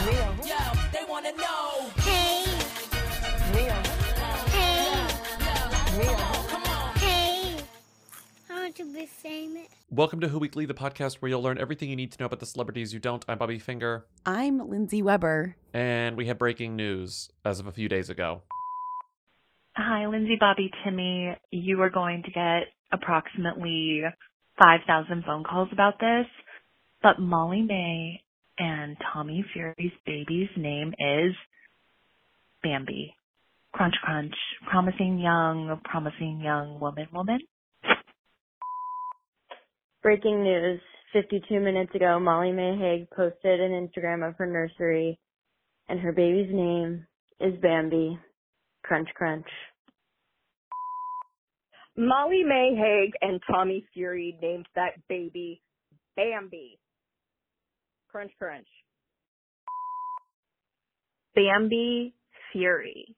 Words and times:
They 0.00 1.04
wanna 1.06 1.32
know. 1.32 1.90
Hey, 1.98 2.44
Mia. 3.52 3.74
hey, 4.48 5.06
Mia. 5.98 6.16
hey. 6.96 7.56
I 8.48 8.54
want 8.54 8.76
to 8.76 8.94
be 8.94 9.04
famous. 9.04 9.68
Welcome 9.90 10.20
to 10.20 10.28
Who 10.28 10.38
Weekly, 10.38 10.64
the 10.64 10.72
podcast 10.72 11.16
where 11.16 11.28
you'll 11.28 11.42
learn 11.42 11.58
everything 11.58 11.90
you 11.90 11.96
need 11.96 12.12
to 12.12 12.18
know 12.18 12.24
about 12.24 12.40
the 12.40 12.46
celebrities 12.46 12.94
you 12.94 12.98
don't. 12.98 13.22
I'm 13.28 13.36
Bobby 13.36 13.58
Finger, 13.58 14.06
I'm 14.24 14.70
Lindsey 14.70 15.02
Weber. 15.02 15.56
and 15.74 16.16
we 16.16 16.28
have 16.28 16.38
breaking 16.38 16.76
news 16.76 17.28
as 17.44 17.60
of 17.60 17.66
a 17.66 17.72
few 17.72 17.90
days 17.90 18.08
ago. 18.08 18.40
Hi, 19.76 20.06
Lindsay, 20.06 20.38
Bobby, 20.40 20.70
Timmy. 20.82 21.36
You 21.50 21.82
are 21.82 21.90
going 21.90 22.22
to 22.22 22.30
get 22.30 22.68
approximately 22.90 24.00
5,000 24.58 25.24
phone 25.26 25.44
calls 25.44 25.68
about 25.72 26.00
this, 26.00 26.24
but 27.02 27.18
Molly-Mae 27.20 28.22
and 28.60 28.96
Tommy 29.12 29.42
Fury's 29.54 29.92
baby's 30.04 30.50
name 30.56 30.92
is 30.98 31.34
Bambi. 32.62 33.14
Crunch, 33.72 33.94
crunch. 34.02 34.34
Promising 34.70 35.18
young, 35.18 35.80
promising 35.84 36.40
young 36.44 36.78
woman, 36.78 37.06
woman. 37.12 37.38
Breaking 40.02 40.44
news. 40.44 40.80
52 41.12 41.58
minutes 41.58 41.92
ago, 41.94 42.20
Molly-Mae 42.20 42.76
Hague 42.78 43.10
posted 43.10 43.60
an 43.60 43.72
Instagram 43.72 44.28
of 44.28 44.36
her 44.36 44.46
nursery, 44.46 45.18
and 45.88 45.98
her 45.98 46.12
baby's 46.12 46.52
name 46.52 47.06
is 47.40 47.54
Bambi. 47.60 48.16
Crunch, 48.84 49.08
crunch. 49.16 49.46
Molly-Mae 51.96 52.76
Hague 52.76 53.14
and 53.22 53.40
Tommy 53.50 53.84
Fury 53.92 54.38
named 54.40 54.66
that 54.76 54.92
baby 55.08 55.60
Bambi. 56.16 56.78
Crunch 58.10 58.32
crunch. 58.38 58.66
Bambi 61.34 62.12
Fury. 62.52 63.14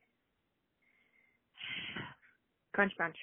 Crunch, 2.75 2.93
crunch. 2.97 3.17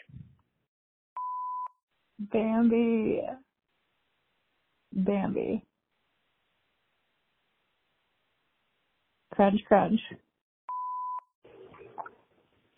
Bambi. 2.19 3.21
Bambi. 4.93 5.63
Crunch, 9.33 9.61
crunch. 9.67 9.99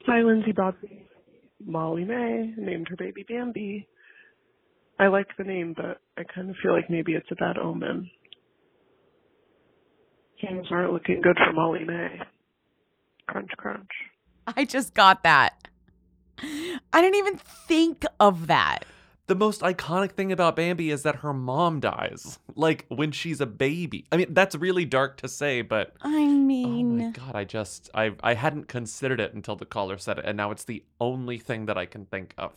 Hi, 0.06 0.22
Lindsay 0.22 0.52
Bobby. 0.52 1.08
Molly-Mae 1.66 2.56
named 2.58 2.88
her 2.90 2.96
baby 2.98 3.24
Bambi. 3.28 3.88
I 5.00 5.08
like 5.08 5.28
the 5.38 5.46
name, 5.46 5.74
but 5.78 6.02
I 6.18 6.24
kind 6.36 6.50
of 6.50 6.56
feel 6.62 6.74
like 6.74 6.90
maybe 6.90 7.14
it's 7.14 7.32
a 7.32 7.36
bad 7.36 7.58
omen. 7.58 8.10
Things 10.42 10.68
aren't 10.72 10.92
looking 10.94 11.22
good 11.22 11.38
for 11.38 11.54
Molly-Mae. 11.54 12.20
Crunch, 13.28 13.52
crunch. 13.58 13.90
I 14.48 14.66
just 14.66 14.94
got 14.94 15.24
that. 15.24 15.68
I 16.42 17.02
didn't 17.02 17.16
even 17.16 17.38
think 17.38 18.06
of 18.20 18.48
that. 18.48 18.80
The 19.28 19.36
most 19.36 19.62
iconic 19.62 20.12
thing 20.12 20.32
about 20.32 20.56
Bambi 20.56 20.90
is 20.90 21.04
that 21.04 21.18
her 21.18 21.32
mom 21.32 21.80
dies, 21.80 22.40
like 22.56 22.86
when 22.90 23.12
she's 23.12 23.40
a 23.40 23.46
baby. 23.46 24.06
I 24.12 24.18
mean, 24.18 24.34
that's 24.34 24.56
really 24.56 24.84
dark 24.84 25.18
to 25.18 25.30
say, 25.30 25.62
but 25.62 25.94
I 26.02 26.26
mean, 26.26 26.66
oh 26.66 26.70
mean, 26.70 26.98
my 26.98 27.10
god, 27.12 27.36
I 27.36 27.46
just 27.46 27.90
I 27.94 28.14
I 28.22 28.34
hadn't 28.34 28.68
considered 28.68 29.22
it 29.22 29.34
until 29.34 29.56
the 29.56 29.66
caller 29.66 29.98
said 29.98 30.18
it, 30.18 30.26
and 30.26 30.36
now 30.36 30.52
it's 30.52 30.66
the 30.66 30.84
only 31.00 31.38
thing 31.38 31.68
that 31.68 31.78
I 31.78 31.86
can 31.86 32.08
think 32.08 32.34
of. 32.38 32.52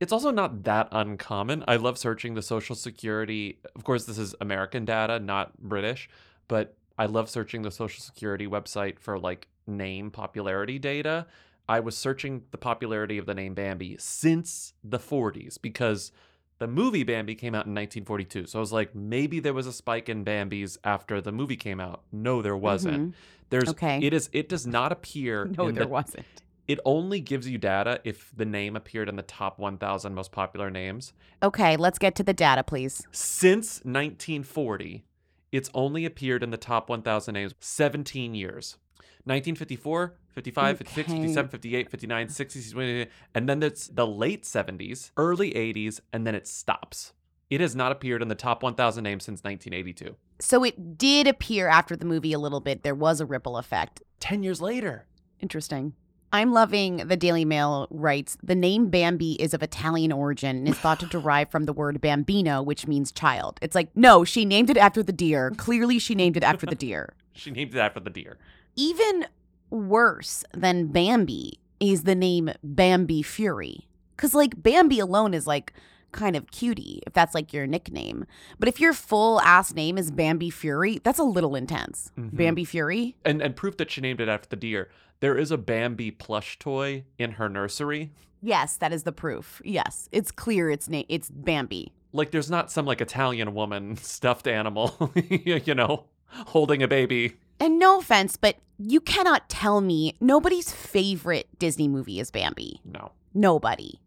It's 0.00 0.12
also 0.12 0.32
not 0.32 0.64
that 0.64 0.88
uncommon. 0.90 1.62
I 1.68 1.76
love 1.76 1.96
searching 1.96 2.34
the 2.34 2.42
social 2.42 2.74
security. 2.74 3.60
Of 3.76 3.84
course, 3.84 4.04
this 4.04 4.18
is 4.18 4.34
American 4.40 4.84
data, 4.84 5.20
not 5.20 5.56
British, 5.60 6.08
but 6.48 6.76
I 6.98 7.06
love 7.06 7.28
searching 7.30 7.62
the 7.62 7.70
social 7.70 8.02
security 8.02 8.46
website 8.46 8.98
for 8.98 9.18
like 9.18 9.48
name 9.66 10.10
popularity 10.10 10.78
data. 10.78 11.26
I 11.68 11.80
was 11.80 11.96
searching 11.96 12.42
the 12.50 12.58
popularity 12.58 13.18
of 13.18 13.26
the 13.26 13.34
name 13.34 13.54
Bambi 13.54 13.96
since 13.98 14.74
the 14.82 14.98
40s 14.98 15.60
because 15.62 16.12
the 16.58 16.66
movie 16.66 17.02
Bambi 17.04 17.34
came 17.34 17.54
out 17.54 17.66
in 17.66 17.74
1942. 17.74 18.46
So 18.46 18.58
I 18.58 18.60
was 18.60 18.72
like, 18.72 18.94
maybe 18.94 19.40
there 19.40 19.54
was 19.54 19.66
a 19.66 19.72
spike 19.72 20.08
in 20.08 20.24
Bambis 20.24 20.76
after 20.84 21.20
the 21.20 21.32
movie 21.32 21.56
came 21.56 21.80
out. 21.80 22.02
No, 22.12 22.42
there 22.42 22.56
wasn't. 22.56 22.98
Mm-hmm. 22.98 23.10
There's 23.50 23.68
Okay. 23.70 24.00
it 24.02 24.12
is 24.14 24.28
it 24.32 24.48
does 24.48 24.66
not 24.66 24.92
appear 24.92 25.44
no, 25.58 25.70
there 25.70 25.84
the, 25.84 25.88
wasn't. 25.88 26.26
it 26.68 26.78
only 26.84 27.20
gives 27.20 27.48
you 27.48 27.58
data 27.58 28.00
if 28.04 28.32
the 28.36 28.44
name 28.44 28.76
appeared 28.76 29.08
in 29.08 29.16
the 29.16 29.22
top 29.22 29.58
1000 29.58 30.14
most 30.14 30.32
popular 30.32 30.70
names. 30.70 31.12
Okay, 31.42 31.76
let's 31.76 31.98
get 31.98 32.14
to 32.16 32.22
the 32.22 32.32
data, 32.32 32.62
please. 32.62 33.06
Since 33.12 33.80
1940, 33.84 35.04
it's 35.52 35.70
only 35.74 36.04
appeared 36.04 36.42
in 36.42 36.50
the 36.50 36.56
top 36.56 36.88
1000 36.88 37.34
names 37.34 37.54
17 37.60 38.34
years. 38.34 38.78
1954, 39.24 40.14
55, 40.30 40.78
56, 40.78 41.08
Okay. 41.08 41.18
57, 41.20 41.50
58, 41.50 41.90
59, 41.90 42.28
60, 42.28 42.60
60, 42.60 43.06
and 43.34 43.48
then 43.48 43.62
it's 43.62 43.86
the 43.86 44.06
late 44.06 44.42
70s, 44.42 45.10
early 45.16 45.52
80s, 45.52 46.00
and 46.12 46.26
then 46.26 46.34
it 46.34 46.48
stops. 46.48 47.12
It 47.48 47.60
has 47.60 47.76
not 47.76 47.92
appeared 47.92 48.22
in 48.22 48.28
the 48.28 48.34
top 48.34 48.62
1000 48.62 49.04
names 49.04 49.24
since 49.24 49.44
1982. 49.44 50.16
So 50.40 50.64
it 50.64 50.98
did 50.98 51.28
appear 51.28 51.68
after 51.68 51.94
the 51.94 52.06
movie 52.06 52.32
a 52.32 52.38
little 52.38 52.60
bit. 52.60 52.82
There 52.82 52.94
was 52.94 53.20
a 53.20 53.26
ripple 53.26 53.58
effect. 53.58 54.02
10 54.20 54.42
years 54.42 54.60
later. 54.60 55.06
Interesting. 55.38 55.92
I'm 56.32 56.52
loving 56.52 56.96
the 56.96 57.16
Daily 57.16 57.44
Mail 57.44 57.86
writes 57.90 58.38
the 58.42 58.54
name 58.54 58.88
Bambi 58.88 59.32
is 59.32 59.52
of 59.52 59.62
Italian 59.62 60.12
origin 60.12 60.56
and 60.56 60.68
is 60.68 60.78
thought 60.78 60.98
to 61.00 61.06
derive 61.10 61.50
from 61.50 61.64
the 61.64 61.74
word 61.74 62.00
bambino, 62.00 62.62
which 62.62 62.86
means 62.86 63.12
child. 63.12 63.58
It's 63.60 63.74
like, 63.74 63.94
no, 63.94 64.24
she 64.24 64.46
named 64.46 64.70
it 64.70 64.78
after 64.78 65.02
the 65.02 65.12
deer. 65.12 65.52
Clearly, 65.56 65.98
she 65.98 66.14
named 66.14 66.38
it 66.38 66.42
after 66.42 66.64
the 66.64 66.74
deer. 66.86 67.12
She 67.34 67.50
named 67.50 67.74
it 67.74 67.78
after 67.78 68.00
the 68.00 68.10
deer. 68.10 68.38
Even 68.76 69.26
worse 69.68 70.42
than 70.54 70.86
Bambi 70.86 71.58
is 71.80 72.04
the 72.04 72.14
name 72.14 72.50
Bambi 72.62 73.22
Fury. 73.22 73.86
Because, 74.16 74.34
like, 74.34 74.62
Bambi 74.62 75.00
alone 75.00 75.34
is 75.34 75.46
like 75.46 75.74
kind 76.12 76.36
of 76.36 76.50
cutie, 76.50 77.02
if 77.06 77.12
that's 77.12 77.34
like 77.34 77.52
your 77.52 77.66
nickname. 77.66 78.24
But 78.58 78.68
if 78.68 78.80
your 78.80 78.92
full 78.92 79.40
ass 79.40 79.74
name 79.74 79.98
is 79.98 80.10
Bambi 80.10 80.50
Fury, 80.50 81.00
that's 81.02 81.18
a 81.18 81.24
little 81.24 81.54
intense. 81.56 82.12
Mhm. 82.18 82.36
Bambi 82.36 82.64
Fury? 82.64 83.16
And 83.24 83.42
and 83.42 83.56
proof 83.56 83.76
that 83.78 83.90
she 83.90 84.00
named 84.00 84.20
it 84.20 84.28
after 84.28 84.48
the 84.48 84.56
deer. 84.56 84.88
There 85.20 85.36
is 85.38 85.50
a 85.50 85.58
Bambi 85.58 86.10
plush 86.10 86.58
toy 86.58 87.04
in 87.18 87.32
her 87.32 87.48
nursery. 87.48 88.10
Yes, 88.40 88.76
that 88.78 88.92
is 88.92 89.04
the 89.04 89.12
proof. 89.12 89.62
Yes, 89.64 90.08
it's 90.12 90.30
clear 90.32 90.68
it's 90.70 90.88
na- 90.88 91.04
it's 91.08 91.30
Bambi. 91.30 91.92
Like 92.12 92.30
there's 92.32 92.50
not 92.50 92.70
some 92.72 92.84
like 92.86 93.00
Italian 93.00 93.54
woman 93.54 93.96
stuffed 94.02 94.46
animal, 94.48 95.12
you 95.30 95.74
know, 95.74 96.06
holding 96.48 96.82
a 96.82 96.88
baby. 96.88 97.36
And 97.60 97.78
no 97.78 97.98
offense, 98.00 98.36
but 98.36 98.56
you 98.78 99.00
cannot 99.00 99.48
tell 99.48 99.80
me 99.80 100.16
nobody's 100.20 100.72
favorite 100.72 101.46
Disney 101.60 101.86
movie 101.86 102.18
is 102.18 102.32
Bambi. 102.32 102.80
No. 102.84 103.12
Nobody. 103.32 104.00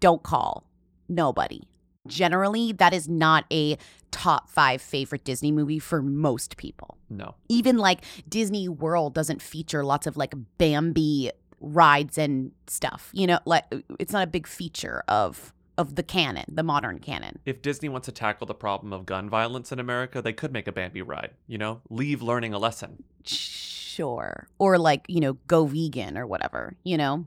Don't 0.00 0.22
call. 0.22 0.64
Nobody. 1.08 1.62
Generally, 2.06 2.72
that 2.72 2.92
is 2.92 3.08
not 3.08 3.44
a 3.50 3.78
top 4.10 4.50
five 4.50 4.82
favorite 4.82 5.24
Disney 5.24 5.50
movie 5.50 5.78
for 5.78 6.02
most 6.02 6.56
people. 6.56 6.98
No. 7.08 7.34
Even 7.48 7.78
like 7.78 8.04
Disney 8.28 8.68
World 8.68 9.14
doesn't 9.14 9.40
feature 9.40 9.84
lots 9.84 10.06
of 10.06 10.16
like 10.16 10.34
Bambi 10.58 11.30
rides 11.60 12.18
and 12.18 12.52
stuff. 12.66 13.10
You 13.12 13.26
know, 13.26 13.38
like 13.46 13.64
it's 13.98 14.12
not 14.12 14.22
a 14.22 14.26
big 14.26 14.46
feature 14.46 15.02
of 15.08 15.52
of 15.76 15.96
the 15.96 16.02
canon, 16.02 16.44
the 16.48 16.62
modern 16.62 16.98
canon. 16.98 17.38
If 17.44 17.62
Disney 17.62 17.88
wants 17.88 18.06
to 18.06 18.12
tackle 18.12 18.46
the 18.46 18.54
problem 18.54 18.92
of 18.92 19.06
gun 19.06 19.28
violence 19.28 19.72
in 19.72 19.80
America, 19.80 20.22
they 20.22 20.32
could 20.32 20.52
make 20.52 20.68
a 20.68 20.72
Bambi 20.72 21.02
ride, 21.02 21.32
you 21.48 21.58
know? 21.58 21.80
Leave 21.90 22.22
learning 22.22 22.54
a 22.54 22.58
lesson. 22.58 23.02
Sure. 23.24 24.46
Or 24.58 24.78
like, 24.78 25.04
you 25.08 25.20
know, 25.20 25.32
go 25.48 25.66
vegan 25.66 26.16
or 26.16 26.26
whatever, 26.26 26.76
you 26.84 26.96
know? 26.96 27.26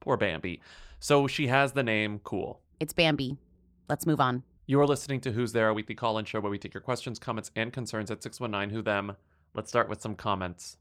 Poor 0.00 0.16
Bambi. 0.16 0.60
So 0.98 1.28
she 1.28 1.46
has 1.46 1.72
the 1.72 1.84
name, 1.84 2.20
cool. 2.24 2.60
It's 2.80 2.92
Bambi. 2.92 3.36
Let's 3.88 4.06
move 4.06 4.20
on. 4.20 4.44
You 4.66 4.80
are 4.80 4.86
listening 4.86 5.20
to 5.22 5.32
Who's 5.32 5.52
There, 5.52 5.68
a 5.68 5.74
weekly 5.74 5.96
call 5.96 6.16
in 6.16 6.24
show 6.24 6.38
where 6.38 6.50
we 6.50 6.58
take 6.58 6.74
your 6.74 6.80
questions, 6.80 7.18
comments, 7.18 7.50
and 7.56 7.72
concerns 7.72 8.08
at 8.08 8.22
619 8.22 8.72
Who 8.72 8.82
Them. 8.82 9.16
Let's 9.52 9.68
start 9.68 9.88
with 9.88 10.00
some 10.00 10.14
comments. 10.14 10.76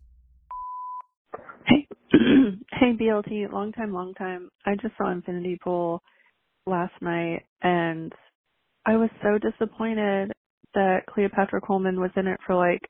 hey 1.66 1.88
hey 2.74 2.94
BLT, 2.94 3.52
long 3.52 3.72
time, 3.72 3.94
long 3.94 4.14
time. 4.14 4.50
I 4.64 4.76
just 4.76 4.96
saw 4.96 5.12
Infinity 5.12 5.58
Pool 5.64 6.04
last 6.68 6.94
night 7.02 7.46
and 7.64 8.14
I 8.86 8.98
was 8.98 9.10
so 9.24 9.40
disappointed 9.40 10.32
that 10.76 11.06
Cleopatra 11.10 11.62
Coleman 11.62 12.00
was 12.00 12.12
in 12.16 12.28
it 12.28 12.40
for 12.46 12.54
like 12.54 12.82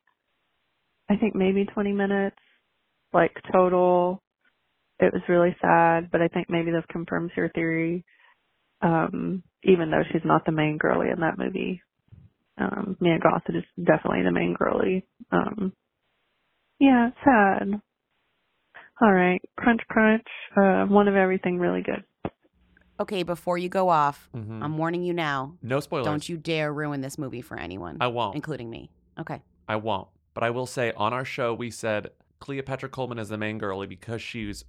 I 1.08 1.16
think 1.16 1.34
maybe 1.34 1.64
20 1.64 1.92
minutes, 1.92 2.36
like 3.14 3.32
total. 3.50 4.22
It 5.00 5.14
was 5.14 5.22
really 5.28 5.56
sad, 5.62 6.10
but 6.10 6.20
I 6.20 6.28
think 6.28 6.50
maybe 6.50 6.70
this 6.70 6.84
confirms 6.90 7.30
your 7.36 7.48
theory. 7.50 8.04
Um, 8.80 9.42
even 9.64 9.90
though 9.90 10.02
she's 10.12 10.22
not 10.24 10.44
the 10.46 10.52
main 10.52 10.78
girlie 10.78 11.10
in 11.10 11.20
that 11.20 11.36
movie. 11.38 11.82
Um, 12.58 12.96
Mia 13.00 13.18
Goth 13.18 13.42
is 13.48 13.64
definitely 13.76 14.22
the 14.24 14.32
main 14.32 14.54
girlie. 14.58 15.04
Um, 15.32 15.72
yeah, 16.78 17.10
sad. 17.24 17.80
All 19.00 19.12
right, 19.12 19.40
crunch, 19.56 19.80
crunch. 19.88 20.26
Uh, 20.56 20.84
one 20.86 21.06
of 21.08 21.14
everything, 21.16 21.58
really 21.58 21.82
good. 21.82 22.04
Okay, 23.00 23.22
before 23.22 23.58
you 23.58 23.68
go 23.68 23.88
off, 23.88 24.28
Mhm. 24.34 24.60
I'm 24.62 24.76
warning 24.76 25.04
you 25.04 25.12
now. 25.12 25.54
No 25.62 25.78
spoilers. 25.78 26.04
Don't 26.06 26.28
you 26.28 26.36
dare 26.36 26.72
ruin 26.72 27.00
this 27.00 27.16
movie 27.16 27.42
for 27.42 27.56
anyone. 27.56 27.96
I 28.00 28.08
won't. 28.08 28.34
Including 28.34 28.70
me. 28.70 28.90
Okay. 29.18 29.40
I 29.68 29.76
won't. 29.76 30.08
But 30.34 30.42
I 30.42 30.50
will 30.50 30.66
say 30.66 30.92
on 30.96 31.12
our 31.12 31.24
show, 31.24 31.54
we 31.54 31.70
said 31.70 32.10
Cleopatra 32.40 32.88
Coleman 32.88 33.18
is 33.20 33.28
the 33.28 33.38
main 33.38 33.58
girlie 33.58 33.86
because 33.86 34.20
she's 34.20 34.64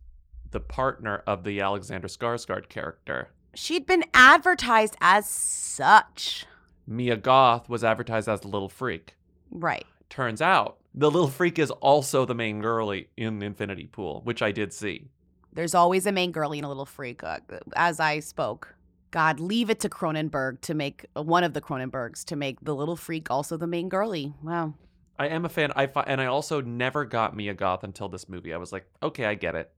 the 0.51 0.59
partner 0.59 1.23
of 1.25 1.43
the 1.43 1.59
Alexander 1.59 2.07
Skarsgård 2.07 2.69
character. 2.69 3.29
She'd 3.53 3.85
been 3.85 4.05
advertised 4.13 4.95
as 5.01 5.27
such. 5.27 6.45
Mia 6.87 7.17
Goth 7.17 7.69
was 7.69 7.83
advertised 7.83 8.27
as 8.27 8.41
the 8.41 8.47
little 8.47 8.69
freak. 8.69 9.15
Right. 9.51 9.85
Turns 10.09 10.41
out 10.41 10.77
the 10.93 11.11
little 11.11 11.27
freak 11.29 11.59
is 11.59 11.71
also 11.71 12.25
the 12.25 12.35
main 12.35 12.61
girly 12.61 13.09
in 13.15 13.41
Infinity 13.41 13.87
Pool, 13.87 14.21
which 14.23 14.41
I 14.41 14.51
did 14.51 14.73
see. 14.73 15.07
There's 15.53 15.75
always 15.75 16.05
a 16.05 16.11
main 16.11 16.31
girly 16.31 16.57
and 16.59 16.65
a 16.65 16.67
little 16.67 16.85
freak. 16.85 17.23
Uh, 17.23 17.39
as 17.75 17.99
I 17.99 18.19
spoke, 18.19 18.75
God, 19.11 19.39
leave 19.39 19.69
it 19.69 19.79
to 19.81 19.89
Cronenberg 19.89 20.61
to 20.61 20.73
make 20.73 21.05
uh, 21.15 21.23
one 21.23 21.43
of 21.43 21.53
the 21.53 21.61
Cronenbergs 21.61 22.23
to 22.25 22.35
make 22.35 22.59
the 22.61 22.75
little 22.75 22.95
freak 22.95 23.29
also 23.31 23.57
the 23.57 23.67
main 23.67 23.89
girly. 23.89 24.33
Wow. 24.43 24.73
I 25.17 25.27
am 25.27 25.45
a 25.45 25.49
fan. 25.49 25.71
I 25.75 25.87
fi- 25.87 26.05
and 26.07 26.21
I 26.21 26.27
also 26.27 26.61
never 26.61 27.05
got 27.05 27.35
Mia 27.35 27.53
Goth 27.53 27.83
until 27.83 28.09
this 28.09 28.29
movie. 28.29 28.53
I 28.53 28.57
was 28.57 28.71
like, 28.71 28.85
okay, 29.03 29.25
I 29.25 29.35
get 29.35 29.55
it. 29.55 29.71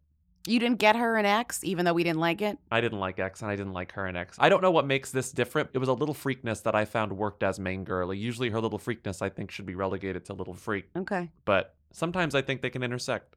You 0.47 0.59
didn't 0.59 0.79
get 0.79 0.95
her 0.95 1.17
an 1.17 1.25
X, 1.25 1.63
even 1.63 1.85
though 1.85 1.93
we 1.93 2.03
didn't 2.03 2.19
like 2.19 2.41
it. 2.41 2.57
I 2.71 2.81
didn't 2.81 2.99
like 2.99 3.19
X 3.19 3.41
and 3.41 3.51
I 3.51 3.55
didn't 3.55 3.73
like 3.73 3.91
her 3.93 4.07
in 4.07 4.15
X. 4.15 4.37
I 4.39 4.49
don't 4.49 4.61
know 4.61 4.71
what 4.71 4.87
makes 4.87 5.11
this 5.11 5.31
different. 5.31 5.69
It 5.73 5.77
was 5.77 5.89
a 5.89 5.93
little 5.93 6.15
freakness 6.15 6.63
that 6.63 6.73
I 6.73 6.85
found 6.85 7.13
worked 7.13 7.43
as 7.43 7.59
main 7.59 7.83
girlie. 7.83 8.17
Usually 8.17 8.49
her 8.49 8.59
little 8.59 8.79
freakness 8.79 9.21
I 9.21 9.29
think 9.29 9.51
should 9.51 9.67
be 9.67 9.75
relegated 9.75 10.25
to 10.25 10.33
little 10.33 10.55
freak. 10.55 10.89
Okay. 10.95 11.29
But 11.45 11.75
sometimes 11.91 12.33
I 12.33 12.41
think 12.41 12.61
they 12.61 12.71
can 12.71 12.81
intersect. 12.81 13.35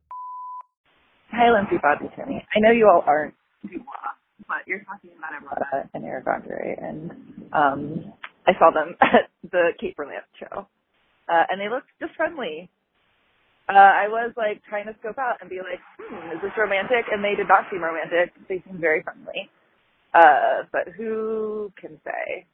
Hi, 1.31 1.51
Lindsay, 1.51 1.77
Bobby, 1.83 2.11
Timmy. 2.17 2.45
I 2.57 2.61
know 2.61 2.71
you 2.71 2.89
all 2.89 3.03
aren't 3.07 3.35
Deuxmoi, 3.67 3.83
but 4.47 4.59
you're 4.67 4.85
talking 4.85 5.11
about 5.19 5.33
Emrata 5.33 5.89
and 5.93 6.05
Eric 6.05 6.27
Andre, 6.27 6.77
and 6.81 7.11
um, 7.53 8.13
I 8.47 8.53
saw 8.59 8.71
them 8.71 8.95
at 9.01 9.29
the 9.51 9.71
Kate 9.81 9.97
Berlant 9.97 10.23
show, 10.39 10.67
uh, 11.29 11.43
and 11.51 11.61
they 11.61 11.69
looked 11.69 11.89
just 12.01 12.15
friendly. 12.15 12.71
Uh, 13.69 13.73
I 13.73 14.09
was 14.09 14.33
like 14.37 14.63
trying 14.69 14.87
to 14.87 14.95
scope 15.01 15.19
out 15.19 15.39
and 15.41 15.49
be 15.49 15.59
like, 15.59 15.81
hmm, 15.99 16.37
is 16.37 16.43
this 16.43 16.53
romantic? 16.59 17.07
And 17.11 17.25
they 17.25 17.35
did 17.35 17.49
not 17.49 17.65
seem 17.71 17.83
romantic. 17.83 18.35
They 18.49 18.63
seemed 18.67 18.81
very 18.81 19.03
friendly. 19.03 19.49
Uh, 20.13 20.69
but 20.71 20.93
who 20.97 21.73
can 21.81 21.99
say 22.05 22.47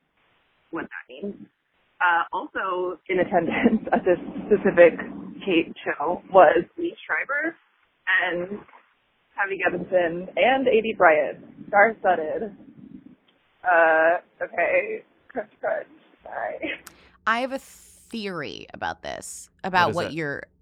what 0.71 0.85
that 0.85 1.05
means? 1.09 1.35
Uh, 2.01 2.25
also 2.33 2.99
in 3.09 3.19
attendance 3.19 3.87
at 3.93 4.05
this 4.05 4.19
specific 4.47 4.99
Kate 5.45 5.75
show 5.85 6.23
was 6.33 6.65
Liev 6.79 6.95
Schreiber 7.05 7.57
and 8.23 8.59
Tavi 9.37 9.59
Gevinson 9.59 10.29
and 10.37 10.67
Aidy 10.67 10.97
Bryant, 10.97 11.39
star-studded. 11.69 12.57
Uh, 13.65 14.19
okay, 14.43 15.03
crunch, 15.29 15.51
crunch. 15.61 15.87
Bye. 16.25 16.59
I 17.27 17.41
have 17.41 17.53
a 17.53 17.59
theory 17.59 18.67
about 18.73 19.03
this, 19.03 19.51
about 19.65 19.89
what, 19.89 20.07
what 20.07 20.07
it? 20.07 20.15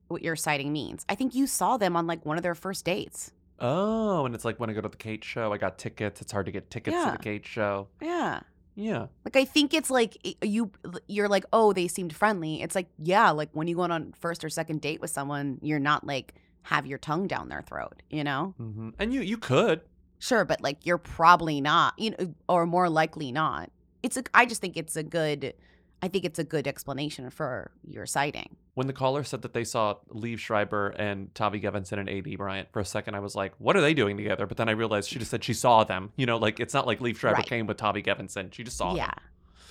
What 0.08 0.22
your 0.22 0.36
citing 0.36 0.72
means. 0.72 1.04
I 1.08 1.14
think 1.14 1.34
you 1.34 1.46
saw 1.46 1.76
them 1.76 1.96
on 1.96 2.06
like 2.06 2.24
one 2.26 2.36
of 2.36 2.42
their 2.42 2.54
first 2.54 2.84
dates. 2.84 3.32
Oh, 3.60 4.24
and 4.24 4.34
it's 4.34 4.44
like 4.44 4.60
when 4.60 4.70
I 4.70 4.72
go 4.72 4.80
to 4.80 4.88
the 4.88 4.96
Kate 4.96 5.24
show, 5.24 5.52
I 5.52 5.58
got 5.58 5.78
tickets. 5.78 6.20
It's 6.20 6.30
hard 6.32 6.46
to 6.46 6.52
get 6.52 6.70
tickets 6.70 6.96
to 7.04 7.12
the 7.12 7.18
Kate 7.18 7.44
show. 7.46 7.88
Yeah. 8.00 8.40
Yeah. 8.76 9.06
Like 9.24 9.34
I 9.36 9.44
think 9.44 9.74
it's 9.74 9.90
like 9.90 10.16
i- 10.24 10.36
you 10.42 10.70
you're 11.08 11.28
like, 11.28 11.44
"Oh, 11.52 11.72
they 11.72 11.88
seemed 11.88 12.14
friendly." 12.14 12.62
It's 12.62 12.76
like, 12.76 12.88
yeah, 12.98 13.30
like 13.30 13.48
when 13.52 13.66
you 13.66 13.74
go 13.74 13.82
on 13.82 13.90
a 13.90 14.06
first 14.20 14.44
or 14.44 14.48
second 14.48 14.80
date 14.80 15.00
with 15.00 15.10
someone, 15.10 15.58
you're 15.62 15.80
not 15.80 16.06
like 16.06 16.34
have 16.62 16.86
your 16.86 16.98
tongue 16.98 17.26
down 17.26 17.48
their 17.48 17.62
throat, 17.62 18.02
you 18.10 18.22
know? 18.22 18.54
hmm 18.58 18.90
And 18.98 19.12
you 19.12 19.20
you 19.22 19.36
could. 19.38 19.80
Sure, 20.20 20.44
but 20.44 20.60
like 20.60 20.86
you're 20.86 20.98
probably 20.98 21.60
not, 21.60 21.94
you 21.98 22.10
know, 22.12 22.34
or 22.48 22.66
more 22.66 22.88
likely 22.88 23.32
not. 23.32 23.70
It's 24.04 24.16
a 24.16 24.22
I 24.32 24.46
just 24.46 24.60
think 24.60 24.76
it's 24.76 24.94
a 24.94 25.02
good 25.02 25.54
I 26.00 26.08
think 26.08 26.24
it's 26.24 26.38
a 26.38 26.44
good 26.44 26.68
explanation 26.68 27.28
for 27.30 27.70
your 27.84 28.06
sighting. 28.06 28.56
When 28.74 28.86
the 28.86 28.92
caller 28.92 29.24
said 29.24 29.42
that 29.42 29.52
they 29.52 29.64
saw 29.64 29.96
Liev 30.10 30.38
Schreiber 30.38 30.88
and 30.90 31.34
Tavi 31.34 31.60
Gevinson 31.60 31.98
and 31.98 32.08
Aidy 32.08 32.36
Bryant 32.36 32.68
for 32.72 32.78
a 32.78 32.84
second, 32.84 33.16
I 33.16 33.20
was 33.20 33.34
like, 33.34 33.52
what 33.58 33.76
are 33.76 33.80
they 33.80 33.94
doing 33.94 34.16
together? 34.16 34.46
But 34.46 34.56
then 34.56 34.68
I 34.68 34.72
realized 34.72 35.08
she 35.08 35.18
just 35.18 35.30
said 35.30 35.42
she 35.42 35.54
saw 35.54 35.82
them. 35.82 36.12
You 36.16 36.26
know, 36.26 36.36
like 36.36 36.60
it's 36.60 36.74
not 36.74 36.86
like 36.86 37.00
Liev 37.00 37.16
Schreiber 37.18 37.38
Right. 37.38 37.46
came 37.46 37.66
with 37.66 37.78
Tavi 37.78 38.02
Gevinson. 38.02 38.52
She 38.54 38.62
just 38.62 38.76
saw 38.76 38.94
yeah. 38.94 39.06
them. 39.06 39.14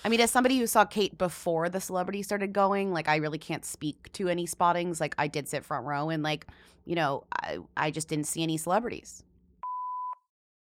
I 0.03 0.09
mean, 0.09 0.19
as 0.19 0.29
somebody 0.31 0.59
who 0.59 0.67
saw 0.67 0.85
Kate 0.85 1.17
before 1.17 1.69
the 1.69 1.81
celebrity 1.81 2.23
started 2.23 2.53
going, 2.53 2.91
like 2.91 3.07
I 3.07 3.17
really 3.17 3.39
can't 3.39 3.65
speak 3.65 4.11
to 4.13 4.27
any 4.27 4.45
spottings. 4.45 4.99
Like 5.01 5.15
I 5.17 5.27
did 5.27 5.47
sit 5.47 5.65
front 5.65 5.85
row 5.85 6.09
and 6.09 6.23
like, 6.23 6.47
you 6.85 6.95
know, 6.95 7.23
I 7.41 7.59
I 7.75 7.91
just 7.91 8.07
didn't 8.09 8.27
see 8.27 8.43
any 8.43 8.57
celebrities. 8.57 9.23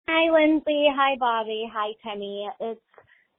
Hi, 0.07 0.31
Lindsay. 0.31 0.88
Hi, 0.95 1.16
Bobby. 1.19 1.69
Hi, 1.74 1.94
Timmy. 2.04 2.47
It's 2.59 2.80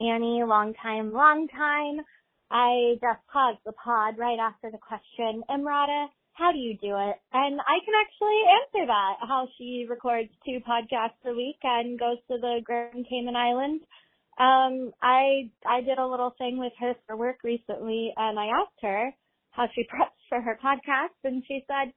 Annie. 0.00 0.42
Long 0.44 0.74
time, 0.82 1.12
long 1.12 1.48
time. 1.48 2.04
I 2.50 2.94
just 3.00 3.26
paused 3.32 3.58
the 3.64 3.72
pod 3.72 4.18
right 4.18 4.38
after 4.38 4.70
the 4.70 4.78
question. 4.78 5.42
Emrata, 5.50 6.06
how 6.34 6.52
do 6.52 6.58
you 6.58 6.76
do 6.76 6.92
it? 6.92 7.16
And 7.32 7.60
I 7.60 7.76
can 7.84 7.94
actually 7.96 8.40
answer 8.60 8.86
that. 8.86 9.14
How 9.26 9.48
she 9.56 9.86
records 9.88 10.28
two 10.44 10.60
podcasts 10.60 11.24
a 11.24 11.34
week 11.34 11.58
and 11.62 11.98
goes 11.98 12.18
to 12.30 12.38
the 12.38 12.60
Grand 12.62 13.06
Cayman 13.08 13.34
Islands. 13.34 13.84
Um, 14.38 14.92
I 15.02 15.50
I 15.64 15.80
did 15.80 15.98
a 15.98 16.06
little 16.06 16.34
thing 16.36 16.58
with 16.58 16.74
her 16.78 16.94
for 17.06 17.16
work 17.16 17.38
recently, 17.42 18.12
and 18.16 18.38
I 18.38 18.46
asked 18.46 18.80
her 18.82 19.12
how 19.50 19.66
she 19.74 19.82
preps 19.92 20.20
for 20.28 20.40
her 20.42 20.58
podcast, 20.62 21.16
and 21.24 21.42
she 21.48 21.64
said, 21.66 21.92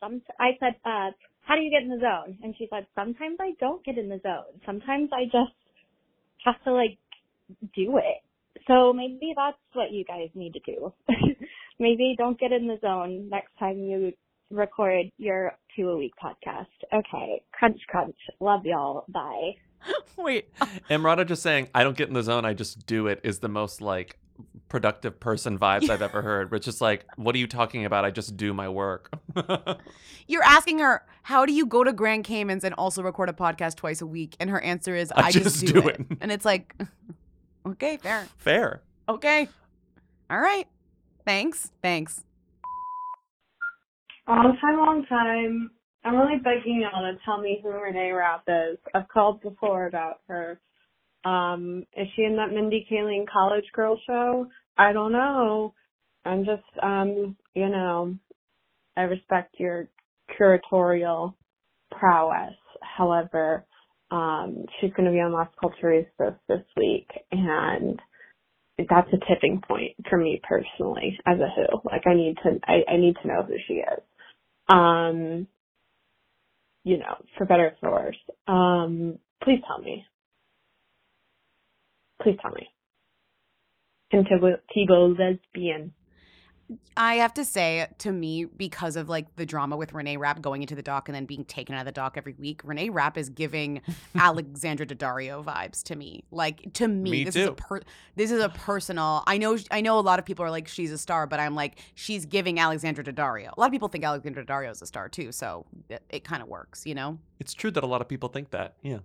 "Some." 0.00 0.20
I 0.40 0.58
said, 0.58 0.74
uh, 0.84 1.14
"How 1.46 1.54
do 1.54 1.62
you 1.62 1.70
get 1.70 1.84
in 1.84 1.88
the 1.88 2.02
zone?" 2.02 2.38
And 2.42 2.56
she 2.58 2.66
said, 2.68 2.86
"Sometimes 2.96 3.38
I 3.40 3.52
don't 3.60 3.84
get 3.84 3.98
in 3.98 4.08
the 4.08 4.18
zone. 4.18 4.60
Sometimes 4.66 5.10
I 5.12 5.26
just 5.26 5.54
have 6.44 6.60
to 6.64 6.72
like 6.72 6.98
do 7.74 7.98
it." 7.98 8.22
So 8.66 8.92
maybe 8.92 9.32
that's 9.36 9.58
what 9.74 9.92
you 9.92 10.04
guys 10.04 10.28
need 10.34 10.54
to 10.54 10.60
do. 10.60 10.92
maybe 11.78 12.14
don't 12.18 12.38
get 12.38 12.52
in 12.52 12.66
the 12.66 12.78
zone 12.80 13.28
next 13.30 13.50
time 13.58 13.78
you 13.78 14.12
record 14.50 15.06
your 15.18 15.52
two 15.74 15.90
a 15.90 15.96
week 15.96 16.12
podcast. 16.22 16.66
Okay, 16.92 17.42
crunch 17.52 17.80
crunch. 17.88 18.16
Love 18.40 18.64
y'all. 18.64 19.04
Bye. 19.08 19.52
Wait. 20.16 20.52
Emrata 20.90 21.26
just 21.26 21.42
saying, 21.42 21.68
I 21.74 21.84
don't 21.84 21.96
get 21.96 22.08
in 22.08 22.14
the 22.14 22.22
zone, 22.22 22.44
I 22.44 22.54
just 22.54 22.86
do 22.86 23.06
it 23.06 23.20
is 23.22 23.40
the 23.40 23.48
most 23.48 23.80
like 23.80 24.18
productive 24.68 25.18
person 25.20 25.58
vibes 25.58 25.88
I've 25.88 26.02
ever 26.02 26.22
heard. 26.22 26.50
Which 26.50 26.68
is 26.68 26.80
like, 26.80 27.04
what 27.16 27.34
are 27.34 27.38
you 27.38 27.46
talking 27.46 27.84
about? 27.84 28.04
I 28.04 28.10
just 28.10 28.36
do 28.36 28.52
my 28.52 28.68
work. 28.68 29.10
You're 30.26 30.42
asking 30.42 30.80
her, 30.80 31.04
how 31.22 31.46
do 31.46 31.52
you 31.52 31.66
go 31.66 31.84
to 31.84 31.92
Grand 31.92 32.24
Caymans 32.24 32.64
and 32.64 32.74
also 32.74 33.02
record 33.02 33.28
a 33.28 33.32
podcast 33.32 33.76
twice 33.76 34.00
a 34.00 34.06
week? 34.06 34.36
And 34.40 34.50
her 34.50 34.60
answer 34.60 34.94
is, 34.94 35.12
I 35.12 35.26
I, 35.26 35.30
just 35.30 35.44
just, 35.44 35.66
do 35.66 35.80
do, 35.80 35.88
it. 35.88 36.00
it. 36.00 36.18
And 36.20 36.32
it's 36.32 36.44
like, 36.44 36.74
okay, 37.66 37.96
fair. 37.98 38.26
Fair. 38.36 38.82
Okay. 39.08 39.48
All 40.30 40.40
right. 40.40 40.66
Thanks. 41.24 41.70
Thanks. 41.82 42.24
Long 44.28 44.56
time, 44.60 44.76
long 44.78 45.06
time. 45.08 45.70
I'm 46.04 46.16
really 46.16 46.38
begging 46.42 46.82
y'all 46.82 47.02
to 47.02 47.18
tell 47.24 47.40
me 47.40 47.60
who 47.62 47.70
Renee 47.70 48.12
Rapp 48.12 48.44
is. 48.48 48.78
I've 48.94 49.08
called 49.08 49.40
before 49.40 49.86
about 49.86 50.20
her. 50.28 50.60
Um, 51.24 51.84
is 51.96 52.06
she 52.14 52.22
in 52.22 52.36
that 52.36 52.52
Mindy 52.52 52.86
Kaling 52.90 53.26
College 53.32 53.64
Girl 53.72 53.98
show? 54.06 54.46
I 54.78 54.92
don't 54.92 55.12
know. 55.12 55.74
I'm 56.24 56.44
just, 56.44 56.62
um, 56.82 57.36
you 57.54 57.68
know, 57.68 58.16
I 58.96 59.02
respect 59.02 59.56
your 59.58 59.88
curatorial 60.38 61.34
prowess. 61.90 62.54
However, 62.82 63.64
um, 64.10 64.64
she's 64.80 64.92
going 64.92 65.06
to 65.06 65.12
be 65.12 65.20
on 65.20 65.32
Las 65.32 65.48
Culturistas 65.62 66.08
this 66.18 66.34
this 66.48 66.64
week, 66.76 67.08
and 67.32 68.00
that's 68.90 69.08
a 69.12 69.18
tipping 69.34 69.62
point 69.66 69.92
for 70.08 70.18
me 70.18 70.40
personally 70.48 71.18
as 71.26 71.38
a 71.40 71.48
who. 71.54 71.80
Like 71.84 72.02
I 72.06 72.14
need 72.14 72.36
to, 72.44 72.60
I, 72.64 72.92
I 72.92 72.96
need 72.96 73.16
to 73.22 73.28
know 73.28 73.42
who 73.42 73.56
she 73.66 73.74
is. 73.74 74.02
Um, 74.68 75.48
you 76.84 76.98
know, 76.98 77.16
for 77.36 77.46
better 77.46 77.66
or 77.66 77.76
for 77.80 77.90
worse. 77.92 78.16
Um, 78.48 79.18
please 79.42 79.60
tell 79.66 79.78
me. 79.80 80.04
Please 82.22 82.38
tell 82.42 82.52
me. 82.52 82.68
And 84.12 84.26
Thibault 84.74 85.16
lesbian. 85.18 85.92
I 86.96 87.16
have 87.16 87.34
to 87.34 87.44
say, 87.44 87.86
to 87.98 88.10
me, 88.10 88.44
because 88.44 88.96
of 88.96 89.08
like 89.08 89.36
the 89.36 89.46
drama 89.46 89.76
with 89.76 89.92
Renee 89.92 90.16
Rapp 90.16 90.40
going 90.40 90.62
into 90.62 90.74
the 90.74 90.82
dock 90.82 91.08
and 91.08 91.14
then 91.14 91.24
being 91.24 91.44
taken 91.44 91.74
out 91.74 91.80
of 91.80 91.86
the 91.86 91.92
dock 91.92 92.16
every 92.16 92.34
week, 92.38 92.62
Renee 92.64 92.88
Rapp 92.88 93.16
is 93.16 93.28
giving 93.28 93.82
Alexandra 94.16 94.86
Daddario 94.86 95.44
vibes 95.44 95.82
to 95.84 95.96
me. 95.96 96.24
Like 96.30 96.72
to 96.74 96.88
me, 96.88 97.10
Me 97.10 97.24
this 97.24 97.36
is 97.36 97.46
a 97.48 97.52
per- 97.52 97.82
this 98.16 98.30
is 98.30 98.42
a 98.42 98.48
personal. 98.48 99.22
I 99.26 99.38
know 99.38 99.56
I 99.70 99.80
know 99.80 99.98
a 99.98 100.00
lot 100.00 100.18
of 100.18 100.24
people 100.24 100.44
are 100.44 100.50
like 100.50 100.66
she's 100.66 100.90
a 100.90 100.98
star, 100.98 101.26
but 101.26 101.38
I'm 101.38 101.54
like 101.54 101.78
she's 101.94 102.26
giving 102.26 102.58
Alexandra 102.58 103.04
Daddario. 103.04 103.50
A 103.56 103.60
lot 103.60 103.66
of 103.66 103.72
people 103.72 103.88
think 103.88 104.04
Alexandra 104.04 104.44
Daddario 104.44 104.70
is 104.70 104.82
a 104.82 104.86
star 104.86 105.08
too, 105.08 105.32
so 105.32 105.66
it, 105.88 106.02
it 106.10 106.24
kind 106.24 106.42
of 106.42 106.48
works, 106.48 106.84
you 106.86 106.94
know. 106.94 107.18
It's 107.38 107.54
true 107.54 107.70
that 107.70 107.84
a 107.84 107.86
lot 107.86 108.00
of 108.00 108.08
people 108.08 108.28
think 108.28 108.50
that. 108.50 108.74
Yeah. 108.82 108.98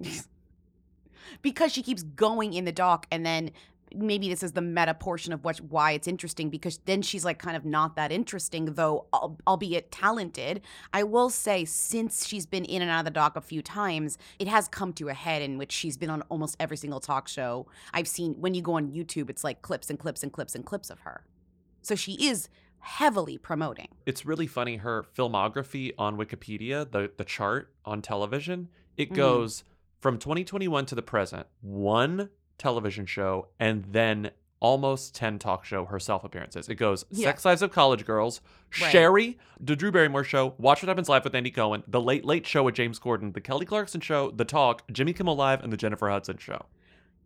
because 1.42 1.72
she 1.72 1.82
keeps 1.82 2.02
going 2.02 2.52
in 2.52 2.64
the 2.64 2.72
dock 2.72 3.06
and 3.10 3.24
then 3.24 3.50
maybe 3.94 4.28
this 4.28 4.42
is 4.42 4.52
the 4.52 4.60
meta 4.60 4.94
portion 4.94 5.32
of 5.32 5.44
what 5.44 5.58
why 5.60 5.92
it's 5.92 6.08
interesting 6.08 6.50
because 6.50 6.78
then 6.84 7.00
she's 7.02 7.24
like 7.24 7.38
kind 7.38 7.56
of 7.56 7.64
not 7.64 7.96
that 7.96 8.10
interesting 8.12 8.66
though 8.74 9.06
albeit 9.46 9.90
talented. 9.90 10.60
I 10.92 11.02
will 11.04 11.30
say 11.30 11.64
since 11.64 12.26
she's 12.26 12.46
been 12.46 12.64
in 12.64 12.82
and 12.82 12.90
out 12.90 13.00
of 13.00 13.04
the 13.06 13.10
dock 13.10 13.36
a 13.36 13.40
few 13.40 13.62
times 13.62 14.18
it 14.38 14.48
has 14.48 14.68
come 14.68 14.92
to 14.94 15.08
a 15.08 15.14
head 15.14 15.42
in 15.42 15.58
which 15.58 15.72
she's 15.72 15.96
been 15.96 16.10
on 16.10 16.22
almost 16.22 16.56
every 16.58 16.76
single 16.76 17.00
talk 17.00 17.28
show 17.28 17.66
i've 17.92 18.08
seen. 18.08 18.34
When 18.40 18.54
you 18.54 18.62
go 18.62 18.74
on 18.74 18.90
youtube 18.90 19.30
it's 19.30 19.44
like 19.44 19.62
clips 19.62 19.90
and 19.90 19.98
clips 19.98 20.22
and 20.22 20.32
clips 20.32 20.54
and 20.54 20.64
clips 20.66 20.90
of 20.90 21.00
her. 21.00 21.24
So 21.82 21.94
she 21.94 22.12
is 22.28 22.48
heavily 22.78 23.38
promoting. 23.38 23.88
It's 24.06 24.26
really 24.26 24.46
funny 24.46 24.76
her 24.76 25.04
filmography 25.16 25.92
on 25.98 26.16
Wikipedia, 26.16 26.90
the 26.90 27.10
the 27.16 27.24
chart 27.24 27.72
on 27.84 28.02
television, 28.02 28.68
it 28.96 29.10
Mhm. 29.10 29.14
goes 29.16 29.64
from 30.00 30.18
2021 30.18 30.84
to 30.86 30.94
the 30.94 31.02
present, 31.02 31.46
one 31.62 32.28
television 32.58 33.06
show 33.06 33.48
and 33.58 33.84
then 33.90 34.30
almost 34.60 35.14
10 35.14 35.38
talk 35.38 35.64
show 35.64 35.84
herself 35.84 36.24
appearances. 36.24 36.68
It 36.68 36.76
goes 36.76 37.04
Yeah. 37.10 37.26
Sex 37.28 37.44
Lives 37.44 37.60
of 37.62 37.70
College 37.70 38.06
Girls, 38.06 38.40
Right. 38.80 38.90
Sherri, 38.90 39.38
The 39.60 39.76
Drew 39.76 39.92
Barrymore 39.92 40.24
Show, 40.24 40.54
Watch 40.58 40.82
What 40.82 40.88
Happens 40.88 41.08
Live 41.08 41.24
with 41.24 41.34
Andy 41.34 41.50
Cohen, 41.50 41.82
The 41.86 42.00
Late 42.00 42.24
Late 42.24 42.46
Show 42.46 42.62
with 42.62 42.74
James 42.74 42.98
Corden, 42.98 43.34
The 43.34 43.40
Kelly 43.42 43.66
Clarkson 43.66 44.00
Show, 44.00 44.30
The 44.30 44.44
Talk, 44.46 44.90
Jimmy 44.90 45.12
Kimmel 45.12 45.36
Live, 45.36 45.62
and 45.62 45.70
The 45.72 45.76
Jennifer 45.76 46.08
Hudson 46.08 46.38
Show. 46.38 46.64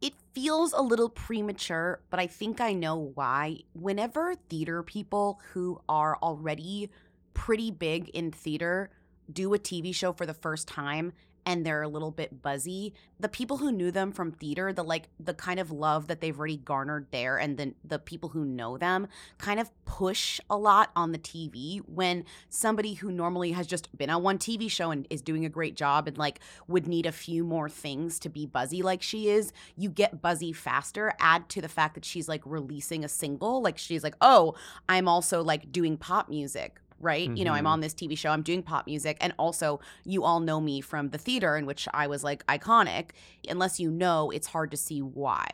it 0.00 0.14
feels 0.32 0.73
a 0.73 0.80
little 0.80 1.08
premature, 1.08 2.00
but 2.11 2.20
I 2.20 2.26
think 2.28 2.61
I 2.61 2.73
know 2.73 3.11
why. 3.14 3.58
Whenever 3.73 4.35
theater 4.49 4.82
people 4.85 5.40
who 5.52 5.80
are 5.88 6.16
already 6.23 6.88
pretty 7.35 7.70
big 7.73 8.08
in 8.11 8.30
theater 8.30 8.90
do 9.32 9.52
a 9.54 9.58
TV 9.58 9.92
show 9.94 10.12
for 10.12 10.25
the 10.26 10.35
first 10.35 10.66
time 10.68 11.12
and 11.48 11.64
they're 11.64 11.80
a 11.80 11.88
little 11.88 12.10
bit 12.10 12.42
buzzy, 12.42 12.92
the 13.18 13.28
people 13.28 13.56
who 13.56 13.72
knew 13.72 13.90
them 13.90 14.12
from 14.12 14.32
theater, 14.32 14.70
the 14.70 14.84
like 14.84 15.08
the 15.18 15.32
kind 15.32 15.58
of 15.58 15.70
love 15.70 16.06
that 16.06 16.20
they've 16.20 16.38
already 16.38 16.58
garnered 16.58 17.06
there 17.10 17.38
and 17.38 17.56
then 17.56 17.74
the 17.82 17.98
people 17.98 18.28
who 18.28 18.44
know 18.44 18.76
them 18.76 19.08
kind 19.38 19.58
of 19.58 19.70
push 19.86 20.40
a 20.50 20.58
lot 20.58 20.90
on 20.94 21.12
the 21.12 21.18
TV 21.18 21.80
when 21.88 22.22
somebody 22.50 22.92
who 22.92 23.10
normally 23.10 23.52
has 23.52 23.66
just 23.66 23.96
been 23.96 24.10
on 24.10 24.22
one 24.22 24.36
TV 24.36 24.70
show 24.70 24.90
and 24.90 25.06
is 25.08 25.22
doing 25.22 25.46
a 25.46 25.48
great 25.48 25.74
job 25.74 26.06
and 26.06 26.18
like 26.18 26.38
would 26.66 26.86
need 26.86 27.06
a 27.06 27.12
few 27.12 27.42
more 27.42 27.70
things 27.70 28.18
to 28.18 28.28
be 28.28 28.44
buzzy 28.44 28.82
like 28.82 29.00
she 29.00 29.30
is, 29.30 29.50
you 29.74 29.88
get 29.88 30.20
buzzy 30.20 30.52
faster. 30.52 31.14
Add 31.18 31.48
to 31.48 31.62
the 31.62 31.68
fact 31.68 31.94
that 31.94 32.04
she's 32.04 32.28
like 32.28 32.42
releasing 32.44 33.04
a 33.04 33.08
single, 33.08 33.62
like 33.62 33.78
she's 33.78 34.04
like, 34.04 34.16
"Oh, 34.20 34.54
I'm 34.86 35.08
also 35.08 35.42
like 35.42 35.72
doing 35.72 35.96
pop 35.96 36.28
music." 36.28 36.78
Right? 37.00 37.30
You 37.36 37.44
know, 37.44 37.52
I'm 37.52 37.64
Mhm. 37.64 37.68
on 37.68 37.80
this 37.80 37.94
TV 37.94 38.16
show, 38.16 38.30
I'm 38.30 38.42
doing 38.42 38.62
pop 38.62 38.86
music. 38.86 39.16
And 39.20 39.32
also, 39.38 39.78
you 40.04 40.24
all 40.24 40.40
know 40.40 40.60
me 40.60 40.80
from 40.80 41.10
the 41.10 41.18
theater, 41.18 41.56
in 41.56 41.64
which 41.64 41.86
I 41.94 42.06
was 42.08 42.24
like 42.24 42.44
iconic. 42.46 43.10
Unless 43.48 43.78
you 43.78 43.90
know, 43.90 44.30
it's 44.30 44.48
hard 44.48 44.70
to 44.72 44.76
see 44.76 45.00
why. 45.00 45.48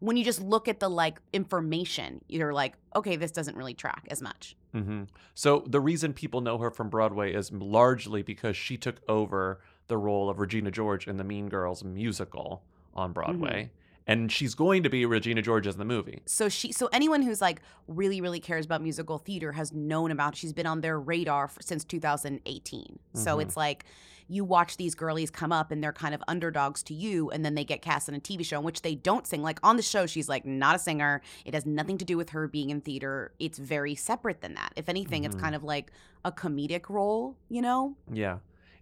When 0.00 0.16
you 0.16 0.24
just 0.24 0.40
look 0.40 0.68
at 0.68 0.80
the 0.80 0.88
like 0.90 1.20
information, 1.32 2.24
you're 2.28 2.52
like, 2.52 2.74
okay, 2.94 3.16
this 3.16 3.30
doesn't 3.30 3.56
really 3.56 3.74
track 3.74 4.06
as 4.10 4.20
much. 4.22 4.56
hmm 4.72 5.04
So 5.34 5.64
the 5.66 5.80
reason 5.80 6.12
people 6.12 6.40
know 6.40 6.58
her 6.58 6.70
from 6.70 6.88
Broadway 6.88 7.32
is 7.32 7.50
largely 7.52 8.22
because 8.22 8.56
she 8.56 8.76
took 8.76 9.00
over 9.08 9.60
the 9.88 9.96
role 9.96 10.28
of 10.28 10.38
Regina 10.38 10.70
George 10.70 11.06
in 11.08 11.16
the 11.16 11.24
Mean 11.24 11.48
Girls 11.48 11.82
musical 11.82 12.62
on 12.94 13.12
Broadway, 13.12 13.70
and 14.08 14.32
she's 14.32 14.54
going 14.56 14.82
to 14.82 14.88
be 14.90 15.04
Regina 15.06 15.42
George 15.42 15.66
in 15.68 15.78
the 15.78 15.84
movie. 15.84 16.22
so 16.26 16.48
she 16.48 16.72
so 16.72 16.88
anyone 16.92 17.22
who's 17.22 17.40
like 17.40 17.60
really 17.86 18.20
really 18.20 18.40
cares 18.40 18.64
about 18.64 18.82
musical 18.82 19.18
theater 19.18 19.52
has 19.52 19.72
known 19.72 20.10
about 20.10 20.34
she's 20.34 20.52
been 20.52 20.66
on 20.66 20.80
their 20.80 20.98
radar 20.98 21.46
for, 21.46 21.62
since 21.62 21.84
2018 21.84 22.98
so 23.14 23.36
Mhm. 23.36 23.42
it's 23.42 23.56
like 23.56 23.84
you 24.30 24.44
watch 24.44 24.76
these 24.76 24.94
girlies 24.94 25.30
come 25.30 25.52
up 25.52 25.70
and 25.70 25.82
they're 25.82 25.92
kind 25.92 26.14
of 26.14 26.22
underdogs 26.28 26.82
to 26.82 26.92
you 26.94 27.30
and 27.30 27.44
then 27.46 27.54
they 27.54 27.64
get 27.64 27.80
cast 27.82 28.08
in 28.08 28.14
a 28.14 28.20
tv 28.20 28.44
show 28.44 28.58
in 28.58 28.64
which 28.64 28.82
they 28.82 28.94
don't 28.94 29.26
sing 29.26 29.42
like 29.42 29.58
on 29.62 29.76
the 29.76 29.82
show 29.82 30.06
she's 30.06 30.28
like 30.28 30.44
not 30.44 30.74
a 30.76 30.78
singer 30.78 31.20
it 31.44 31.54
has 31.54 31.64
nothing 31.64 31.96
to 31.98 32.04
do 32.04 32.16
with 32.16 32.30
her 32.30 32.46
being 32.48 32.70
in 32.70 32.80
theater 32.80 33.32
it's 33.38 33.58
very 33.58 33.94
separate 33.94 34.40
than 34.40 34.54
that 34.54 34.72
if 34.76 34.88
anything 34.88 35.24
it's 35.24 35.36
Mhm. 35.36 35.40
kind 35.40 35.54
of 35.54 35.62
like 35.64 35.90
a 36.24 36.32
comedic 36.32 36.88
role 36.90 37.36
you 37.48 37.62
know 37.62 37.94
Yeah. 38.12 38.38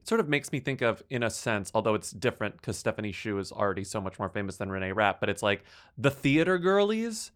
Sort 0.07 0.21
of 0.21 0.29
makes 0.29 0.53
me 0.53 0.61
think 0.61 0.83
of, 0.83 1.03
in 1.11 1.23
a 1.25 1.31
sense, 1.31 1.71
although 1.75 1.95
it's 1.95 2.11
different 2.13 2.57
because 2.59 2.79
Stephanie 2.79 3.13
Hsu 3.13 3.39
is 3.39 3.51
already 3.51 3.83
so 3.85 4.01
much 4.01 4.19
more 4.19 4.29
famous 4.29 4.57
than 4.57 4.71
Renee 4.71 4.93
Rapp, 4.93 5.19
but 5.19 5.29
it's 5.29 5.43
like 5.43 5.65
the 5.99 6.11
theater 6.13 6.59
girlies 6.59 7.33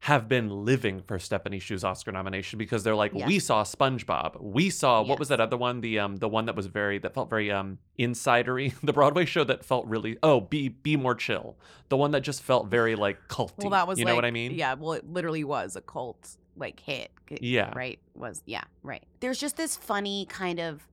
have 0.00 0.28
been 0.28 0.50
living 0.66 1.00
for 1.00 1.18
Stephanie 1.18 1.58
Hsu's 1.58 1.82
Oscar 1.82 2.12
nomination 2.12 2.58
because 2.58 2.84
they're 2.84 2.94
like, 2.94 3.14
we 3.14 3.20
Yes. 3.36 3.44
saw 3.44 3.64
SpongeBob, 3.64 4.38
we 4.38 4.68
saw 4.68 5.00
what 5.02 5.18
was 5.18 5.28
that 5.28 5.40
other 5.40 5.56
one, 5.56 5.80
the 5.80 5.98
um 5.98 6.16
the 6.16 6.28
one 6.28 6.44
that 6.44 6.54
was 6.54 6.66
very 6.66 6.98
that 6.98 7.14
felt 7.14 7.30
very 7.30 7.50
um 7.50 7.78
insidery, 7.98 8.74
the 8.82 8.92
Broadway 8.92 9.24
show 9.24 9.44
that 9.44 9.64
felt 9.64 9.86
really 9.86 10.18
oh 10.22 10.42
be 10.42 10.68
be 10.68 10.96
more 10.96 11.14
chill, 11.14 11.56
the 11.88 11.96
one 11.96 12.10
that 12.10 12.20
just 12.20 12.42
felt 12.42 12.66
very 12.66 12.96
like 12.96 13.16
culty. 13.28 13.62
well 13.62 13.70
that 13.70 13.88
was 13.88 13.98
you 13.98 14.04
like, 14.04 14.12
know 14.12 14.16
what 14.16 14.26
I 14.26 14.30
mean? 14.30 14.52
yeah 14.52 14.74
well 14.74 14.92
it 14.92 15.10
literally 15.10 15.42
was 15.42 15.74
a 15.74 15.80
cult 15.80 16.36
like 16.56 16.80
hit 16.80 17.10
Yeah. 17.40 17.72
right 17.74 17.98
was 18.14 18.42
yeah 18.44 18.64
right 18.82 19.04
there's 19.20 19.38
just 19.40 19.56
this 19.56 19.74
funny 19.74 20.26
kind 20.28 20.60
of 20.60 20.86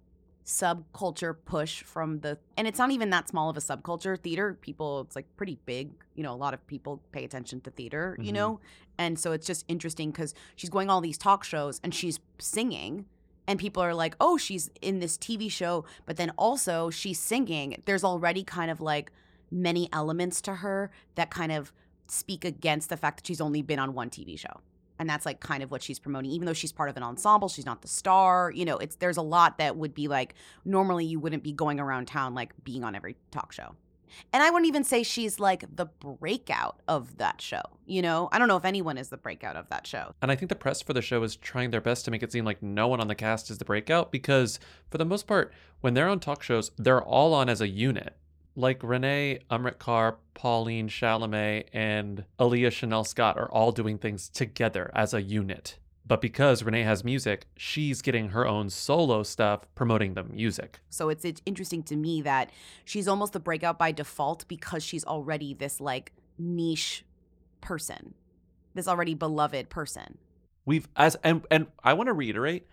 subculture 0.45 1.36
push 1.45 1.83
from 1.83 2.19
the 2.19 2.38
and 2.57 2.67
it's 2.67 2.79
not 2.79 2.91
even 2.91 3.10
that 3.12 3.27
small 3.29 3.50
of 3.50 3.57
a 3.57 3.60
subculture. 3.60 4.19
Theater 4.19 4.57
people 4.60 5.01
it's 5.01 5.15
like 5.15 5.25
pretty 5.38 5.57
big. 5.65 5.91
You 6.15 6.24
know 6.24 6.33
a 6.33 6.36
lot 6.36 6.53
of 6.53 6.65
people 6.67 7.01
pay 7.12 7.24
attention 7.24 7.62
to 7.62 7.71
theater 7.71 8.17
you 8.19 8.31
Mhm. 8.31 8.36
know? 8.36 8.60
And 8.98 9.17
so 9.19 9.31
it's 9.31 9.48
just 9.48 9.65
interesting 9.67 10.12
because 10.12 10.33
she's 10.55 10.69
going 10.69 10.89
all 10.89 11.01
these 11.01 11.17
talk 11.17 11.43
shows 11.43 11.79
and 11.83 11.93
she's 11.93 12.19
singing 12.39 13.05
and 13.48 13.60
people 13.60 13.81
are 13.83 13.93
like 13.93 14.15
oh 14.19 14.38
she's 14.38 14.69
in 14.81 15.00
this 15.00 15.17
tv 15.17 15.50
show 15.51 15.86
but 16.05 16.17
then 16.17 16.31
also 16.38 16.89
she's 16.89 17.19
singing. 17.19 17.81
There's 17.86 18.03
already 18.03 18.43
kind 18.43 18.69
of 18.71 18.81
like 18.81 19.12
many 19.51 19.89
elements 19.93 20.41
to 20.41 20.55
her 20.55 20.91
that 21.15 21.29
kind 21.29 21.51
of 21.51 21.71
speak 22.07 22.43
against 22.43 22.89
the 22.89 22.98
fact 22.98 23.17
that 23.17 23.27
she's 23.27 23.41
only 23.41 23.62
been 23.62 23.79
on 23.79 23.93
one 23.93 24.10
tv 24.10 24.38
show 24.38 24.60
and 25.01 25.10
that's 25.10 25.25
like 25.25 25.39
kind 25.39 25.63
of 25.63 25.72
what 25.72 25.81
she's 25.84 26.00
promoting. 26.00 26.31
Even 26.31 26.46
though 26.46 26.53
she's 26.53 26.72
part 26.72 26.89
of 26.89 26.96
an 26.96 27.03
ensemble 27.03 27.50
she's 27.50 27.65
not 27.65 27.81
the 27.81 27.88
star 27.88 28.51
you 28.51 28.63
know 28.63 28.77
it's 28.77 28.96
there's 28.98 29.17
a 29.17 29.22
lot 29.22 29.58
that 29.58 29.75
would 29.75 29.93
be 29.93 30.08
like 30.08 30.36
normally 30.63 31.05
you 31.05 31.20
wouldn't 31.20 31.43
be 31.43 31.51
going 31.51 31.79
around 31.79 32.08
town 32.08 32.34
like 32.34 32.53
being 32.63 32.84
on 32.84 32.96
every 32.96 33.15
talk 33.31 33.51
show. 33.51 33.75
And 34.34 34.43
i 34.43 34.50
wouldn't 34.50 34.67
even 34.67 34.84
say 34.84 35.03
she's 35.03 35.39
like 35.39 35.63
the 35.75 35.86
breakout 35.86 36.81
of 36.88 37.17
that 37.17 37.41
show 37.41 37.62
you 37.91 38.01
know? 38.01 38.29
I 38.31 38.39
don't 38.39 38.48
know 38.48 38.55
if 38.55 38.63
anyone 38.63 38.98
is 38.98 39.10
the 39.10 39.17
breakout 39.17 39.58
of 39.58 39.67
that 39.70 39.86
show. 39.86 40.15
And 40.22 40.31
I 40.31 40.36
think 40.36 40.48
the 40.48 40.55
press 40.55 40.81
for 40.81 40.93
the 40.93 41.01
show 41.01 41.22
is 41.24 41.36
trying 41.36 41.72
their 41.72 41.81
best 41.81 42.05
to 42.05 42.12
make 42.12 42.24
it 42.24 42.31
seem 42.31 42.46
like 42.46 42.63
no 42.63 42.88
one 42.88 43.01
on 43.01 43.10
the 43.10 43.15
cast 43.15 43.51
is 43.51 43.58
the 43.58 43.65
breakout 43.65 44.13
because, 44.13 44.60
for 44.89 44.98
the 44.98 45.03
most 45.03 45.27
part, 45.27 45.53
when 45.81 45.93
they're 45.93 46.08
on 46.08 46.22
talk 46.22 46.41
shows, 46.41 46.72
they're 46.77 47.03
all 47.03 47.34
on 47.34 47.50
as 47.50 47.60
a 47.60 47.67
unit. 47.67 48.15
Like 48.55 48.84
Renee, 48.84 49.39
Amrit 49.50 49.77
Kaur, 49.77 50.15
Pauline 50.34 50.89
Chalamet, 50.89 51.65
and 51.72 52.25
Alyah 52.39 52.67
Chanelle 52.67 53.08
Scott 53.08 53.38
are 53.38 53.50
all 53.50 53.72
doing 53.72 53.98
things 53.98 54.27
together 54.27 54.91
as 54.93 55.13
a 55.13 55.22
unit. 55.22 55.77
But 56.05 56.20
because 56.20 56.63
Renee 56.63 56.84
has 56.84 57.03
music, 57.03 57.46
she's 57.55 58.01
getting 58.01 58.29
her 58.29 58.46
own 58.46 58.70
solo 58.70 59.24
stuff 59.24 59.62
promoting 59.75 60.15
the 60.15 60.24
music. 60.24 60.79
So 60.89 61.10
it's, 61.10 61.24
it's 61.24 61.41
interesting 61.46 61.84
to 61.84 61.96
me 61.96 62.22
that 62.24 62.50
she's 62.84 63.08
almost 63.08 63.34
the 63.34 63.39
breakout 63.39 63.77
by 63.77 63.91
default 63.91 64.48
because 64.48 64.84
she's 64.84 65.05
already 65.05 65.53
this 65.53 65.79
like 65.79 66.12
niche 66.38 67.05
person, 67.62 68.15
this 68.74 68.88
already 68.88 69.13
beloved 69.13 69.70
person. 69.70 70.17
We've 70.65 70.88
as 70.96 71.15
and 71.24 71.46
and 71.50 71.67
I 71.84 71.93
want 71.93 72.08
to 72.08 72.13
reiterate, 72.13 72.67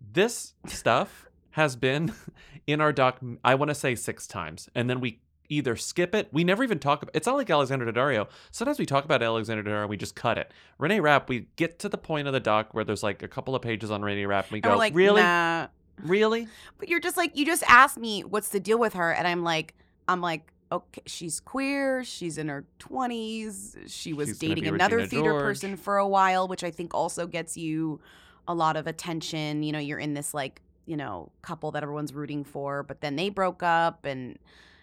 this 0.00 0.54
stuff 0.66 1.29
has 1.52 1.76
been 1.76 2.12
in 2.66 2.80
our 2.80 2.92
doc. 2.92 3.18
I 3.44 3.54
want 3.54 3.68
to 3.70 3.74
say 3.74 3.94
six 3.94 4.26
times, 4.26 4.68
and 4.74 4.88
then 4.88 5.00
we 5.00 5.20
either 5.48 5.74
skip 5.76 6.14
it. 6.14 6.28
We 6.32 6.44
never 6.44 6.62
even 6.62 6.78
talk 6.78 7.02
about. 7.02 7.14
It's 7.14 7.26
not 7.26 7.36
like 7.36 7.50
Alexander 7.50 7.90
Daddario. 7.90 8.28
Sometimes 8.50 8.78
we 8.78 8.86
talk 8.86 9.04
about 9.04 9.22
Alexander 9.22 9.62
Daddario, 9.62 9.80
and 9.82 9.90
we 9.90 9.96
just 9.96 10.14
cut 10.14 10.38
it. 10.38 10.52
Renee 10.78 11.00
Rapp, 11.00 11.28
we 11.28 11.46
get 11.56 11.78
to 11.80 11.88
the 11.88 11.98
point 11.98 12.26
of 12.28 12.32
the 12.32 12.40
doc 12.40 12.72
where 12.72 12.84
there's 12.84 13.02
like 13.02 13.22
a 13.22 13.28
couple 13.28 13.54
of 13.54 13.62
pages 13.62 13.90
on 13.90 14.02
Renee 14.02 14.26
Rapp, 14.26 14.44
and 14.46 14.52
we 14.52 14.58
And 14.58 14.64
go, 14.72 14.76
like, 14.76 14.94
really? 14.94 15.22
nah. 15.22 15.66
Really? 16.02 16.46
But 16.78 16.88
you're 16.88 17.00
just 17.00 17.16
like 17.18 17.36
you 17.36 17.44
just 17.44 17.62
asked 17.68 17.98
me 17.98 18.22
what's 18.22 18.48
the 18.50 18.60
deal 18.60 18.78
with 18.78 18.94
her, 18.94 19.12
and 19.12 19.26
I'm 19.28 19.42
like, 19.42 19.74
I'm 20.08 20.20
like, 20.22 20.50
okay, 20.72 21.02
she's 21.04 21.40
queer, 21.40 22.04
she's 22.04 22.38
in 22.38 22.48
her 22.48 22.64
twenties, 22.78 23.76
she 23.86 24.12
was 24.12 24.28
She's 24.28 24.38
dating 24.38 24.66
another 24.66 24.96
Regina 24.98 25.08
theater 25.10 25.30
George. 25.32 25.42
person 25.42 25.76
for 25.76 25.96
a 25.98 26.06
while, 26.08 26.48
which 26.48 26.64
I 26.64 26.70
think 26.70 26.94
also 26.94 27.26
gets 27.26 27.56
you 27.56 28.00
a 28.48 28.54
lot 28.54 28.76
of 28.76 28.86
attention. 28.86 29.62
You 29.62 29.72
know, 29.72 29.78
you're 29.78 29.98
in 29.98 30.14
this 30.14 30.32
like 30.32 30.62
you 30.90 30.96
know 30.96 31.30
couple 31.42 31.70
that 31.72 31.82
everyone's 31.82 32.12
rooting 32.12 32.42
for, 32.44 32.82
but 32.82 33.00
then 33.00 33.16
they 33.16 33.28
broke 33.30 33.62
up 33.62 34.04
and. 34.04 34.38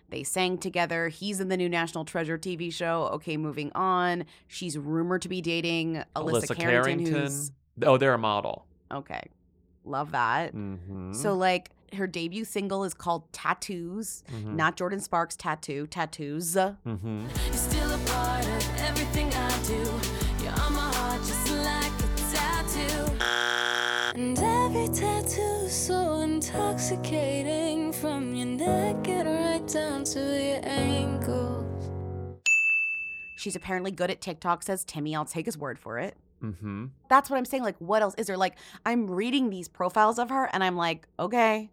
They 0.09 0.23
sang 0.23 0.57
together. 0.57 1.09
He's 1.09 1.41
in 1.41 1.49
the 1.49 1.57
new 1.57 1.67
National 1.67 2.05
Treasure 2.05 2.37
TV 2.37 2.71
show. 2.71 3.09
Okay, 3.15 3.35
moving 3.35 3.73
on. 3.75 4.23
She's 4.47 4.77
rumored 4.77 5.21
to 5.23 5.27
be 5.27 5.41
dating 5.41 6.01
Alyssa, 6.15 6.55
Carrington, 6.55 7.05
who's 7.13 7.51
Oh, 7.83 7.97
they're 7.97 8.13
a 8.13 8.17
model. 8.17 8.65
okay. 8.89 9.19
Love 9.83 10.11
that. 10.13 10.55
Mm-hmm. 10.55 11.11
So 11.11 11.33
like 11.33 11.71
her 11.91 12.07
debut 12.07 12.45
single 12.45 12.85
is 12.85 12.93
called 12.93 13.29
Tattoos, 13.33 14.23
Mhm. 14.31 14.55
not 14.55 14.77
Jordin 14.77 15.01
Sparks 15.01 15.35
tattoo, 15.35 15.87
Tattoos. 15.87 16.55
Mm-hmm. 16.55 17.25
You're 17.45 17.53
still 17.53 17.91
a 17.93 17.97
part 18.05 18.45
of 18.47 18.77
everything 18.87 19.27
I 19.33 19.63
do. 19.63 19.83
You're 20.41 20.53
on 20.53 20.71
my 20.71 20.89
heart 20.95 21.21
just 21.21 21.51
like 21.51 21.91
a 21.99 22.15
tattoo. 22.33 23.17
Intoxicating 26.47 27.91
from 27.91 28.33
your 28.33 28.45
neck 28.45 29.07
and 29.09 29.27
right 29.27 29.67
down 29.67 30.03
to 30.05 30.19
your 30.19 30.59
ankles. 30.63 31.89
She's 33.35 33.55
apparently 33.55 33.91
good 33.91 34.09
at 34.09 34.21
TikTok, 34.21 34.63
says 34.63 34.85
Timmy. 34.85 35.15
I'll 35.15 35.25
take 35.25 35.45
his 35.45 35.57
word 35.57 35.77
for 35.77 35.99
it. 35.99 36.15
Mm-hmm. 36.41 36.85
That's 37.09 37.29
what 37.29 37.37
I'm 37.37 37.45
saying. 37.45 37.63
Like, 37.63 37.75
what 37.79 38.01
else 38.01 38.15
is 38.17 38.27
there? 38.27 38.37
Like, 38.37 38.55
I'm 38.85 39.09
reading 39.09 39.49
these 39.49 39.67
profiles 39.67 40.19
of 40.19 40.29
her 40.29 40.49
and 40.53 40.63
I'm 40.63 40.77
like, 40.77 41.07
okay. 41.19 41.69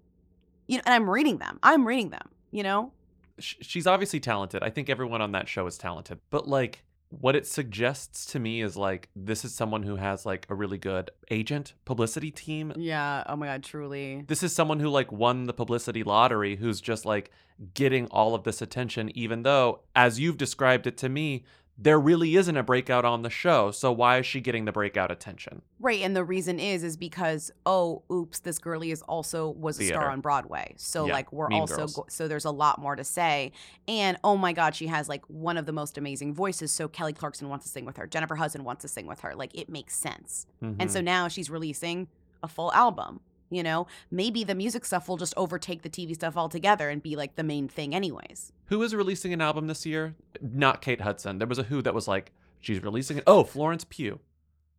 You 0.67 0.79
know, 0.79 0.83
and 0.87 0.95
I'm 0.95 1.09
reading 1.09 1.39
them. 1.39 1.59
I'm 1.63 1.87
reading 1.87 2.11
them, 2.11 2.29
you 2.51 2.63
know? 2.63 2.93
She's 3.39 3.87
obviously 3.87 4.21
talented. 4.21 4.63
I 4.63 4.71
think 4.71 4.89
everyone 4.91 5.21
on 5.21 5.33
that 5.33 5.49
show 5.49 5.67
is 5.67 5.79
talented. 5.79 6.19
But 6.31 6.49
like 6.49 6.85
what 7.21 7.37
it 7.37 7.47
suggests 7.47 8.27
to 8.27 8.39
me 8.39 8.61
is 8.61 8.77
like 8.77 9.09
this 9.15 9.45
is 9.45 9.55
someone 9.55 9.83
who 9.83 9.97
has 9.97 10.27
like 10.27 10.47
a 10.49 10.55
really 10.55 10.79
good 10.79 11.11
agent 11.31 11.75
publicity 11.85 12.31
team. 12.31 12.73
Yeah. 12.77 13.25
Oh 13.27 13.37
my 13.37 13.47
God, 13.47 13.63
truly. 13.63 14.25
This 14.27 14.43
is 14.43 14.55
someone 14.55 14.81
who 14.81 14.89
like 14.89 15.13
won 15.13 15.45
the 15.45 15.53
publicity 15.53 16.03
lottery 16.03 16.57
who's 16.57 16.81
just 16.81 17.05
like 17.05 17.31
getting 17.73 18.07
all 18.09 18.35
of 18.35 18.43
this 18.43 18.61
attention 18.61 19.17
even 19.17 19.45
though 19.45 19.81
as 19.95 20.19
you've 20.19 20.37
described 20.37 20.89
it 20.89 20.97
to 20.99 21.09
me 21.09 21.45
there 21.77 21.99
really 21.99 22.37
isn't 22.37 22.57
a 22.57 22.63
breakout 22.63 23.05
on 23.05 23.23
the 23.23 23.31
show. 23.31 23.73
So 23.73 23.91
why 23.91 24.19
is 24.19 24.27
she 24.27 24.41
getting 24.41 24.65
the 24.65 24.71
breakout 24.71 25.11
attention? 25.11 25.61
Right, 25.81 26.03
and 26.03 26.15
the 26.15 26.23
reason 26.23 26.61
is 26.61 26.85
is 26.85 26.97
because 26.97 27.51
oh, 27.67 28.03
oops, 28.13 28.39
this 28.39 28.59
girlie 28.59 28.93
is 28.93 29.03
also 29.03 29.51
was 29.51 29.81
a 29.81 29.87
star 29.89 30.09
on 30.11 30.21
Broadway. 30.21 30.75
So 30.77 31.07
Yeah, 31.07 31.15
like 31.15 31.33
we're 31.33 31.51
also 31.53 31.89
go- 31.89 32.07
so 32.09 32.29
there's 32.29 32.45
a 32.45 32.51
lot 32.53 32.81
more 32.81 32.95
to 32.95 33.03
say. 33.05 33.51
And 33.89 34.17
oh 34.23 34.37
my 34.37 34.53
god, 34.53 34.77
she 34.77 34.87
has 34.87 35.09
like 35.09 35.25
one 35.27 35.57
of 35.57 35.67
the 35.67 35.73
most 35.73 35.99
amazing 35.99 36.33
voices. 36.33 36.71
So 36.71 36.87
Kelly 36.87 37.13
Clarkson 37.13 37.49
wants 37.49 37.65
to 37.67 37.71
sing 37.73 37.85
with 37.85 37.97
her. 37.97 38.07
Jennifer 38.07 38.37
Hudson 38.37 38.63
wants 38.63 38.83
to 38.83 38.89
sing 38.89 39.07
with 39.07 39.21
her. 39.21 39.35
Like 39.35 39.55
it 39.59 39.69
makes 39.69 39.97
sense. 39.97 40.47
And 40.63 40.91
so 40.91 41.01
Mhm. 41.01 41.05
now 41.05 41.29
she's 41.29 41.51
releasing 41.51 42.07
a 42.43 42.49
full 42.49 42.73
album. 42.73 43.21
You 43.51 43.63
know, 43.63 43.87
maybe 44.11 44.43
the 44.43 44.55
music 44.55 44.85
stuff 44.85 45.09
will 45.09 45.17
just 45.17 45.35
overtake 45.37 45.83
the 45.83 45.91
TV 45.91 46.15
stuff 46.15 46.37
altogether 46.37 46.89
and 46.89 47.03
be 47.03 47.15
like 47.15 47.37
the 47.37 47.43
main 47.43 47.69
thing, 47.69 47.95
anyways. 47.95 48.53
Who 48.67 48.83
is 48.83 48.95
releasing 48.95 49.33
an 49.33 49.41
album 49.41 49.67
this 49.67 49.85
year? 49.87 50.15
Not 50.41 50.81
Kate 50.81 51.03
Hudson. 51.03 51.39
There 51.39 51.47
was 51.47 51.59
a 51.59 51.65
Who 51.65 51.83
that 51.83 51.95
was 51.95 52.09
like, 52.09 52.33
she's 52.61 52.83
releasing 52.83 53.19
it. 53.19 53.25
Oh, 53.27 53.45
Florence 53.45 53.85
Pugh. 53.85 54.19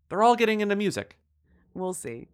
They're 0.10 0.24
all 0.24 0.36
getting 0.36 0.62
into 0.62 0.75
music. 0.75 1.17
We'll 1.74 1.93
see. 1.93 2.27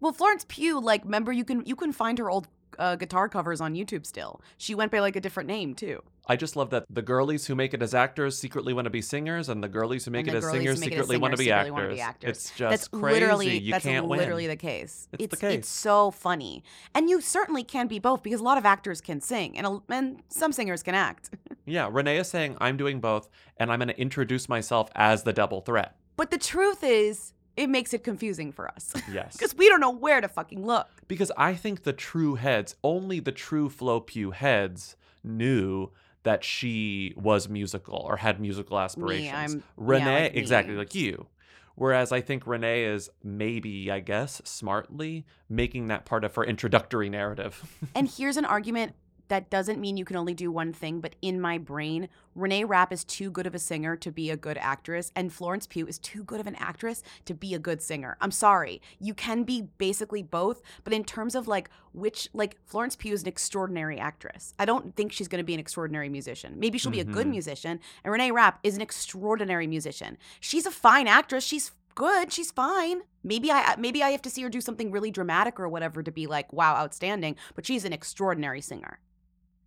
Well, 0.00 0.12
Florence 0.12 0.44
Pugh, 0.48 0.80
like, 0.80 1.04
remember 1.04 1.32
you 1.32 1.44
can 1.44 1.64
you 1.64 1.76
can 1.76 1.92
find 1.92 2.18
her 2.18 2.28
old 2.28 2.48
uh, 2.78 2.96
guitar 2.96 3.28
covers 3.28 3.60
on 3.60 3.74
YouTube 3.74 4.06
still. 4.06 4.40
She 4.56 4.74
went 4.74 4.92
by 4.92 5.00
like 5.00 5.16
a 5.16 5.20
different 5.20 5.48
name 5.48 5.74
too. 5.74 6.02
I 6.28 6.36
just 6.36 6.54
love 6.54 6.70
that 6.70 6.84
the 6.88 7.02
girlies 7.02 7.46
who 7.46 7.56
make 7.56 7.74
it 7.74 7.82
as 7.82 7.94
actors 7.94 8.38
secretly 8.38 8.72
want 8.72 8.84
to 8.84 8.90
be 8.90 9.02
singers, 9.02 9.48
and 9.48 9.62
the 9.62 9.68
girlies 9.68 10.04
who 10.04 10.12
make 10.12 10.28
it 10.28 10.34
as 10.34 10.48
singers 10.48 10.78
make 10.78 10.90
secretly 10.90 11.16
want 11.16 11.32
to 11.32 11.36
be, 11.36 11.46
secretly 11.46 11.70
actors. 11.70 11.72
wanna 11.72 11.94
be 11.94 12.00
actors. 12.00 12.30
It's 12.30 12.50
just 12.50 12.70
that's 12.70 12.88
crazy. 12.88 13.20
literally 13.20 13.58
you 13.58 13.72
that's 13.72 13.84
can't 13.84 14.06
literally 14.06 14.44
win. 14.44 14.50
the 14.50 14.56
case. 14.56 15.08
It's 15.12 15.18
the 15.18 15.24
it's 15.24 15.40
case. 15.40 15.58
it's 15.58 15.68
so 15.68 16.12
funny, 16.12 16.62
and 16.94 17.10
you 17.10 17.20
certainly 17.20 17.64
can 17.64 17.88
be 17.88 17.98
both 17.98 18.22
because 18.22 18.40
a 18.40 18.44
lot 18.44 18.56
of 18.56 18.64
actors 18.64 19.00
can 19.00 19.20
sing, 19.20 19.58
and 19.58 19.66
a, 19.66 19.82
and 19.88 20.22
some 20.28 20.52
singers 20.52 20.82
can 20.82 20.94
act. 20.94 21.30
Yeah, 21.64 21.88
Renee 21.92 22.16
is 22.18 22.28
saying 22.28 22.56
I'm 22.60 22.76
doing 22.76 23.00
both, 23.00 23.28
and 23.56 23.70
I'm 23.70 23.78
going 23.78 23.86
to 23.86 24.00
introduce 24.00 24.48
myself 24.48 24.90
as 24.96 25.22
the 25.22 25.32
double 25.32 25.60
threat. 25.60 25.94
but 26.16 26.32
the 26.32 26.38
truth 26.38 26.82
is, 26.82 27.34
it 27.56 27.68
makes 27.68 27.92
it 27.92 28.02
confusing 28.04 28.52
for 28.52 28.68
us 28.68 28.92
Yes. 29.10 29.32
because 29.36 29.54
we 29.54 29.68
don't 29.68 29.80
know 29.80 29.90
where 29.90 30.20
to 30.20 30.28
fucking 30.28 30.64
look. 30.66 30.88
Because 31.08 31.30
I 31.36 31.54
think 31.54 31.82
the 31.82 31.92
true 31.92 32.36
heads, 32.36 32.76
only 32.82 33.20
the 33.20 33.32
true 33.32 33.68
Flo 33.68 34.00
Pugh 34.00 34.30
heads 34.30 34.96
knew 35.22 35.90
that 36.22 36.44
she 36.44 37.12
was 37.16 37.48
musical 37.48 37.96
or 37.98 38.16
had 38.18 38.40
musical 38.40 38.78
aspirations. 38.78 39.54
Yeah, 39.54 39.60
Renee, 39.76 40.22
like 40.24 40.34
me. 40.34 40.38
exactly 40.40 40.74
like 40.74 40.94
you. 40.94 41.26
Whereas 41.74 42.12
I 42.12 42.20
think 42.20 42.46
Renee 42.46 42.84
is 42.84 43.10
maybe, 43.24 43.90
I 43.90 44.00
guess, 44.00 44.40
smartly 44.44 45.24
making 45.48 45.88
that 45.88 46.04
part 46.04 46.22
of 46.22 46.34
her 46.34 46.44
introductory 46.44 47.08
narrative. 47.08 47.62
And 47.94 48.08
here's 48.08 48.36
an 48.36 48.44
argument 48.44 48.94
that 49.32 49.48
doesn't 49.48 49.80
mean 49.80 49.96
you 49.96 50.04
can 50.04 50.16
only 50.16 50.34
do 50.34 50.52
one 50.52 50.74
thing, 50.74 51.00
but 51.00 51.16
in 51.22 51.40
my 51.40 51.56
brain, 51.56 52.10
Renee 52.34 52.64
Rapp 52.64 52.92
is 52.92 53.02
too 53.02 53.30
good 53.30 53.46
of 53.46 53.54
a 53.54 53.58
singer 53.58 53.96
to 53.96 54.12
be 54.12 54.28
a 54.28 54.36
good 54.36 54.58
actress, 54.58 55.10
and 55.16 55.32
Florence 55.32 55.66
Pugh 55.66 55.86
is 55.86 55.98
too 55.98 56.22
good 56.22 56.38
of 56.38 56.46
an 56.46 56.54
actress 56.56 57.02
to 57.24 57.32
be 57.32 57.54
a 57.54 57.58
good 57.58 57.80
singer. 57.80 58.18
I'm 58.20 58.30
sorry. 58.30 58.82
You 59.00 59.14
can 59.14 59.44
be 59.44 59.68
basically 59.78 60.22
both, 60.22 60.60
but 60.84 60.92
in 60.92 61.02
terms 61.02 61.34
of 61.34 61.48
like 61.48 61.70
which, 61.94 62.28
like 62.34 62.58
Florence 62.66 62.94
Pugh 62.94 63.14
is 63.14 63.22
an 63.22 63.28
extraordinary 63.28 63.98
actress. 63.98 64.52
I 64.58 64.66
don't 64.66 64.94
think 64.96 65.12
she's 65.12 65.28
going 65.28 65.38
to 65.42 65.46
be 65.46 65.54
an 65.54 65.60
extraordinary 65.60 66.10
musician. 66.10 66.56
Maybe 66.58 66.76
she'll 66.76 66.92
be 66.92 67.00
a 67.00 67.04
good 67.04 67.26
Mhm. 67.26 67.30
musician, 67.30 67.80
and 68.04 68.12
Renee 68.12 68.32
Rapp 68.32 68.58
is 68.62 68.76
an 68.76 68.82
extraordinary 68.82 69.66
musician. 69.66 70.18
She's 70.40 70.66
a 70.66 70.70
fine 70.70 71.06
actress. 71.08 71.42
She's 71.42 71.72
good. 71.94 72.32
She's 72.32 72.50
fine. 72.50 73.00
Maybe 73.24 73.50
I 73.50 73.76
maybe 73.78 74.02
I 74.02 74.10
have 74.10 74.22
to 74.22 74.30
see 74.30 74.42
her 74.42 74.50
do 74.50 74.60
something 74.60 74.90
really 74.90 75.10
dramatic 75.10 75.58
or 75.58 75.70
whatever 75.70 76.02
to 76.02 76.10
be 76.10 76.26
like, 76.26 76.52
wow, 76.52 76.74
outstanding. 76.74 77.36
But 77.54 77.64
she's 77.64 77.86
an 77.86 77.94
extraordinary 77.94 78.60
singer. 78.60 78.98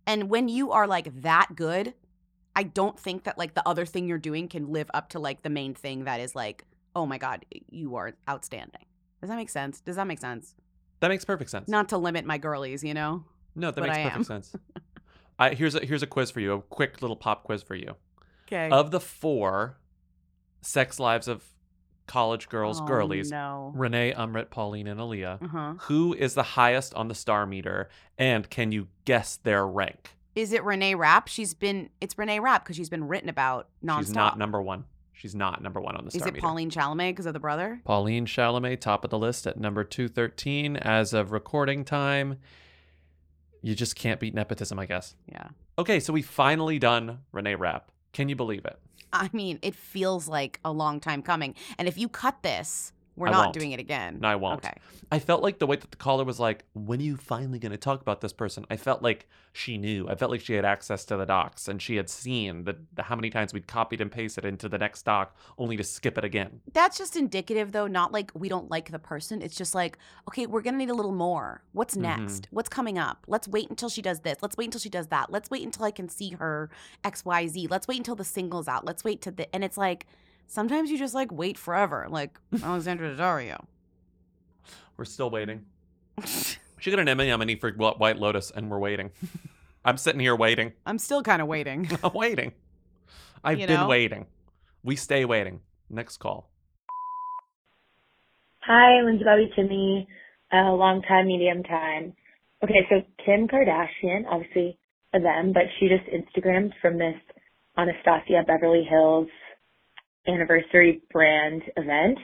And 0.06 0.30
when 0.30 0.48
you 0.48 0.72
are 0.72 0.86
like 0.86 1.22
that 1.22 1.56
good, 1.56 1.94
I 2.54 2.62
don't 2.62 2.98
think 2.98 3.24
that 3.24 3.36
like 3.36 3.54
the 3.54 3.66
other 3.68 3.84
thing 3.84 4.06
you're 4.06 4.18
doing 4.18 4.48
can 4.48 4.72
live 4.72 4.90
up 4.94 5.10
to 5.10 5.18
like 5.18 5.42
the 5.42 5.50
main 5.50 5.74
thing 5.74 6.04
that 6.04 6.20
is 6.20 6.34
like, 6.34 6.64
oh 6.94 7.06
my 7.06 7.18
God, 7.18 7.44
you 7.70 7.96
are 7.96 8.14
outstanding. 8.28 8.84
Does 9.20 9.28
that 9.30 9.36
make 9.36 9.50
sense? 9.50 9.80
Does 9.80 9.96
that 9.96 10.06
make 10.06 10.20
sense? 10.20 10.54
that 11.00 11.08
makes 11.08 11.24
perfect 11.24 11.50
sense. 11.50 11.68
Not 11.68 11.90
to 11.90 11.98
limit 11.98 12.24
my 12.24 12.38
girlies, 12.38 12.82
you 12.82 12.94
know? 12.94 13.24
no, 13.54 13.70
that 13.70 13.80
but 13.80 13.88
makes 13.88 13.98
I 13.98 14.02
perfect 14.04 14.16
am. 14.16 14.24
sense. 14.24 14.54
I, 15.38 15.54
here's 15.54 15.74
a 15.74 15.84
here's 15.84 16.02
a 16.02 16.06
quiz 16.06 16.30
for 16.30 16.40
you, 16.40 16.54
a 16.54 16.62
quick 16.62 17.02
little 17.02 17.16
pop 17.16 17.44
quiz 17.44 17.62
for 17.62 17.74
you. 17.74 17.96
Okay. 18.46 18.70
Of 18.70 18.90
the 18.90 19.00
four 19.00 19.78
sex 20.62 20.98
lives 20.98 21.28
of 21.28 21.44
college 22.06 22.48
girls, 22.48 22.80
Oh, 22.80 22.84
girlies, 22.86 23.30
no. 23.30 23.72
Renee, 23.74 24.12
Amrit, 24.16 24.50
Pauline, 24.50 24.86
and 24.86 25.00
Alyah, 25.00 25.42
Uh-huh. 25.42 25.74
who 25.82 26.14
is 26.14 26.34
the 26.34 26.42
highest 26.42 26.94
on 26.94 27.08
the 27.08 27.14
star 27.14 27.46
meter? 27.46 27.88
And 28.18 28.48
can 28.48 28.72
you 28.72 28.88
guess 29.04 29.36
their 29.36 29.66
rank? 29.66 30.10
Is 30.34 30.52
it 30.52 30.62
Renee 30.64 30.94
Rapp? 30.94 31.28
She's 31.28 31.54
been 31.54 31.88
it's 32.00 32.16
Renee 32.18 32.40
Rapp 32.40 32.64
because 32.64 32.76
she's 32.76 32.90
been 32.90 33.08
written 33.08 33.28
about 33.28 33.68
nonstop. 33.84 33.98
She's 34.00 34.14
not 34.14 34.38
number 34.38 34.60
one. 34.60 34.84
She's 35.14 35.34
not 35.34 35.62
number 35.62 35.80
one 35.80 35.96
on 35.96 36.04
the 36.04 36.08
is 36.08 36.16
it 36.16 36.34
meter. 36.34 36.40
Pauline 36.42 36.70
Chalamet 36.70 37.10
because 37.12 37.24
of 37.24 37.32
the 37.32 37.40
brother? 37.40 37.80
Pauline 37.84 38.26
Chalamet, 38.26 38.80
top 38.80 39.02
of 39.02 39.08
the 39.10 39.18
list 39.18 39.46
at 39.46 39.58
number 39.58 39.82
213 39.82 40.76
as 40.76 41.14
of 41.14 41.32
recording 41.32 41.86
time. 41.86 42.36
You 43.62 43.74
just 43.74 43.96
can't 43.96 44.20
beat 44.20 44.34
nepotism, 44.34 44.78
I 44.78 44.84
guess. 44.84 45.16
Yeah. 45.26 45.48
Okay, 45.78 46.00
so 46.00 46.12
we 46.12 46.20
finally 46.22 46.78
done 46.78 47.20
Renee 47.32 47.54
Rapp. 47.54 47.90
Can 48.12 48.28
you 48.28 48.36
believe 48.36 48.64
it? 48.66 48.78
I 49.20 49.30
mean, 49.32 49.58
it 49.62 49.74
feels 49.74 50.28
like 50.28 50.60
a 50.64 50.72
long 50.72 51.00
time 51.00 51.22
coming. 51.22 51.54
And 51.78 51.88
if 51.88 51.98
you 51.98 52.08
cut 52.08 52.42
this, 52.42 52.92
we're 53.16 53.28
I 53.28 53.32
not 53.32 53.44
won't. 53.46 53.58
doing 53.58 53.72
it 53.72 53.80
again. 53.80 54.18
No, 54.20 54.28
I 54.28 54.36
won't. 54.36 54.64
Okay. 54.64 54.74
I 55.10 55.18
felt 55.18 55.42
like 55.42 55.58
the 55.58 55.66
way 55.66 55.76
that 55.76 55.90
the 55.90 55.96
caller 55.96 56.24
was 56.24 56.38
like, 56.40 56.64
when 56.74 57.00
are 57.00 57.02
you 57.04 57.16
finally 57.16 57.58
going 57.58 57.72
to 57.72 57.78
talk 57.78 58.00
about 58.00 58.20
this 58.20 58.32
person? 58.32 58.66
I 58.70 58.76
felt 58.76 59.02
like 59.02 59.28
she 59.52 59.78
knew. 59.78 60.08
I 60.08 60.16
felt 60.16 60.30
like 60.30 60.40
she 60.40 60.52
had 60.54 60.64
access 60.64 61.04
to 61.06 61.16
the 61.16 61.24
docs 61.24 61.68
and 61.68 61.80
she 61.80 61.96
had 61.96 62.10
seen 62.10 62.64
the, 62.64 62.76
the 62.94 63.04
how 63.04 63.14
many 63.16 63.30
times 63.30 63.52
we'd 63.54 63.66
copied 63.66 64.00
and 64.00 64.10
pasted 64.10 64.44
into 64.44 64.68
the 64.68 64.78
next 64.78 65.02
doc 65.04 65.34
only 65.58 65.76
to 65.76 65.84
skip 65.84 66.18
it 66.18 66.24
again. 66.24 66.60
That's 66.72 66.98
just 66.98 67.16
indicative, 67.16 67.72
though, 67.72 67.86
not 67.86 68.12
like 68.12 68.30
we 68.34 68.48
don't 68.48 68.70
like 68.70 68.90
the 68.90 68.98
person. 68.98 69.40
It's 69.42 69.56
just 69.56 69.74
like, 69.74 69.96
okay, 70.28 70.46
we're 70.46 70.60
going 70.62 70.74
to 70.74 70.78
need 70.78 70.90
a 70.90 70.94
little 70.94 71.12
more. 71.12 71.62
What's 71.72 71.94
Mhm. 71.96 72.02
next? 72.02 72.48
What's 72.50 72.68
coming 72.68 72.98
up? 72.98 73.24
Let's 73.28 73.48
wait 73.48 73.70
until 73.70 73.88
she 73.88 74.02
does 74.02 74.20
this. 74.20 74.36
Let's 74.42 74.56
wait 74.56 74.66
until 74.66 74.80
she 74.80 74.90
does 74.90 75.06
that. 75.06 75.30
Let's 75.30 75.50
wait 75.50 75.62
until 75.64 75.84
I 75.84 75.90
can 75.90 76.08
see 76.08 76.30
her 76.32 76.68
XYZ. 77.04 77.68
Let's 77.70 77.86
wait 77.88 77.98
until 77.98 78.16
the 78.16 78.24
single's 78.24 78.68
out. 78.68 78.84
Let's 78.84 79.04
wait 79.04 79.22
to 79.22 79.30
the. 79.30 79.52
And 79.54 79.64
it's 79.64 79.78
like, 79.78 80.06
sometimes 80.46 80.90
you 80.90 80.98
just 80.98 81.14
like 81.14 81.32
wait 81.32 81.58
forever, 81.58 82.06
like 82.08 82.38
Alexandra 82.62 83.14
Daddario. 83.14 83.64
We're 84.96 85.04
still 85.04 85.30
waiting. 85.30 85.64
she 86.26 86.90
got 86.90 86.98
an 87.00 87.08
Emmy 87.08 87.28
nominee 87.28 87.56
for 87.56 87.70
White 87.72 88.18
Lotus 88.18 88.50
and 88.50 88.70
we're 88.70 88.78
waiting. 88.78 89.10
I'm 89.84 89.96
sitting 89.98 90.20
here 90.20 90.34
waiting. 90.34 90.72
I'm 90.86 90.98
still 90.98 91.22
kind 91.22 91.40
of 91.42 91.48
waiting. 91.48 91.88
I'm 92.02 92.12
waiting. 92.14 92.52
I've 93.44 93.60
You 93.60 93.66
been 93.66 93.80
know? 93.80 93.88
waiting. 93.88 94.26
We 94.82 94.96
stay 94.96 95.24
waiting. 95.24 95.60
Next 95.90 96.16
call. 96.16 96.50
Hi, 98.62 99.00
Lindsay 99.02 99.24
Bobby 99.24 99.50
Timmy. 99.54 100.08
uh, 100.52 100.72
long 100.72 101.02
time, 101.02 101.26
medium 101.28 101.62
time. 101.62 102.14
Okay, 102.64 102.86
so 102.88 103.02
Kim 103.24 103.46
Kardashian, 103.46 104.24
obviously 104.28 104.78
a 105.14 105.20
them, 105.20 105.52
but 105.52 105.64
she 105.78 105.88
just 105.88 106.04
Instagrammed 106.10 106.72
from 106.80 106.98
this 106.98 107.14
Anastasia 107.76 108.42
Beverly 108.46 108.84
Hills 108.88 109.28
anniversary 110.28 111.02
brand 111.12 111.62
event. 111.76 112.18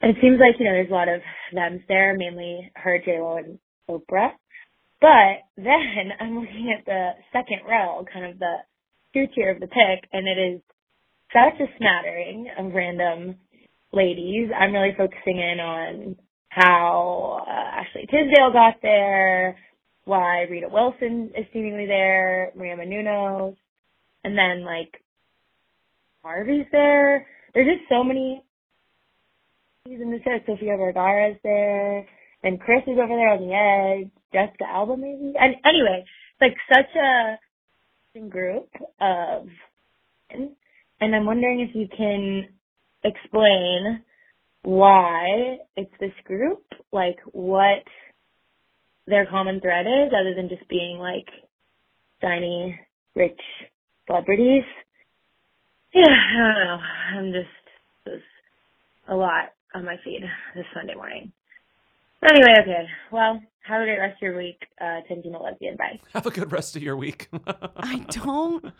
And 0.00 0.16
it 0.16 0.20
seems 0.22 0.38
like, 0.40 0.58
you 0.58 0.64
know, 0.64 0.72
there's 0.72 0.90
a 0.90 0.94
lot 0.94 1.08
of 1.08 1.20
thems 1.52 1.82
there, 1.88 2.16
mainly 2.16 2.70
her, 2.74 2.98
J-Lo, 3.04 3.36
and 3.36 3.58
Oprah. 3.88 4.30
But 5.00 5.44
then 5.56 6.12
I'm 6.20 6.38
looking 6.38 6.74
at 6.76 6.84
the 6.86 7.10
second 7.32 7.60
row, 7.68 8.04
kind 8.12 8.26
of 8.26 8.38
the 8.38 8.56
two 9.12 9.26
tier 9.34 9.50
of 9.50 9.60
the 9.60 9.66
pic, 9.66 10.08
and 10.12 10.26
it 10.26 10.54
is 10.54 10.60
such 11.32 11.60
a 11.60 11.72
smattering 11.78 12.48
of 12.58 12.72
random 12.72 13.36
ladies. 13.92 14.50
I'm 14.56 14.72
really 14.72 14.94
focusing 14.96 15.38
in 15.38 15.60
on 15.60 16.16
how 16.48 17.44
uh, 17.46 17.80
Ashley 17.80 18.06
Tisdale 18.06 18.52
got 18.52 18.76
there, 18.82 19.56
why 20.04 20.42
Rita 20.50 20.68
Wilson 20.70 21.30
is 21.36 21.46
seemingly 21.52 21.86
there, 21.86 22.52
Maria 22.56 22.76
Menounos, 22.76 23.56
and 24.24 24.36
then 24.36 24.64
like 24.64 25.02
Harvey's 26.22 26.66
there. 26.72 27.26
There's 27.54 27.66
just 27.66 27.88
so 27.88 28.04
many 28.04 28.42
ladies 29.86 30.02
in 30.02 30.10
the 30.10 30.18
set. 30.24 30.46
Sofia 30.46 30.76
Vergara's 30.76 31.38
there, 31.42 32.06
and 32.42 32.60
Kris 32.60 32.82
is 32.86 32.98
over 32.98 33.08
there 33.08 33.30
on 33.30 33.40
the 33.40 33.54
edge. 33.54 34.10
Jessica 34.32 34.64
Alba 34.68 34.96
maybe. 34.96 35.34
And 35.38 35.56
anyway, 35.64 36.04
it's 36.04 36.40
like 36.40 36.56
such 36.72 36.94
a 36.96 37.38
group 38.28 38.68
of, 39.00 39.48
and 40.30 41.14
I'm 41.14 41.26
wondering 41.26 41.60
if 41.60 41.74
you 41.74 41.88
can 41.96 42.48
explain 43.02 44.04
why 44.62 45.58
it's 45.76 45.92
this 45.98 46.12
group, 46.24 46.62
like 46.92 47.16
what 47.32 47.82
their 49.06 49.26
common 49.26 49.60
thread 49.60 49.86
is, 49.86 50.12
other 50.12 50.34
than 50.36 50.48
just 50.48 50.68
being 50.68 50.98
like 50.98 51.26
shiny, 52.20 52.78
rich 53.16 53.40
celebrities. 54.06 54.64
Yeah, 55.92 56.04
I 56.08 56.36
don't 56.36 56.64
know. 56.64 56.78
I'm 57.16 57.32
just 57.32 57.48
there's 58.04 58.22
a 59.08 59.14
lot 59.14 59.52
on 59.74 59.84
my 59.84 59.96
feed 60.04 60.22
this 60.54 60.66
Sunday 60.74 60.94
morning. 60.94 61.32
Anyway, 62.22 62.54
okay. 62.60 62.86
Well, 63.10 63.40
have 63.62 63.80
a 63.80 63.84
great 63.84 63.98
rest 63.98 64.16
of 64.16 64.22
your 64.22 64.36
week, 64.36 64.66
uh, 64.80 65.00
Tintina 65.08 65.42
Lesbian. 65.42 65.76
Bye. 65.76 66.00
Have 66.12 66.26
a 66.26 66.30
good 66.30 66.52
rest 66.52 66.76
of 66.76 66.82
your 66.82 66.96
week. 66.96 67.28
I 67.76 68.04
don't 68.10 68.72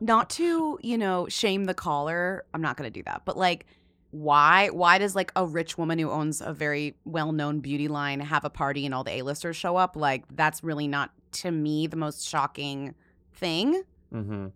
not 0.00 0.30
to, 0.30 0.78
you 0.82 0.96
know, 0.98 1.26
shame 1.28 1.64
the 1.64 1.74
caller. 1.74 2.44
I'm 2.54 2.62
not 2.62 2.76
going 2.76 2.90
to 2.90 2.94
do 2.94 3.02
that. 3.04 3.22
But 3.24 3.36
like 3.36 3.66
why 4.10 4.70
why 4.70 4.98
does 4.98 5.14
like 5.14 5.32
a 5.36 5.44
rich 5.44 5.76
woman 5.76 5.98
who 5.98 6.10
owns 6.10 6.40
a 6.40 6.52
very 6.52 6.96
well-known 7.04 7.60
beauty 7.60 7.88
line 7.88 8.20
have 8.20 8.44
a 8.44 8.50
party 8.50 8.86
and 8.86 8.94
all 8.94 9.04
the 9.04 9.12
A-listers 9.12 9.56
show 9.56 9.76
up? 9.76 9.96
Like 9.96 10.24
that's 10.34 10.64
really 10.64 10.88
not 10.88 11.10
to 11.32 11.50
me 11.50 11.86
the 11.86 11.96
most 11.96 12.26
shocking 12.26 12.94
thing. 13.34 13.82
Mm-hmm. 14.12 14.46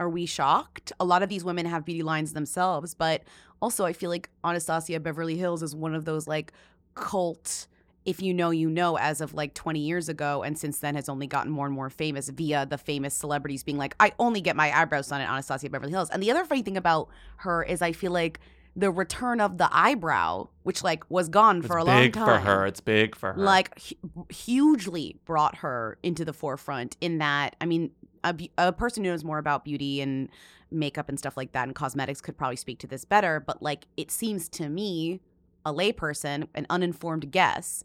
Are 0.00 0.08
we 0.08 0.26
shocked? 0.26 0.92
A 1.00 1.04
lot 1.04 1.22
of 1.22 1.28
these 1.28 1.44
women 1.44 1.66
have 1.66 1.84
beauty 1.84 2.02
lines 2.02 2.32
themselves, 2.32 2.94
but 2.94 3.22
also 3.60 3.84
I 3.84 3.92
feel 3.92 4.10
like 4.10 4.30
Anastasia 4.44 5.00
Beverly 5.00 5.36
Hills 5.36 5.62
is 5.62 5.74
one 5.74 5.94
of 5.94 6.04
those 6.04 6.26
like 6.28 6.52
cult 6.94 7.66
if 8.04 8.22
you 8.22 8.32
know 8.32 8.50
you 8.50 8.70
know 8.70 8.96
as 8.96 9.20
of 9.20 9.34
like 9.34 9.52
20 9.52 9.80
years 9.80 10.08
ago 10.08 10.42
and 10.42 10.58
since 10.58 10.78
then 10.78 10.94
has 10.94 11.08
only 11.10 11.26
gotten 11.26 11.52
more 11.52 11.66
and 11.66 11.74
more 11.74 11.90
famous 11.90 12.30
via 12.30 12.64
the 12.64 12.78
famous 12.78 13.14
celebrities 13.14 13.62
being 13.62 13.76
like 13.76 13.94
I 14.00 14.12
only 14.18 14.40
get 14.40 14.56
my 14.56 14.72
eyebrows 14.76 15.08
done 15.08 15.20
at 15.20 15.28
Anastasia 15.28 15.68
Beverly 15.68 15.92
Hills. 15.92 16.08
And 16.10 16.22
the 16.22 16.30
other 16.30 16.44
funny 16.44 16.62
thing 16.62 16.76
about 16.76 17.08
her 17.38 17.62
is 17.62 17.82
I 17.82 17.92
feel 17.92 18.12
like 18.12 18.40
the 18.74 18.90
return 18.90 19.40
of 19.40 19.58
the 19.58 19.68
eyebrow, 19.72 20.48
which 20.62 20.82
like 20.84 21.02
was 21.10 21.28
gone 21.28 21.60
for 21.62 21.78
it's 21.78 21.84
a 21.84 21.86
long 21.86 21.96
time. 21.96 22.04
big 22.04 22.14
for 22.14 22.38
her. 22.38 22.66
It's 22.66 22.80
big 22.80 23.14
for 23.14 23.32
her. 23.32 23.40
like 23.42 23.78
hu- 23.80 24.26
hugely 24.30 25.16
brought 25.24 25.56
her 25.56 25.98
into 26.02 26.24
the 26.24 26.32
forefront. 26.32 26.96
In 27.00 27.18
that, 27.18 27.56
I 27.60 27.66
mean, 27.66 27.90
a, 28.28 28.68
a 28.68 28.72
person 28.72 29.04
who 29.04 29.10
knows 29.10 29.24
more 29.24 29.38
about 29.38 29.64
beauty 29.64 30.00
and 30.00 30.28
makeup 30.70 31.08
and 31.08 31.18
stuff 31.18 31.36
like 31.36 31.52
that 31.52 31.64
and 31.64 31.74
cosmetics 31.74 32.20
could 32.20 32.36
probably 32.36 32.56
speak 32.56 32.78
to 32.80 32.86
this 32.86 33.04
better. 33.04 33.40
But 33.40 33.62
like, 33.62 33.86
it 33.96 34.10
seems 34.10 34.48
to 34.50 34.68
me, 34.68 35.20
a 35.64 35.72
layperson, 35.72 36.48
an 36.54 36.66
uninformed 36.70 37.30
guess, 37.30 37.84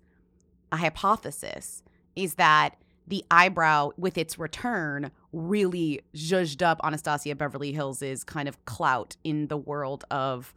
a 0.72 0.78
hypothesis 0.78 1.84
is 2.16 2.36
that 2.36 2.76
the 3.08 3.24
eyebrow 3.30 3.92
with 3.98 4.18
its 4.18 4.40
return 4.40 5.12
really 5.34 6.02
zhuzhed 6.16 6.62
up 6.62 6.80
Anastasia 6.84 7.36
Beverly 7.36 7.74
Hills's 7.74 8.24
kind 8.24 8.48
of 8.48 8.64
clout 8.66 9.18
in 9.24 9.48
the 9.48 9.58
world 9.58 10.06
of 10.10 10.54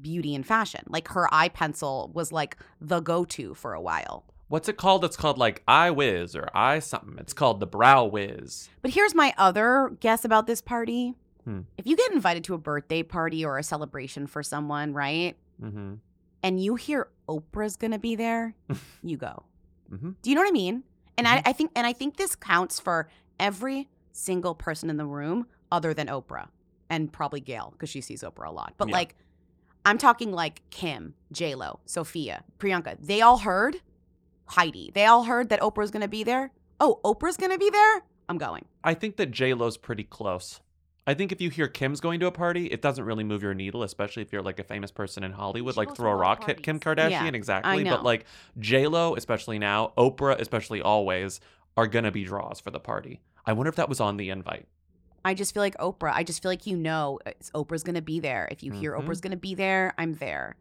beauty 0.00 0.34
and 0.34 0.46
fashion. 0.46 0.82
Like 0.88 1.08
her 1.08 1.32
eye 1.32 1.48
pencil 1.48 2.10
was 2.14 2.30
like 2.30 2.56
the 2.80 3.00
go-to 3.00 3.54
for 3.54 3.74
a 3.74 3.80
while. 3.80 4.24
What's 4.48 4.68
it 4.68 4.76
called? 4.78 5.04
It's 5.04 5.16
called 5.16 5.38
like 5.38 5.62
eye 5.68 5.90
whiz 5.90 6.34
or 6.34 6.48
eye 6.54 6.78
something. 6.78 7.16
It's 7.18 7.32
called 7.34 7.60
the 7.60 7.66
Brow 7.66 8.04
Wiz. 8.06 8.68
But 8.82 8.92
here's 8.92 9.14
my 9.14 9.34
other 9.36 9.92
guess 10.00 10.24
about 10.24 10.46
this 10.46 10.60
party. 10.62 11.14
Hmm. 11.44 11.60
If 11.76 11.86
you 11.86 11.96
get 11.96 12.12
invited 12.12 12.44
to 12.44 12.54
a 12.54 12.58
birthday 12.58 13.02
party 13.02 13.44
or 13.44 13.58
a 13.58 13.62
celebration 13.62 14.26
for 14.26 14.42
someone, 14.42 14.94
right? 14.94 15.36
Mm-hmm. 15.62 15.94
And 16.42 16.62
you 16.62 16.76
hear 16.76 17.08
Oprah's 17.28 17.76
gonna 17.76 17.98
be 17.98 18.16
there, 18.16 18.54
you 19.02 19.16
go. 19.16 19.44
Mm-hmm. 19.92 20.10
Do 20.22 20.30
you 20.30 20.34
know 20.36 20.42
what 20.42 20.48
I 20.48 20.52
mean? 20.52 20.84
And 21.18 21.26
I, 21.28 21.42
I 21.44 21.52
think 21.52 21.72
and 21.74 21.86
I 21.86 21.92
think 21.92 22.16
this 22.16 22.34
counts 22.36 22.80
for 22.80 23.08
every 23.38 23.88
single 24.12 24.54
person 24.54 24.88
in 24.88 24.96
the 24.96 25.06
room 25.06 25.46
other 25.70 25.92
than 25.92 26.06
Oprah 26.06 26.48
and 26.88 27.12
probably 27.12 27.40
Gayle 27.40 27.70
because 27.72 27.90
she 27.90 28.00
sees 28.00 28.22
Oprah 28.22 28.48
a 28.48 28.50
lot. 28.50 28.74
But 28.78 28.88
Yeah. 28.88 28.94
like 28.94 29.14
I'm 29.84 29.98
talking 29.98 30.32
like 30.32 30.62
Kim, 30.70 31.14
J 31.32 31.54
Lo, 31.54 31.80
Sofia, 31.86 32.44
Priyanka. 32.58 32.96
They 33.00 33.20
all 33.20 33.38
heard 33.38 33.80
Heidi. 34.48 34.90
They 34.94 35.04
all 35.06 35.24
heard 35.24 35.48
that 35.50 35.60
Oprah's 35.60 35.90
gonna 35.90 36.08
be 36.08 36.24
there. 36.24 36.50
Oh, 36.80 37.00
Oprah's 37.04 37.36
gonna 37.36 37.58
be 37.58 37.70
there. 37.70 38.02
I'm 38.28 38.38
going. 38.38 38.64
I 38.84 38.94
think 38.94 39.16
that 39.16 39.30
J 39.30 39.54
Lo's 39.54 39.76
pretty 39.76 40.04
close. 40.04 40.60
I 41.06 41.14
think 41.14 41.32
if 41.32 41.40
you 41.40 41.48
hear 41.48 41.68
Kim's 41.68 42.00
going 42.00 42.20
to 42.20 42.26
a 42.26 42.30
party, 42.30 42.66
it 42.66 42.82
doesn't 42.82 43.02
really 43.02 43.24
move 43.24 43.42
your 43.42 43.54
needle, 43.54 43.82
especially 43.82 44.22
if 44.22 44.30
you're 44.30 44.42
like 44.42 44.58
a 44.58 44.62
famous 44.64 44.90
person 44.90 45.24
in 45.24 45.32
Hollywood. 45.32 45.72
She 45.74 45.78
like 45.80 45.96
throw 45.96 46.10
a 46.10 46.12
a 46.12 46.12
lot 46.12 46.14
of 46.16 46.20
rock 46.20 46.44
hit 46.44 46.62
Kim. 46.62 46.78
Kardashian, 46.78 47.10
Yeah, 47.10 47.26
exactly. 47.28 47.82
But 47.84 48.04
like 48.04 48.26
J 48.58 48.86
Lo, 48.86 49.14
especially 49.16 49.58
now, 49.58 49.92
Oprah, 49.96 50.38
especially 50.38 50.82
always, 50.82 51.40
are 51.78 51.86
gonna 51.86 52.10
be 52.10 52.24
draws 52.24 52.60
for 52.60 52.70
the 52.70 52.80
party. 52.80 53.20
I 53.46 53.54
wonder 53.54 53.70
if 53.70 53.76
that 53.76 53.88
was 53.88 54.00
on 54.00 54.18
the 54.18 54.28
invite. 54.28 54.66
I 55.24 55.32
just 55.32 55.54
feel 55.54 55.62
like 55.62 55.76
Oprah. 55.78 56.12
I 56.14 56.22
just 56.24 56.42
feel 56.42 56.50
like 56.50 56.66
you 56.66 56.76
know 56.76 57.18
Oprah's 57.54 57.82
gonna 57.82 58.02
be 58.02 58.20
there. 58.20 58.46
If 58.50 58.62
you 58.62 58.72
hear 58.72 58.92
Mhm. 58.92 59.04
Oprah's 59.06 59.22
gonna 59.22 59.36
be 59.36 59.54
there, 59.54 59.94
I'm 59.96 60.14
there. 60.14 60.56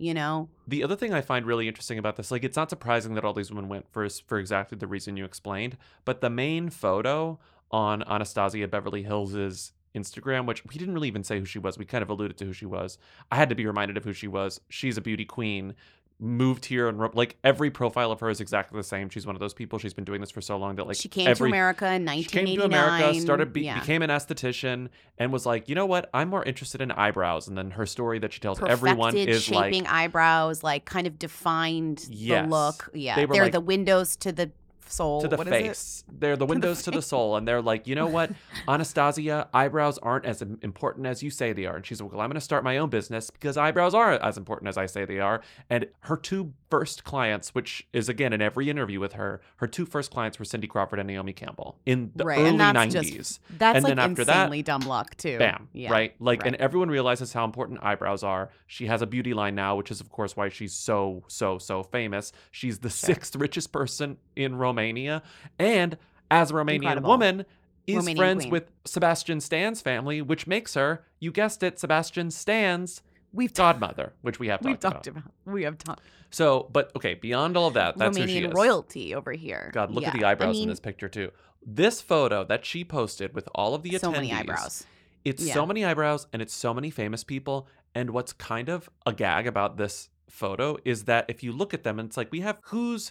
You 0.00 0.14
know. 0.14 0.48
The 0.66 0.82
other 0.82 0.96
thing 0.96 1.12
I 1.12 1.20
find 1.20 1.44
really 1.44 1.68
interesting 1.68 1.98
about 1.98 2.16
this, 2.16 2.30
like, 2.30 2.42
it's 2.42 2.56
not 2.56 2.70
surprising 2.70 3.14
that 3.14 3.24
all 3.24 3.34
these 3.34 3.50
women 3.50 3.68
went 3.68 3.86
for 3.92 4.08
for 4.08 4.38
exactly 4.38 4.78
the 4.78 4.86
reason 4.86 5.18
you 5.18 5.26
explained, 5.26 5.76
but 6.06 6.22
the 6.22 6.30
main 6.30 6.70
photo 6.70 7.38
on 7.70 8.02
Anastasia 8.08 8.66
Beverly 8.66 9.02
Hills's 9.02 9.72
Instagram, 9.94 10.46
which 10.46 10.64
we 10.64 10.76
didn't 10.76 10.94
really 10.94 11.08
even 11.08 11.24
say 11.24 11.38
who 11.38 11.44
she 11.44 11.58
was, 11.58 11.76
we 11.76 11.84
kind 11.84 12.02
of 12.02 12.10
alluded 12.10 12.38
to 12.38 12.44
who 12.44 12.52
she 12.52 12.66
was. 12.66 12.96
I 13.30 13.36
had 13.36 13.48
to 13.48 13.54
be 13.54 13.66
reminded 13.66 13.96
of 13.96 14.04
who 14.04 14.12
she 14.12 14.28
was. 14.28 14.60
She's 14.68 14.96
a 14.96 15.00
beauty 15.00 15.24
queen. 15.24 15.74
Moved 16.22 16.66
here 16.66 16.86
and 16.86 16.98
like 17.14 17.38
every 17.42 17.70
profile 17.70 18.12
of 18.12 18.20
her 18.20 18.28
is 18.28 18.40
exactly 18.42 18.78
the 18.78 18.84
same. 18.84 19.08
She's 19.08 19.26
one 19.26 19.34
of 19.36 19.40
those 19.40 19.54
people. 19.54 19.78
She's 19.78 19.94
been 19.94 20.04
doing 20.04 20.20
this 20.20 20.30
for 20.30 20.42
so 20.42 20.58
long 20.58 20.76
that 20.76 20.86
like 20.86 20.96
she 20.96 21.08
came 21.08 21.26
every, 21.28 21.48
to 21.48 21.54
America 21.54 21.90
in 21.90 22.06
she 22.08 22.24
came 22.24 22.58
to 22.58 22.64
America, 22.64 23.18
started 23.20 23.54
be- 23.54 23.62
yeah. 23.62 23.80
became 23.80 24.02
an 24.02 24.10
esthetician, 24.10 24.88
and 25.16 25.32
was 25.32 25.46
like, 25.46 25.68
you 25.68 25.74
know 25.74 25.86
what? 25.86 26.10
I'm 26.12 26.28
more 26.28 26.44
interested 26.44 26.82
in 26.82 26.90
eyebrows. 26.92 27.48
And 27.48 27.56
then 27.56 27.70
her 27.70 27.86
story 27.86 28.18
that 28.18 28.34
she 28.34 28.40
tells 28.40 28.62
everyone 28.62 29.12
Perfected 29.12 29.28
is 29.34 29.50
like 29.50 29.72
shaping 29.72 29.86
eyebrows, 29.86 30.62
like 30.62 30.84
kind 30.84 31.06
of 31.06 31.18
defined 31.18 32.04
Yes. 32.10 32.44
the 32.44 32.50
look. 32.50 32.90
Yeah, 32.92 33.16
They 33.16 33.24
were 33.26 33.34
they're 33.34 33.42
like- 33.44 33.52
the 33.52 33.60
windows 33.60 34.14
to 34.16 34.32
the 34.32 34.50
soul. 34.90 35.20
to 35.22 35.28
the 35.28 35.36
What 35.36 35.48
face. 35.48 36.04
They're 36.10 36.36
the 36.36 36.46
windows 36.46 36.82
to 36.82 36.90
the 36.90 37.02
soul, 37.02 37.36
and 37.36 37.46
they're 37.46 37.62
like, 37.62 37.86
you 37.86 37.94
know 37.94 38.06
what, 38.06 38.30
Anastasia, 38.68 39.48
eyebrows 39.52 39.98
aren't 39.98 40.24
as 40.24 40.42
important 40.42 41.06
as 41.06 41.22
you 41.22 41.30
say 41.30 41.52
they 41.52 41.66
are. 41.66 41.76
And 41.76 41.86
she's 41.86 42.00
like, 42.00 42.12
well, 42.12 42.20
I'm 42.20 42.28
going 42.28 42.34
to 42.34 42.40
start 42.40 42.64
my 42.64 42.78
own 42.78 42.90
business 42.90 43.30
because 43.30 43.56
eyebrows 43.56 43.94
are 43.94 44.12
as 44.12 44.36
important 44.36 44.68
as 44.68 44.76
I 44.76 44.86
say 44.86 45.04
they 45.04 45.20
are. 45.20 45.40
And 45.68 45.86
her 46.00 46.16
two 46.16 46.52
first 46.70 47.04
clients, 47.04 47.54
which 47.54 47.86
is 47.92 48.08
again 48.08 48.32
in 48.32 48.40
every 48.40 48.70
interview 48.70 49.00
with 49.00 49.14
her, 49.14 49.40
her 49.56 49.66
two 49.66 49.84
first 49.84 50.10
clients 50.10 50.38
were 50.38 50.44
Cindy 50.44 50.66
Crawford 50.66 50.98
and 51.00 51.06
Naomi 51.08 51.32
Campbell 51.32 51.78
in 51.84 52.12
the 52.14 52.24
right, 52.24 52.38
early 52.38 52.48
and 52.50 52.60
that's 52.60 52.94
90s. 52.94 53.12
just 53.16 53.40
that's 53.58 53.76
and 53.76 53.84
like 53.84 53.90
then 53.90 53.98
after 53.98 54.22
insanely 54.22 54.62
that, 54.62 54.66
dumb 54.66 54.88
luck 54.88 55.16
too. 55.16 55.38
Bam. 55.38 55.68
Yeah, 55.72 55.90
Right. 55.90 56.14
Like, 56.20 56.46
and 56.46 56.56
everyone 56.56 56.88
realizes 56.88 57.32
how 57.32 57.44
important 57.44 57.80
eyebrows 57.82 58.22
are. 58.22 58.50
She 58.66 58.86
has 58.86 59.02
a 59.02 59.06
beauty 59.06 59.34
line 59.34 59.54
now, 59.54 59.76
which 59.76 59.90
is, 59.90 60.00
of 60.00 60.10
course, 60.10 60.36
why 60.36 60.48
she's 60.48 60.72
so, 60.72 61.24
so, 61.26 61.58
so 61.58 61.82
famous. 61.82 62.32
She's 62.50 62.78
the 62.78 62.90
sixth 62.90 63.34
richest 63.36 63.72
person 63.72 64.16
in 64.36 64.56
Romania. 64.56 65.22
And 65.58 65.98
as 66.30 66.50
a 66.50 66.54
Romanian 66.54 66.74
Incredible. 66.76 67.10
woman, 67.10 67.44
is 67.86 68.04
Romanian 68.04 68.16
friends 68.16 68.42
queen. 68.44 68.50
with 68.52 68.70
Sebastian 68.84 69.40
Stan's 69.40 69.80
family, 69.80 70.22
which 70.22 70.46
makes 70.46 70.74
her, 70.74 71.04
you 71.18 71.32
guessed 71.32 71.62
it, 71.62 71.78
Sebastian 71.80 72.30
Stan's 72.30 73.02
We've 73.32 73.52
godmother, 73.54 74.12
which 74.22 74.38
we 74.40 74.48
have 74.48 74.64
We've 74.64 74.78
talked, 74.78 74.94
talked 74.94 75.06
about. 75.06 75.22
about. 75.24 75.54
We 75.54 75.62
have 75.64 75.78
talked. 75.78 76.02
So, 76.30 76.68
but 76.72 76.94
okay, 76.96 77.14
beyond 77.14 77.56
all 77.56 77.68
of 77.68 77.74
that, 77.74 77.96
that's 77.96 78.16
who 78.16 78.26
she 78.26 78.40
Romanian 78.40 78.48
is. 78.48 78.54
royalty 78.54 79.14
over 79.14 79.32
here. 79.32 79.70
God, 79.72 79.90
look 79.90 80.04
at 80.04 80.14
Yeah, 80.14 80.20
the 80.20 80.26
I 80.26 80.32
eyebrows 80.32 80.60
in 80.60 80.68
this 80.68 80.80
picture 80.80 81.08
too. 81.08 81.30
This 81.64 82.00
photo 82.00 82.44
that 82.44 82.64
she 82.64 82.84
posted 82.84 83.34
with 83.34 83.48
all 83.54 83.74
of 83.74 83.82
the 83.82 83.90
attendees. 83.90 84.00
So 84.00 84.10
many 84.12 84.32
eyebrows. 84.32 84.86
It's 85.24 85.44
Yeah. 85.44 85.54
so 85.54 85.66
many 85.66 85.84
eyebrows 85.84 86.26
and 86.32 86.40
it's 86.40 86.54
so 86.54 86.72
many 86.72 86.90
famous 86.90 87.24
people. 87.24 87.68
And 87.94 88.10
what's 88.10 88.32
kind 88.32 88.68
of 88.68 88.88
a 89.04 89.12
gag 89.12 89.46
about 89.46 89.76
this 89.76 90.08
photo 90.28 90.76
is 90.84 91.04
that 91.04 91.24
if 91.28 91.42
you 91.42 91.52
look 91.52 91.74
at 91.74 91.82
them, 91.82 91.98
and 91.98 92.08
it's 92.08 92.16
like 92.16 92.30
we 92.32 92.40
have 92.40 92.58
who's 92.64 93.10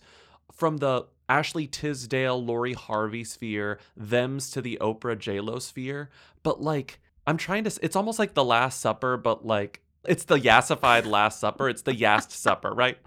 from 0.52 0.78
the 0.78 1.06
Ashley 1.28 1.68
Tisdale, 1.68 2.44
Lori 2.44 2.74
Harvey 2.74 3.24
sphere, 3.24 3.80
them's 3.96 4.50
to 4.52 4.62
the 4.62 4.78
Oprah 4.82 5.18
J 5.20 5.40
Lo 5.42 5.60
sphere, 5.60 6.10
but 6.44 6.62
like 6.62 7.00
I'm 7.28 7.38
trying 7.38 7.64
to. 7.66 7.80
It's 7.84 7.96
almost 7.96 8.18
like 8.18 8.34
the 8.34 8.44
Last 8.44 8.80
Supper, 8.82 9.16
but 9.18 9.46
like 9.46 9.82
it's 10.06 10.24
the 10.26 10.40
yassified 10.40 11.06
Last 11.06 11.40
Supper. 11.40 11.70
It's 11.70 11.82
the 11.82 11.96
Yast 11.96 12.32
Supper, 12.32 12.72
right? 12.74 12.98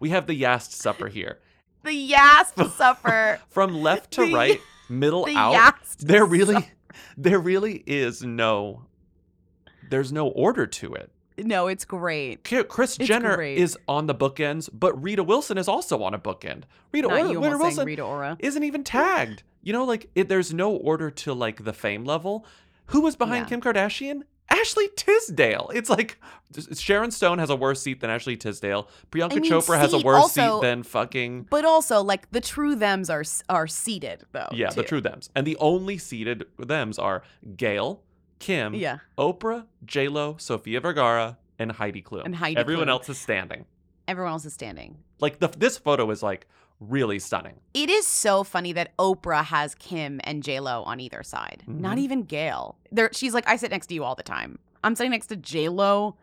We 0.00 0.10
have 0.10 0.26
the 0.26 0.34
Yast 0.34 0.72
Supper 0.72 1.08
here. 1.08 1.38
The 1.82 1.94
Yast 1.94 2.54
Supper. 2.76 3.40
From 3.48 3.74
left 3.82 4.10
to 4.12 4.26
The- 4.26 4.34
right, 4.34 4.60
middle 4.88 5.24
the 5.24 5.36
out, 5.36 5.52
Yast 5.52 6.06
there 6.06 6.24
really, 6.24 6.70
there 7.16 7.38
really 7.38 7.82
is 7.86 8.22
no, 8.22 8.84
there's 9.90 10.12
no 10.12 10.28
order 10.28 10.66
to 10.66 10.94
it. 10.94 11.10
No, 11.38 11.66
it's 11.66 11.84
great. 11.86 12.44
Kris 12.44 12.98
It's 12.98 13.08
Jenner 13.08 13.36
great. 13.36 13.56
is 13.58 13.76
on 13.88 14.06
the 14.06 14.14
bookends, 14.14 14.68
but 14.72 15.00
Rita 15.02 15.24
Wilson 15.24 15.56
is 15.56 15.66
also 15.66 16.02
on 16.02 16.12
a 16.12 16.18
bookend. 16.18 16.64
Rita, 16.92 17.08
Not 17.08 17.18
Ora- 17.20 17.28
Rita 17.28 17.40
Wilson 17.58 17.86
Rita 17.86 18.02
Ora. 18.02 18.36
isn't 18.38 18.62
even 18.62 18.84
tagged. 18.84 19.42
You 19.62 19.72
know, 19.72 19.84
like 19.84 20.10
it, 20.14 20.28
there's 20.28 20.52
no 20.52 20.72
order 20.72 21.10
to 21.10 21.32
like 21.32 21.64
the 21.64 21.72
fame 21.72 22.04
level. 22.04 22.44
Who 22.86 23.00
was 23.00 23.16
behind 23.16 23.46
Yeah. 23.46 23.48
Kim 23.48 23.60
Kardashian? 23.62 24.22
Ashley 24.52 24.88
Tisdale. 24.96 25.70
It's 25.74 25.88
like 25.90 26.18
Sharon 26.78 27.10
Stone 27.10 27.38
has 27.38 27.50
a 27.50 27.56
worse 27.56 27.80
seat 27.82 28.00
than 28.00 28.10
Ashley 28.10 28.36
Tisdale. 28.36 28.88
Priyanka 29.10 29.32
I 29.32 29.40
mean, 29.40 29.50
Chopra 29.50 29.78
has 29.78 29.92
a 29.92 29.98
worse 29.98 30.22
also- 30.22 30.60
seat 30.60 30.62
than 30.66 30.82
fucking 30.82 31.46
But 31.50 31.64
also, 31.64 32.02
like 32.02 32.30
the 32.30 32.40
true 32.40 32.76
thems 32.76 33.08
are 33.10 33.24
are 33.48 33.66
seated 33.66 34.24
though. 34.32 34.48
yeah, 34.52 34.70
the 34.70 34.82
true 34.82 35.00
thems. 35.00 35.30
And 35.34 35.46
the 35.46 35.56
only 35.58 35.98
seated 35.98 36.44
thems 36.60 36.98
are 36.98 37.22
Gayle, 37.56 38.02
Kim, 38.38 38.74
Yeah. 38.74 38.98
Oprah, 39.18 39.66
J 39.84 40.08
Lo, 40.08 40.36
Sofia 40.38 40.80
Vergara, 40.80 41.38
and 41.58 41.72
Heidi 41.72 42.02
Klum. 42.02 42.24
And 42.24 42.36
Heidi 42.36 42.56
Klum. 42.56 42.60
Everyone 42.60 42.86
Klum. 42.86 42.90
else 42.90 43.08
is 43.08 43.18
standing. 43.18 43.64
Everyone 44.08 44.32
else 44.32 44.44
is 44.44 44.52
standing. 44.52 44.98
Like 45.20 45.38
the 45.38 45.48
this 45.48 45.78
photo 45.78 46.10
is 46.10 46.22
like 46.22 46.46
really 46.88 47.18
stunning. 47.18 47.60
It 47.74 47.88
is 47.90 48.06
so 48.06 48.44
funny 48.44 48.72
that 48.72 48.96
Oprah 48.98 49.44
has 49.44 49.74
Kim 49.74 50.20
and 50.24 50.42
J 50.42 50.60
Lo 50.60 50.82
on 50.84 51.00
either 51.00 51.22
side. 51.22 51.62
Not 51.66 51.96
Mhm. 51.96 52.00
even 52.00 52.22
Gayle. 52.24 52.76
There, 52.90 53.10
she's 53.12 53.34
like, 53.34 53.48
I 53.48 53.56
sit 53.56 53.70
next 53.70 53.86
to 53.88 53.94
you 53.94 54.04
all 54.04 54.14
the 54.14 54.22
time. 54.22 54.58
I'm 54.84 54.94
sitting 54.94 55.10
next 55.12 55.28
to 55.28 55.36
J 55.36 55.68
Lo 55.68 56.16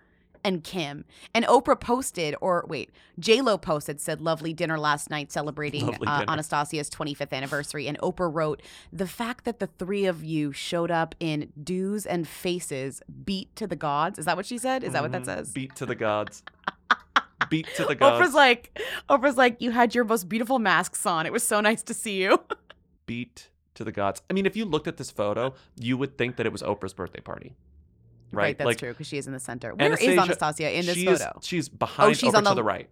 and 0.44 0.64
Kim. 0.64 1.04
And 1.34 1.44
Oprah 1.46 1.78
posted, 1.80 2.34
or 2.40 2.64
wait, 2.68 2.92
J 3.20 3.42
Lo 3.42 3.58
posted, 3.58 4.00
said, 4.00 4.22
"Lovely 4.22 4.54
dinner 4.54 4.78
last 4.80 5.10
night 5.10 5.32
celebrating 5.34 5.94
uh. 6.08 6.24
Anastasia's 6.30 6.90
25th 6.90 7.34
anniversary." 7.34 7.88
And 7.88 7.98
Oprah 8.00 8.34
wrote, 8.34 8.62
"The 8.94 9.08
fact 9.08 9.44
that 9.44 9.60
the 9.60 9.68
three 9.68 10.06
of 10.06 10.24
you 10.24 10.54
showed 10.54 10.92
up 10.92 11.14
in 11.20 11.52
do's 11.62 12.06
and 12.06 12.26
faces 12.28 13.02
beat 13.26 13.54
to 13.58 13.68
the 13.68 13.76
gods." 13.76 14.18
Is 14.18 14.26
that 14.26 14.38
what 14.38 14.46
she 14.46 14.58
said? 14.58 14.84
Is 14.86 14.94
that 14.94 15.02
what 15.02 15.12
that 15.12 15.24
Mhm. 15.24 15.26
says? 15.26 15.52
Beat 15.52 15.76
to 15.76 15.86
the 15.86 15.96
gods. 15.96 16.42
Beat 17.50 17.68
to 17.76 17.86
the 17.86 17.96
gods. 17.96 18.24
Oprah's 18.24 18.34
like, 18.34 18.80
Oprah's 19.10 19.38
like, 19.38 19.62
you 19.62 19.72
had 19.72 19.96
your 19.96 20.04
most 20.04 20.30
beautiful 20.30 20.60
masks 20.60 21.06
on. 21.06 21.26
It 21.26 21.34
was 21.34 21.44
so 21.44 21.62
nice 21.62 21.84
to 21.84 21.94
see 21.94 22.22
you. 22.22 22.40
beat 23.06 23.50
to 23.76 23.84
the 23.84 23.92
gods. 23.92 24.22
I 24.30 24.34
mean, 24.34 24.46
if 24.46 24.56
you 24.56 24.66
looked 24.66 24.88
at 24.88 24.98
this 24.98 25.10
photo, 25.10 25.54
you 25.76 25.98
would 25.98 26.18
think 26.18 26.36
that 26.38 26.46
it 26.46 26.52
was 26.52 26.62
Oprah's 26.62 26.94
birthday 26.94 27.22
party. 27.22 27.56
Right? 28.32 28.56
that's 28.58 28.66
like, 28.66 28.78
true 28.78 28.92
because 28.92 29.08
she 29.08 29.18
is 29.18 29.26
in 29.26 29.34
the 29.34 29.40
center. 29.40 29.74
Where 29.74 29.94
is 29.94 30.08
Anastasia 30.08 30.72
in 30.72 30.86
this 30.86 30.96
she 30.96 31.08
is- 31.08 31.20
photo? 31.20 31.40
she's 31.42 31.70
oh, 31.70 31.78
behind 31.80 32.12
oh, 32.12 32.14
she's 32.14 32.28
over 32.30 32.38
on 32.38 32.44
the 32.44 32.50
to 32.52 32.56
the 32.58 32.64
right. 32.64 32.88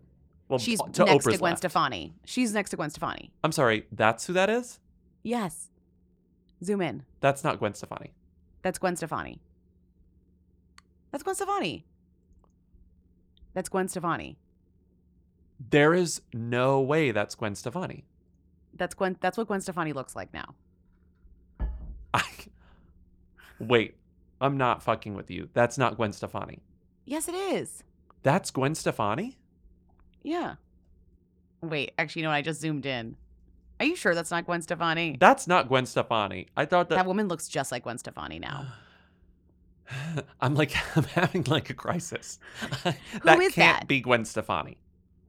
Well, 0.49 0.59
she's 0.59 0.79
to 0.79 1.05
next 1.05 1.25
Oprah's 1.25 1.33
to 1.33 1.39
Gwen 1.39 1.51
left. 1.51 1.59
Stefani. 1.59 2.13
She's 2.25 2.53
next 2.53 2.71
to 2.71 2.77
Gwen 2.77 2.89
Stefani. 2.89 3.31
I'm 3.43 3.51
sorry, 3.51 3.85
that's 3.91 4.25
who 4.25 4.33
that 4.33 4.49
is? 4.49 4.79
Yes. 5.21 5.69
Zoom 6.63 6.81
in. 6.81 7.03
That's 7.19 7.43
not 7.43 7.59
Gwen 7.59 7.73
Stefani. 7.73 8.13
That's 8.61 8.79
Gwen 8.79 8.95
Stefani. 8.95 9.39
That's 11.11 11.23
Gwen 11.23 11.35
Stefani. 11.35 11.85
That's 13.53 13.69
Gwen 13.69 13.87
Stefani. 13.87 14.37
There 15.59 15.93
is 15.93 16.21
no 16.33 16.79
way 16.79 17.11
that's 17.11 17.35
Gwen 17.35 17.55
Stefani. 17.55 18.03
That's 18.75 18.93
Gwen. 18.93 19.17
That's 19.21 19.37
what 19.37 19.47
Gwen 19.47 19.61
Stefani 19.61 19.93
looks 19.93 20.15
like 20.15 20.33
now. 20.33 20.55
I 22.13 22.23
Wait, 23.59 23.95
I'm 24.39 24.57
not 24.57 24.83
fucking 24.83 25.15
with 25.15 25.31
you. 25.31 25.49
That's 25.53 25.77
not 25.77 25.95
Gwen 25.97 26.13
Stefani. 26.13 26.59
Yes, 27.05 27.27
it 27.27 27.33
is. 27.35 27.83
That's 28.23 28.51
Gwen 28.51 28.75
Stefani? 28.75 29.37
Yeah. 30.23 30.55
Wait, 31.61 31.93
actually, 31.97 32.21
you 32.21 32.23
know 32.23 32.29
what? 32.29 32.35
I 32.35 32.41
just 32.41 32.61
zoomed 32.61 32.85
in. 32.85 33.15
Are 33.79 33.85
you 33.85 33.95
sure 33.95 34.13
that's 34.13 34.31
not 34.31 34.45
Gwen 34.45 34.61
Stefani? 34.61 35.17
That's 35.19 35.47
not 35.47 35.67
Gwen 35.67 35.85
Stefani. 35.85 36.47
I 36.55 36.65
thought 36.65 36.89
that, 36.89 36.95
That 36.95 37.05
woman 37.05 37.27
looks 37.27 37.47
just 37.47 37.71
like 37.71 37.83
Gwen 37.83 37.97
Stefani 37.97 38.39
now. 38.39 38.67
I'm 40.41 40.53
like 40.55 40.73
I'm 40.97 41.03
having 41.05 41.43
like 41.45 41.69
a 41.69 41.73
crisis. 41.73 42.39
Who 42.83 42.91
that 43.23 43.39
is 43.39 43.53
can't 43.53 43.79
that? 43.79 43.87
be 43.87 44.01
Gwen 44.01 44.25
Stefani. 44.25 44.77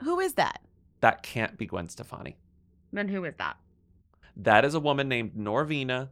Who 0.03 0.21
is 0.21 0.35
that? 0.35 0.61
That 1.01 1.23
can't 1.23 1.57
be 1.59 1.67
Gwen 1.67 1.89
Stefani. 1.89 2.37
Then 2.93 3.09
who 3.09 3.25
is 3.25 3.35
that? 3.39 3.57
That 4.37 4.65
is 4.65 4.75
a 4.75 4.81
woman 4.81 5.09
named 5.09 5.33
Norvina. 5.37 6.09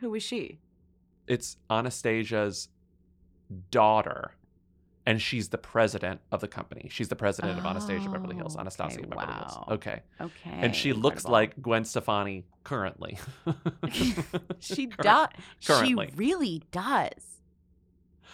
Who 0.00 0.14
is 0.14 0.22
she? 0.22 0.58
It's 1.26 1.56
Anastasia's 1.70 2.68
daughter. 3.70 4.32
And 5.06 5.22
she's 5.22 5.48
the 5.48 5.58
president 5.58 6.20
of 6.30 6.40
the 6.42 6.48
company. 6.48 6.88
She's 6.90 7.08
the 7.08 7.16
president 7.16 7.58
of 7.58 7.64
Anastasia 7.64 8.10
Beverly 8.10 8.36
Hills. 8.36 8.56
Oh, 8.56 8.60
Anastasia 8.60 8.98
okay, 8.98 9.08
Beverly 9.08 9.32
Hills. 9.32 9.58
Okay. 9.70 10.02
Okay. 10.20 10.50
And 10.52 10.76
she 10.76 10.92
looks 10.92 11.24
like 11.24 11.60
Gwen 11.62 11.84
Stefani 11.86 12.44
currently. 12.64 13.18
She 14.60 14.86
Cur- 14.88 15.02
does. 15.02 15.28
She 15.60 15.72
Currently. 15.72 16.10
really 16.16 16.62
does. 16.72 17.40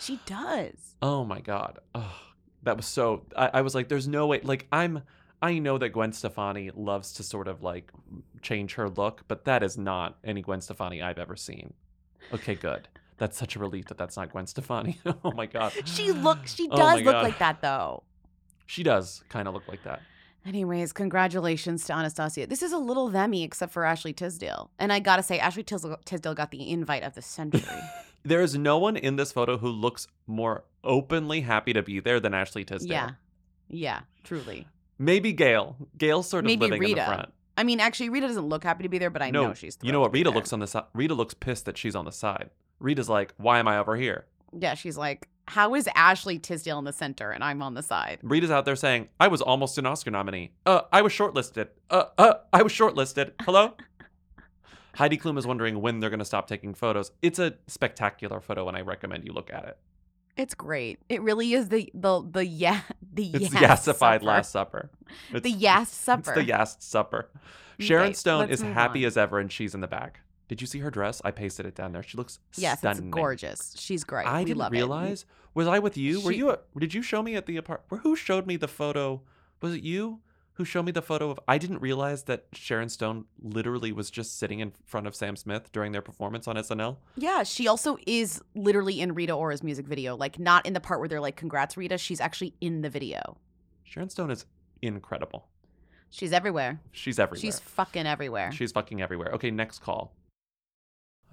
She 0.01 0.19
does. 0.27 0.97
Oh 1.01 1.25
my 1.25 1.41
god. 1.41 1.79
Oh, 1.95 2.17
that 2.65 2.77
was 2.77 2.87
so 2.87 3.25
I, 3.37 3.51
I 3.55 3.61
was 3.63 3.75
like, 3.75 3.89
there's 3.89 4.09
no 4.09 4.27
way 4.27 4.41
like 4.43 4.67
I'm 4.73 5.03
I 5.41 5.59
know 5.59 5.79
that 5.79 5.91
Gwen 5.91 6.13
Stefani 6.13 6.71
loves 6.75 7.13
to 7.15 7.23
sort 7.23 7.49
of 7.49 7.63
like 7.63 7.93
change 8.43 8.75
her 8.75 8.89
look, 8.89 9.25
but 9.29 9.45
that 9.45 9.63
is 9.63 9.77
not 9.77 10.19
any 10.25 10.43
Gwen 10.43 10.61
Stefani 10.61 11.03
I've 11.03 11.19
ever 11.19 11.37
seen. 11.37 11.75
Okay, 12.33 12.55
good. 12.55 12.89
That's 13.19 13.37
such 13.37 13.55
a 13.55 13.59
relief 13.59 13.87
that 13.87 13.99
that's 13.99 14.17
not 14.17 14.33
Gwen 14.33 14.47
Stefani. 14.47 14.99
oh 15.25 15.33
my 15.33 15.47
god. 15.47 15.73
She 15.85 16.13
looks 16.13 16.55
She 16.55 16.69
Oh 16.71 16.77
does 16.77 16.95
my 16.95 17.03
look 17.03 17.15
God. 17.15 17.23
like 17.23 17.39
that 17.39 17.61
though. 17.61 18.03
She 18.67 18.83
does 18.83 19.23
kind 19.29 19.47
of 19.47 19.55
look 19.55 19.69
like 19.69 19.85
that. 19.85 20.01
Anyways, 20.47 20.93
congratulations 20.93 21.85
to 21.87 21.95
Anastasia. 21.95 22.47
This 22.47 22.63
is 22.63 22.73
a 22.73 22.79
little 22.79 23.11
themmy 23.11 23.45
except 23.45 23.73
for 23.73 23.85
Ashley 23.85 24.13
Tisdale. 24.13 24.71
And 24.79 24.93
I 24.93 24.99
gotta 24.99 25.23
say, 25.23 25.39
Ashley 25.39 25.63
Tisdale, 25.63 25.99
Tisdale 26.05 26.35
got 26.35 26.51
the 26.51 26.71
invite 26.71 27.03
of 27.03 27.15
the 27.15 27.23
century. 27.23 27.63
There 28.25 28.41
is 28.41 28.57
no 28.57 28.79
one 28.79 28.97
in 28.97 29.17
this 29.17 29.33
photo 29.33 29.59
who 29.59 29.69
looks 29.69 30.07
more 30.27 30.65
openly 30.83 31.43
happy 31.43 31.73
to 31.73 31.83
be 31.83 32.01
there 32.01 32.21
than 32.21 32.35
Ashley 32.35 32.65
Tisdale. 32.65 32.91
yeah. 32.93 33.11
Yeah, 33.69 34.01
truly. 34.25 34.69
Maybe 34.99 35.33
Gayle. 35.33 35.77
Gayle's 35.97 36.29
sort 36.29 36.45
of 36.45 36.47
Maybe 36.47 36.61
living 36.67 36.75
in 36.77 36.81
the 36.81 36.95
Rita. 36.95 37.07
front. 37.07 37.33
I 37.57 37.65
mean, 37.65 37.81
actually, 37.81 38.11
Rita 38.11 38.27
doesn't 38.27 38.47
look 38.47 38.63
happy 38.63 38.83
to 38.83 38.89
be 38.89 38.99
there, 38.99 39.11
but 39.11 39.23
I 39.23 39.31
no, 39.31 39.49
know 39.49 39.55
she's. 39.55 39.79
You 39.83 39.91
know 39.91 40.01
what? 40.01 40.07
thrilled 40.07 40.13
to 40.13 40.13
be 40.13 40.19
Rita 40.21 40.31
looks 40.31 40.53
on 40.53 40.61
the 40.61 40.67
side. 40.67 40.85
Rita 40.93 41.15
looks 41.15 41.35
pissed 41.35 41.65
that 41.67 41.79
she's 41.79 41.95
on 41.95 42.05
the 42.05 42.13
side. 42.13 42.51
Rita's 42.79 43.09
like, 43.09 43.33
"Why 43.39 43.59
am 43.59 43.67
I 43.69 43.79
over 43.79 43.97
here?" 43.97 44.27
Yeah, 44.57 44.75
she's 44.75 44.97
like, 44.99 45.29
how 45.47 45.75
is 45.75 45.89
Ashley 45.95 46.39
Tisdale 46.39 46.79
in 46.79 46.85
the 46.85 46.93
center 46.93 47.31
and 47.31 47.43
I'm 47.45 47.61
on 47.63 47.75
the 47.75 47.83
side? 47.83 48.19
Rita's 48.23 48.51
out 48.51 48.65
there 48.65 48.77
saying, 48.77 49.09
"I 49.21 49.29
was 49.29 49.41
almost 49.43 49.79
an 49.79 49.87
Oscar 49.87 50.11
nominee. 50.11 50.53
Uh, 50.67 50.83
I 50.93 51.03
was 51.03 51.13
shortlisted. 51.13 51.69
Uh, 51.91 52.05
uh, 52.19 52.35
I 52.53 52.63
was 52.63 52.73
shortlisted. 52.73 53.33
Hello." 53.43 53.75
Heidi 54.97 55.17
Klum 55.19 55.39
is 55.39 55.47
wondering 55.47 55.81
when 55.81 56.01
they're 56.01 56.11
going 56.11 56.19
to 56.21 56.25
stop 56.25 56.47
taking 56.49 56.75
photos. 56.75 57.11
It's 57.23 57.39
a 57.39 57.55
spectacular 57.67 58.41
photo, 58.41 58.69
and 58.69 58.77
I 58.77 58.81
recommend 58.83 59.25
you 59.25 59.33
look 59.33 59.53
at 59.53 59.65
it. 59.65 59.79
It's 60.37 60.55
great. 60.55 60.99
It 61.09 61.23
really 61.23 61.53
is 61.53 61.69
the 61.69 61.91
the 61.95 62.21
the 62.29 62.45
yeah 62.47 62.81
the 63.13 63.31
It's 63.31 63.53
Yas 63.55 63.63
Yassified 63.87 64.15
supper. 64.21 64.25
Last 64.25 64.51
Supper. 64.53 64.91
The 65.33 65.37
It's- 65.39 65.55
Yas 65.57 65.89
supper. 65.91 66.21
It's 66.33 66.35
the 66.41 66.45
Yast 66.45 66.83
Supper. 66.83 67.31
Sharon 67.79 68.07
Okay, 68.07 68.13
Stone 68.15 68.51
is 68.51 68.61
happy 68.61 69.05
on. 69.05 69.09
as 69.09 69.17
ever, 69.17 69.39
and 69.41 69.51
she's 69.51 69.75
in 69.75 69.81
the 69.81 69.87
back. 69.89 70.21
Did 70.49 70.61
you 70.61 70.67
see 70.67 70.79
her 70.81 70.91
dress? 70.91 71.23
I 71.25 71.31
pasted 71.31 71.67
it 71.67 71.75
down 71.75 71.93
there. 71.93 72.03
She 72.03 72.17
looks 72.19 72.39
Yes, 72.57 72.79
stunning. 72.79 73.05
it's 73.09 73.15
gorgeous. 73.15 73.75
She's 73.79 74.05
great. 74.05 74.27
I 74.27 74.41
we 74.41 74.45
didn't 74.47 74.59
love 74.59 74.73
it. 74.73 74.77
realize. 74.77 75.25
Was 75.55 75.67
I 75.67 75.79
with 75.79 75.97
you? 75.97 76.21
Were 76.21 76.33
She- 76.33 76.39
you? 76.39 76.51
At, 76.51 76.63
did 76.79 76.95
you 76.95 77.03
show 77.03 77.23
me 77.23 77.35
at 77.37 77.47
the 77.47 77.57
apartment? 77.57 78.03
Who 78.03 78.15
showed 78.15 78.47
me 78.47 78.57
the 78.57 78.69
photo? 78.69 79.23
Was 79.63 79.75
it 79.75 79.83
you 79.83 80.21
who 80.55 80.65
showed 80.65 80.85
me 80.85 80.93
the 80.93 81.03
photo 81.03 81.31
of? 81.31 81.41
I 81.49 81.59
didn't 81.59 81.81
realize 81.81 82.25
that 82.25 82.47
Sharon 82.53 82.89
Stone 82.89 83.25
literally 83.43 83.93
was 83.93 84.11
just 84.11 84.39
sitting 84.39 84.61
in 84.61 84.73
front 84.85 85.07
of 85.07 85.15
Sam 85.15 85.37
Smith 85.37 85.73
during 85.73 85.93
their 85.93 86.03
performance 86.03 86.47
on 86.47 86.57
SNL. 86.57 86.97
Yeah, 87.17 87.43
she 87.43 87.67
also 87.67 87.97
is 88.07 88.41
literally 88.55 89.01
in 89.01 89.15
Rita 89.15 89.33
Ora's 89.33 89.63
music 89.63 89.87
video. 89.87 90.17
Like 90.17 90.39
not 90.39 90.65
in 90.65 90.73
the 90.73 90.81
part 90.81 91.01
where 91.01 91.09
they're 91.09 91.21
like, 91.21 91.37
"Congrats, 91.37 91.77
Rita." 91.77 91.99
She's 91.99 92.21
actually 92.21 92.55
in 92.61 92.83
the 92.83 92.91
video. 92.91 93.37
Sharon 93.83 94.11
Stone 94.11 94.31
is 94.31 94.47
incredible. 94.81 95.49
She's 96.11 96.33
everywhere. 96.33 96.81
She's 96.93 97.19
everywhere. 97.19 97.41
She's 97.41 97.59
fucking 97.59 98.07
everywhere. 98.07 98.53
She's 98.53 98.71
fucking 98.71 99.03
everywhere. 99.03 99.33
Okay, 99.33 99.51
next 99.51 99.81
call. 99.81 100.15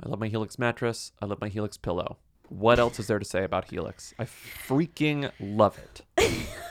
I 0.03 0.10
love 0.10 0.19
my 0.19 0.27
Helix 0.27 0.57
mattress. 0.57 1.12
I 1.21 1.27
love 1.27 1.39
my 1.39 1.49
Helix 1.49 1.77
pillow. 1.77 2.17
What 2.49 2.79
else 2.79 2.99
is 2.99 3.05
there 3.05 3.19
to 3.19 3.25
say 3.25 3.43
about 3.43 3.69
Helix? 3.69 4.15
I 4.17 4.25
freaking 4.25 5.31
love 5.39 5.77
it. 5.77 6.47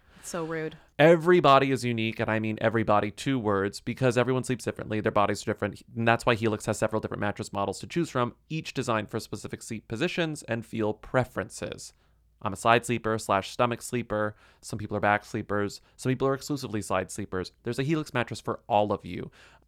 So 0.23 0.43
rude. 0.43 0.77
Everybody 0.99 1.71
is 1.71 1.83
unique, 1.83 2.19
and 2.19 2.29
I 2.29 2.39
mean 2.39 2.57
everybody, 2.61 3.09
two 3.09 3.39
words, 3.39 3.79
because 3.79 4.17
everyone 4.17 4.43
sleeps 4.43 4.65
differently. 4.65 5.01
Their 5.01 5.11
bodies 5.11 5.41
are 5.41 5.51
different. 5.51 5.81
And 5.95 6.07
that's 6.07 6.25
why 6.25 6.35
Helix 6.35 6.65
has 6.67 6.77
several 6.77 7.01
different 7.01 7.21
mattress 7.21 7.51
models 7.51 7.79
to 7.79 7.87
choose 7.87 8.09
from, 8.09 8.35
each 8.49 8.73
designed 8.73 9.09
for 9.09 9.19
specific 9.19 9.63
sleep 9.63 9.87
positions 9.87 10.43
and 10.43 10.65
feel 10.65 10.93
preferences. 10.93 11.93
I'm 12.43 12.53
a 12.53 12.57
side 12.57 12.85
sleeper 12.85 13.17
slash 13.17 13.51
stomach 13.51 13.81
sleeper. 13.81 14.35
Some 14.61 14.79
people 14.79 14.97
are 14.97 15.01
back 15.01 15.25
sleepers. 15.25 15.81
Some 15.95 16.11
people 16.11 16.27
are 16.27 16.33
exclusively 16.33 16.81
side 16.81 17.11
sleepers. 17.11 17.51
There's 17.63 17.79
a 17.79 17.83
Helix 17.83 18.13
mattress 18.13 18.41
for 18.41 18.61
all 18.67 18.91
of 18.91 19.05
you. 19.05 19.31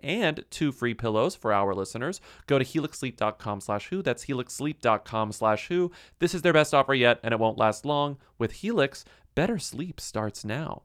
and 0.00 0.44
two 0.50 0.72
free 0.72 0.94
pillows 0.94 1.34
for 1.34 1.52
our 1.52 1.74
listeners. 1.74 2.20
Go 2.46 2.58
to 2.58 2.64
helixsleep.com 2.64 3.60
slash 3.60 3.88
who. 3.88 4.02
That's 4.02 4.26
helixsleep.com 4.26 5.32
slash 5.32 5.68
who. 5.68 5.90
This 6.18 6.34
is 6.34 6.42
their 6.42 6.52
best 6.52 6.74
offer 6.74 6.94
yet, 6.94 7.18
and 7.22 7.32
it 7.32 7.40
won't 7.40 7.58
last 7.58 7.84
long. 7.84 8.18
With 8.38 8.52
Helix, 8.52 9.04
better 9.34 9.58
sleep 9.58 10.00
starts 10.00 10.44
now. 10.44 10.82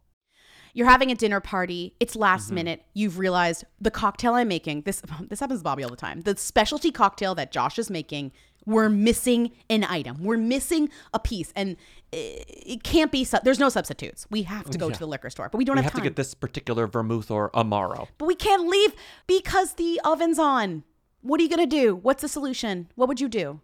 You're 0.74 0.88
having 0.90 1.10
a 1.12 1.16
dinner 1.16 1.40
party. 1.40 1.96
It's 2.00 2.16
last 2.16 2.50
Mhm. 2.52 2.54
minute. 2.56 2.84
You've 2.94 3.18
realized 3.18 3.64
the 3.82 3.90
cocktail 3.90 4.36
I'm 4.36 4.48
making. 4.48 4.82
This 4.84 5.02
this 5.30 5.40
happens 5.40 5.62
to 5.62 5.64
Bobby 5.64 5.84
all 5.84 5.90
the 5.90 5.96
time. 5.96 6.22
The 6.22 6.36
specialty 6.38 6.92
cocktail 6.92 7.34
that 7.36 7.52
Josh 7.52 7.80
is 7.80 7.90
making. 7.90 8.32
We're 8.66 8.90
missing 8.90 9.52
an 9.70 9.86
item. 9.86 10.24
We're 10.24 10.38
missing 10.38 10.90
a 11.14 11.20
piece, 11.20 11.54
and 11.56 11.78
it, 12.12 12.84
can't 12.84 13.12
be. 13.12 13.26
There's 13.44 13.60
no 13.60 13.70
substitutes. 13.70 14.26
We 14.30 14.44
have 14.44 14.70
to 14.70 14.78
go 14.78 14.88
Yeah. 14.88 14.94
to 14.94 15.00
the 15.00 15.08
liquor 15.08 15.30
store, 15.30 15.50
but 15.50 15.58
we 15.58 15.66
don't 15.66 15.76
we 15.76 15.80
have, 15.84 15.92
have 15.92 15.94
time. 15.94 16.04
to 16.04 16.10
get 16.10 16.16
this 16.16 16.34
particular 16.34 16.88
vermouth 16.88 17.30
or 17.32 17.50
amaro. 17.52 18.08
but 18.18 18.26
we 18.26 18.36
can't 18.36 18.68
leave 18.68 18.94
because 19.28 19.74
the 19.74 20.00
oven's 20.04 20.40
on. 20.40 20.84
What 21.22 21.40
are 21.40 21.44
you 21.44 21.50
gonna 21.50 21.66
do? 21.66 21.96
What's 21.96 22.22
the 22.22 22.28
solution? 22.30 22.90
What 22.96 23.08
would 23.10 23.20
you 23.20 23.28
do? 23.28 23.62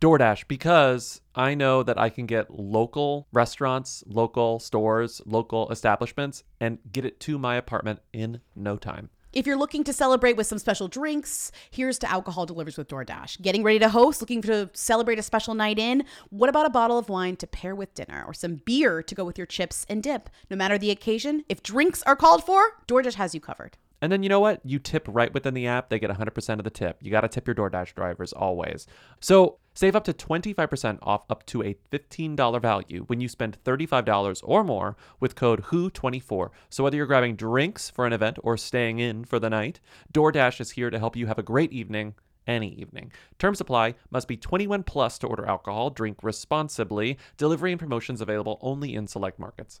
DoorDash 0.00 0.46
because 0.46 1.22
I 1.34 1.54
know 1.54 1.82
that 1.82 1.98
I 1.98 2.10
can 2.10 2.26
get 2.26 2.50
local 2.50 3.28
restaurants, 3.32 4.04
local 4.06 4.58
stores, 4.58 5.22
local 5.24 5.70
establishments 5.70 6.44
and 6.60 6.78
get 6.92 7.04
it 7.06 7.18
to 7.20 7.38
my 7.38 7.56
apartment 7.56 8.00
in 8.12 8.40
no 8.54 8.76
time. 8.76 9.08
If 9.36 9.46
you're 9.46 9.58
looking 9.58 9.84
to 9.84 9.92
celebrate 9.92 10.38
with 10.38 10.46
some 10.46 10.58
special 10.58 10.88
drinks, 10.88 11.52
here's 11.70 11.98
to 11.98 12.10
alcohol 12.10 12.46
delivers 12.46 12.78
with 12.78 12.88
DoorDash. 12.88 13.42
Getting 13.42 13.62
ready 13.62 13.78
to 13.80 13.90
host, 13.90 14.22
looking 14.22 14.40
to 14.40 14.70
celebrate 14.72 15.18
a 15.18 15.22
special 15.22 15.52
night 15.52 15.78
in? 15.78 16.04
What 16.30 16.48
about 16.48 16.64
a 16.64 16.70
bottle 16.70 16.96
of 16.96 17.10
wine 17.10 17.36
to 17.36 17.46
pair 17.46 17.74
with 17.74 17.92
dinner 17.92 18.24
or 18.26 18.32
some 18.32 18.62
beer 18.64 19.02
to 19.02 19.14
go 19.14 19.26
with 19.26 19.36
your 19.36 19.46
chips 19.46 19.84
and 19.90 20.02
dip? 20.02 20.30
No 20.48 20.56
matter 20.56 20.78
the 20.78 20.90
occasion, 20.90 21.44
if 21.50 21.62
drinks 21.62 22.02
are 22.04 22.16
called 22.16 22.44
for, 22.44 22.78
DoorDash 22.88 23.16
has 23.16 23.34
you 23.34 23.40
covered. 23.42 23.76
And 24.00 24.10
then 24.10 24.22
you 24.22 24.30
know 24.30 24.40
what? 24.40 24.62
You 24.64 24.78
tip 24.78 25.06
right 25.06 25.34
within 25.34 25.52
the 25.52 25.66
app, 25.66 25.90
they 25.90 25.98
get 25.98 26.08
100% 26.08 26.56
of 26.56 26.64
the 26.64 26.70
tip. 26.70 26.96
You 27.02 27.10
got 27.10 27.20
to 27.20 27.28
tip 27.28 27.46
your 27.46 27.54
DoorDash 27.54 27.94
drivers 27.94 28.32
always. 28.32 28.86
So 29.20 29.58
save 29.76 29.94
up 29.94 30.02
to 30.04 30.12
25% 30.12 30.98
off 31.02 31.24
up 31.30 31.46
to 31.46 31.62
a 31.62 31.76
$15 31.92 32.60
value 32.60 33.04
when 33.06 33.20
you 33.20 33.28
spend 33.28 33.62
$35 33.64 34.40
or 34.42 34.64
more 34.64 34.96
with 35.20 35.36
code 35.36 35.62
WHO24. 35.64 36.48
So 36.70 36.82
whether 36.82 36.96
you're 36.96 37.06
grabbing 37.06 37.36
drinks 37.36 37.90
for 37.90 38.06
an 38.06 38.12
event 38.12 38.38
or 38.42 38.56
staying 38.56 38.98
in 38.98 39.24
for 39.24 39.38
the 39.38 39.50
night, 39.50 39.78
DoorDash 40.12 40.60
is 40.60 40.72
here 40.72 40.90
to 40.90 40.98
help 40.98 41.14
you 41.14 41.26
have 41.26 41.38
a 41.38 41.44
great 41.44 41.72
evening 41.72 42.14
any 42.46 42.70
evening. 42.74 43.12
Terms 43.38 43.60
apply. 43.60 43.94
Must 44.10 44.28
be 44.28 44.36
21 44.36 44.84
plus 44.84 45.18
to 45.18 45.26
order 45.26 45.46
alcohol. 45.46 45.90
Drink 45.90 46.18
responsibly. 46.22 47.18
Delivery 47.36 47.72
and 47.72 47.80
promotions 47.80 48.20
available 48.20 48.58
only 48.60 48.94
in 48.94 49.06
select 49.06 49.38
markets. 49.38 49.80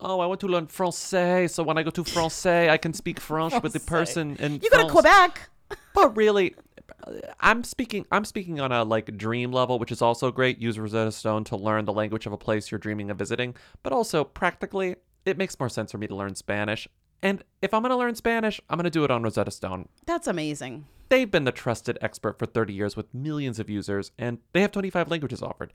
Oh, 0.00 0.20
I 0.20 0.26
want 0.26 0.40
to 0.40 0.46
learn 0.48 0.66
Francais, 0.66 1.48
so 1.48 1.62
when 1.62 1.76
I 1.76 1.82
go 1.82 1.90
to 1.90 2.04
Francais, 2.04 2.70
I 2.70 2.76
can 2.78 2.94
speak 2.94 3.20
French 3.20 3.54
with 3.62 3.72
the 3.72 3.80
person 3.80 4.36
in 4.36 4.54
You 4.54 4.70
go 4.70 4.78
to 4.78 4.88
France. 4.88 4.92
Quebec. 4.92 5.50
But 5.94 6.16
really, 6.16 6.54
I'm 7.40 7.64
speaking. 7.64 8.06
I'm 8.10 8.24
speaking 8.24 8.60
on 8.60 8.72
a 8.72 8.82
like 8.84 9.16
dream 9.16 9.52
level, 9.52 9.78
which 9.78 9.92
is 9.92 10.02
also 10.02 10.30
great. 10.30 10.58
Use 10.58 10.78
Rosetta 10.78 11.12
Stone 11.12 11.44
to 11.44 11.56
learn 11.56 11.84
the 11.84 11.92
language 11.92 12.26
of 12.26 12.32
a 12.32 12.38
place 12.38 12.70
you're 12.70 12.78
dreaming 12.78 13.10
of 13.10 13.18
visiting. 13.18 13.54
But 13.82 13.92
also 13.92 14.24
practically, 14.24 14.96
it 15.24 15.36
makes 15.36 15.58
more 15.58 15.68
sense 15.68 15.92
for 15.92 15.98
me 15.98 16.06
to 16.06 16.14
learn 16.16 16.34
Spanish. 16.34 16.88
And 17.22 17.44
if 17.60 17.74
I'm 17.74 17.82
going 17.82 17.90
to 17.90 17.96
learn 17.96 18.14
Spanish, 18.14 18.60
I'm 18.70 18.78
going 18.78 18.84
to 18.84 18.90
do 18.90 19.04
it 19.04 19.10
on 19.10 19.22
Rosetta 19.22 19.50
Stone. 19.50 19.88
That's 20.06 20.26
amazing. 20.26 20.86
They've 21.10 21.30
been 21.30 21.44
the 21.44 21.52
trusted 21.52 21.98
expert 22.00 22.38
for 22.38 22.46
30 22.46 22.72
years 22.72 22.96
with 22.96 23.12
millions 23.12 23.58
of 23.58 23.68
users, 23.68 24.12
and 24.16 24.38
they 24.52 24.62
have 24.62 24.70
25 24.72 25.10
languages 25.10 25.42
offered. 25.42 25.72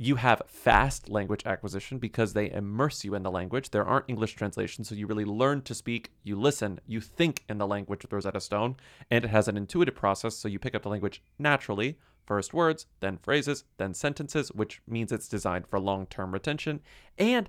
You 0.00 0.14
have 0.14 0.42
fast 0.46 1.08
language 1.08 1.42
acquisition 1.44 1.98
because 1.98 2.32
they 2.32 2.52
immerse 2.52 3.04
you 3.04 3.16
in 3.16 3.24
the 3.24 3.32
language. 3.32 3.70
There 3.70 3.84
aren't 3.84 4.04
English 4.06 4.34
translations, 4.34 4.88
so 4.88 4.94
you 4.94 5.08
really 5.08 5.24
learn 5.24 5.62
to 5.62 5.74
speak, 5.74 6.12
you 6.22 6.38
listen, 6.38 6.78
you 6.86 7.00
think 7.00 7.42
in 7.48 7.58
the 7.58 7.66
language 7.66 8.02
with 8.02 8.12
Rosetta 8.12 8.40
Stone, 8.40 8.76
and 9.10 9.24
it 9.24 9.28
has 9.28 9.48
an 9.48 9.56
intuitive 9.56 9.96
process, 9.96 10.36
so 10.36 10.46
you 10.46 10.60
pick 10.60 10.76
up 10.76 10.82
the 10.82 10.88
language 10.88 11.20
naturally. 11.36 11.98
First 12.24 12.54
words, 12.54 12.86
then 13.00 13.16
phrases, 13.16 13.64
then 13.78 13.92
sentences, 13.92 14.52
which 14.52 14.80
means 14.86 15.10
it's 15.10 15.28
designed 15.28 15.66
for 15.66 15.80
long 15.80 16.06
term 16.06 16.32
retention. 16.32 16.78
And 17.18 17.48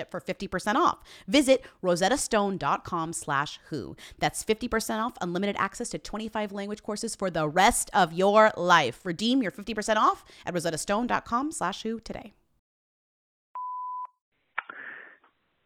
for 0.09 0.19
50% 0.19 0.75
off. 0.75 0.99
Visit 1.27 1.63
rosettastone.com 1.83 3.13
slash 3.13 3.59
who. 3.69 3.95
That's 4.19 4.43
50% 4.43 4.99
off 4.99 5.13
unlimited 5.21 5.55
access 5.59 5.89
to 5.89 5.99
25 5.99 6.51
language 6.51 6.81
courses 6.81 7.15
for 7.15 7.29
the 7.29 7.47
rest 7.47 7.89
of 7.93 8.13
your 8.13 8.51
life. 8.57 9.05
Redeem 9.05 9.43
your 9.43 9.51
50% 9.51 9.97
off 9.97 10.23
at 10.45 10.53
rosettastone.com 10.53 11.51
slash 11.51 11.83
who 11.83 11.99
today. 11.99 12.33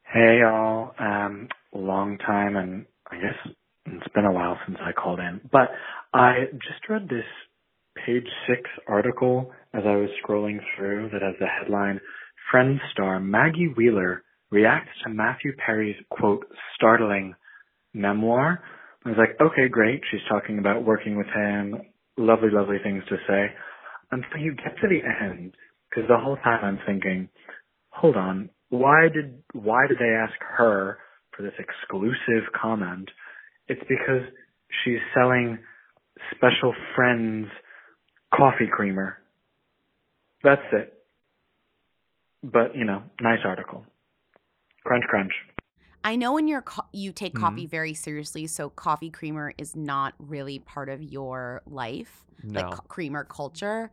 Hey 0.04 0.40
y'all, 0.40 0.94
um, 0.98 1.50
long 1.74 2.18
time 2.20 2.56
and 2.56 2.86
I 3.12 3.16
guess 3.18 3.54
it's 3.86 4.14
been 4.14 4.26
a 4.26 4.32
while 4.32 4.58
since 4.66 4.78
I 4.82 4.92
called 4.92 5.20
in, 5.20 5.42
but 5.52 5.72
I 6.14 6.46
just 6.54 6.88
read 6.88 7.10
this 7.10 7.26
page 8.06 8.28
six 8.48 8.62
article 8.88 9.52
as 9.74 9.84
I 9.86 9.96
was 9.96 10.10
scrolling 10.24 10.60
through 10.76 11.10
that 11.12 11.22
has 11.22 11.36
the 11.40 11.48
headline, 11.48 12.00
Friends 12.56 12.80
star 12.94 13.20
Maggie 13.20 13.74
Wheeler 13.76 14.24
reacts 14.50 14.92
to 15.04 15.10
Matthew 15.10 15.52
Perry's 15.58 15.98
quote, 16.10 16.46
startling 16.74 17.36
memoir. 17.94 18.64
I 19.06 19.10
was 19.10 19.18
like, 19.18 19.36
okay, 19.42 19.68
great. 19.68 20.00
She's 20.10 20.22
talking 20.30 20.58
about 20.58 20.86
working 20.86 21.18
with 21.18 21.28
him. 21.36 21.82
Lovely, 22.16 22.48
lovely 22.50 22.78
things 22.82 23.04
to 23.10 23.18
say. 23.28 23.48
Until 24.10 24.40
you 24.40 24.56
get 24.56 24.78
to 24.82 24.88
the 24.88 25.02
end, 25.26 25.54
because 25.90 26.08
the 26.08 26.18
whole 26.18 26.38
time 26.38 26.64
I'm 26.64 26.80
thinking, 26.86 27.28
hold 27.90 28.16
on, 28.16 28.50
why 28.70 29.10
did 29.14 29.44
why 29.52 29.88
did 29.90 29.98
they 30.00 30.16
ask 30.16 30.40
her 30.58 31.00
for 31.36 31.44
this 31.44 31.60
exclusive 31.60 32.54
comment? 32.54 33.12
It's 33.68 33.84
because 33.90 34.24
she's 34.86 35.04
selling 35.14 35.60
special 36.34 36.74
friends 36.96 37.48
coffee 38.34 38.70
creamer. 38.72 39.18
That's 40.42 40.62
it. 40.72 40.95
But 42.44 42.76
you 42.76 42.86
know, 42.86 43.04
nice 43.22 43.40
article. 43.44 43.86
Crunch, 44.84 45.04
crunch. 45.06 45.34
I 46.04 46.16
know 46.16 46.34
when 46.34 46.48
you're 46.48 46.62
co- 46.62 46.86
you 46.94 47.12
take 47.12 47.34
Mhm. 47.34 47.40
coffee 47.42 47.66
very 47.66 47.94
seriously, 47.96 48.46
so 48.48 48.70
coffee 48.70 49.10
creamer 49.10 49.54
is 49.58 49.76
not 49.76 50.14
really 50.20 50.60
part 50.60 50.88
of 50.90 51.02
your 51.02 51.64
life, 51.66 52.24
like 52.44 52.66
No. 52.66 52.70
co- 52.70 52.84
creamer 52.88 53.24
culture. 53.24 53.92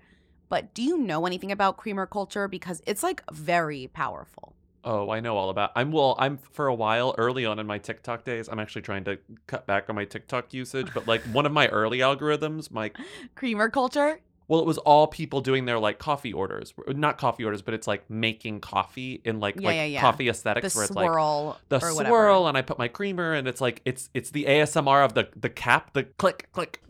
But 0.50 0.74
do 0.74 0.82
you 0.82 0.98
know 0.98 1.24
anything 1.24 1.50
about 1.50 1.78
creamer 1.78 2.04
culture? 2.04 2.46
Because 2.48 2.82
it's 2.86 3.02
like 3.02 3.22
very 3.32 3.88
powerful. 3.94 4.54
Oh, 4.84 5.08
I 5.10 5.20
know 5.20 5.36
all 5.38 5.48
about. 5.48 5.70
I'm 5.76 5.92
well. 5.92 6.16
I'm 6.18 6.36
for 6.36 6.66
a 6.66 6.74
while 6.74 7.14
early 7.16 7.46
on 7.46 7.58
in 7.58 7.66
my 7.66 7.78
TikTok 7.78 8.24
days. 8.24 8.48
I'm 8.48 8.58
actually 8.58 8.82
trying 8.82 9.04
to 9.04 9.18
cut 9.46 9.66
back 9.66 9.88
on 9.88 9.94
my 9.96 10.04
TikTok 10.04 10.52
usage, 10.52 10.88
but 10.92 11.06
like 11.06 11.22
one 11.32 11.46
of 11.46 11.52
my 11.52 11.68
early 11.68 11.98
algorithms, 12.00 12.70
my 12.70 12.90
Creamer 13.34 13.70
culture? 13.70 14.20
Well, 14.52 14.60
it 14.60 14.66
was 14.66 14.76
all 14.76 15.06
people 15.06 15.40
doing 15.40 15.64
their 15.64 15.78
like 15.78 15.98
coffee 15.98 16.30
orders, 16.34 16.74
not 16.86 17.16
coffee 17.16 17.42
orders, 17.42 17.62
but 17.62 17.72
it's 17.72 17.86
like 17.86 18.10
making 18.10 18.60
coffee 18.60 19.18
in 19.24 19.40
like 19.40 19.58
Yeah, 19.58 19.66
like 19.68 19.76
yeah, 19.76 19.84
yeah. 19.84 20.00
coffee 20.02 20.28
aesthetics 20.28 20.74
The 20.74 20.78
where 20.78 20.84
it's 20.84 20.92
swirl 20.92 21.46
like 21.46 21.68
the 21.70 21.86
or 21.86 21.94
whatever. 21.94 22.10
swirl, 22.10 22.46
and 22.48 22.58
I 22.58 22.60
put 22.60 22.76
my 22.76 22.86
creamer, 22.86 23.32
and 23.32 23.48
it's 23.48 23.62
like 23.62 23.80
it's 23.86 24.10
it's 24.12 24.30
the 24.30 24.44
ASMR 24.44 25.06
of 25.06 25.14
the 25.14 25.28
the 25.34 25.48
cap, 25.48 25.94
the 25.94 26.02
click 26.04 26.50
click. 26.52 26.82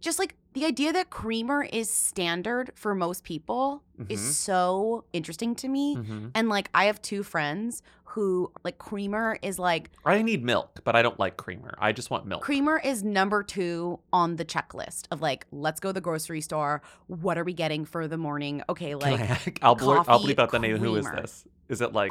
Just 0.00 0.18
like 0.18 0.34
the 0.64 0.68
idea 0.68 0.94
that 0.94 1.10
creamer 1.10 1.62
is 1.62 1.90
standard 1.90 2.70
for 2.74 2.94
most 2.94 3.22
people 3.22 3.82
is 4.08 4.18
Mhm. 4.20 4.32
so 4.32 5.04
interesting 5.12 5.54
to 5.56 5.68
me. 5.68 5.96
Mhm. 5.96 6.30
And 6.34 6.48
like 6.48 6.70
I 6.74 6.86
have 6.86 7.02
two 7.02 7.22
friends 7.22 7.82
who 8.04 8.50
like 8.64 8.78
creamer 8.78 9.38
is 9.42 9.58
like 9.58 9.90
I 10.06 10.22
need 10.22 10.42
milk, 10.42 10.80
but 10.84 10.96
I 10.96 11.02
don't 11.02 11.18
like 11.18 11.36
creamer. 11.36 11.74
I 11.78 11.92
just 11.92 12.10
want 12.10 12.24
milk. 12.24 12.40
Creamer 12.42 12.80
is 12.82 13.04
number 13.04 13.42
two 13.42 13.98
on 14.10 14.36
the 14.36 14.44
checklist 14.44 15.06
of 15.10 15.20
like, 15.20 15.46
let's 15.52 15.80
go 15.80 15.90
to 15.90 15.92
the 15.92 16.00
grocery 16.00 16.40
store. 16.40 16.80
What 17.08 17.36
are 17.36 17.44
we 17.44 17.52
getting 17.52 17.84
for 17.84 18.08
the 18.08 18.16
morning? 18.16 18.62
Okay, 18.70 18.94
like 18.94 19.20
I, 19.20 19.38
I'll 19.60 19.74
blur, 19.74 20.02
I'll 20.08 20.20
bleep 20.20 20.38
out 20.38 20.50
the 20.50 20.58
name. 20.60 20.78
Who 20.78 20.96
is 20.96 21.04
this? 21.04 21.44
Is 21.68 21.82
it 21.82 21.92
like 21.92 22.10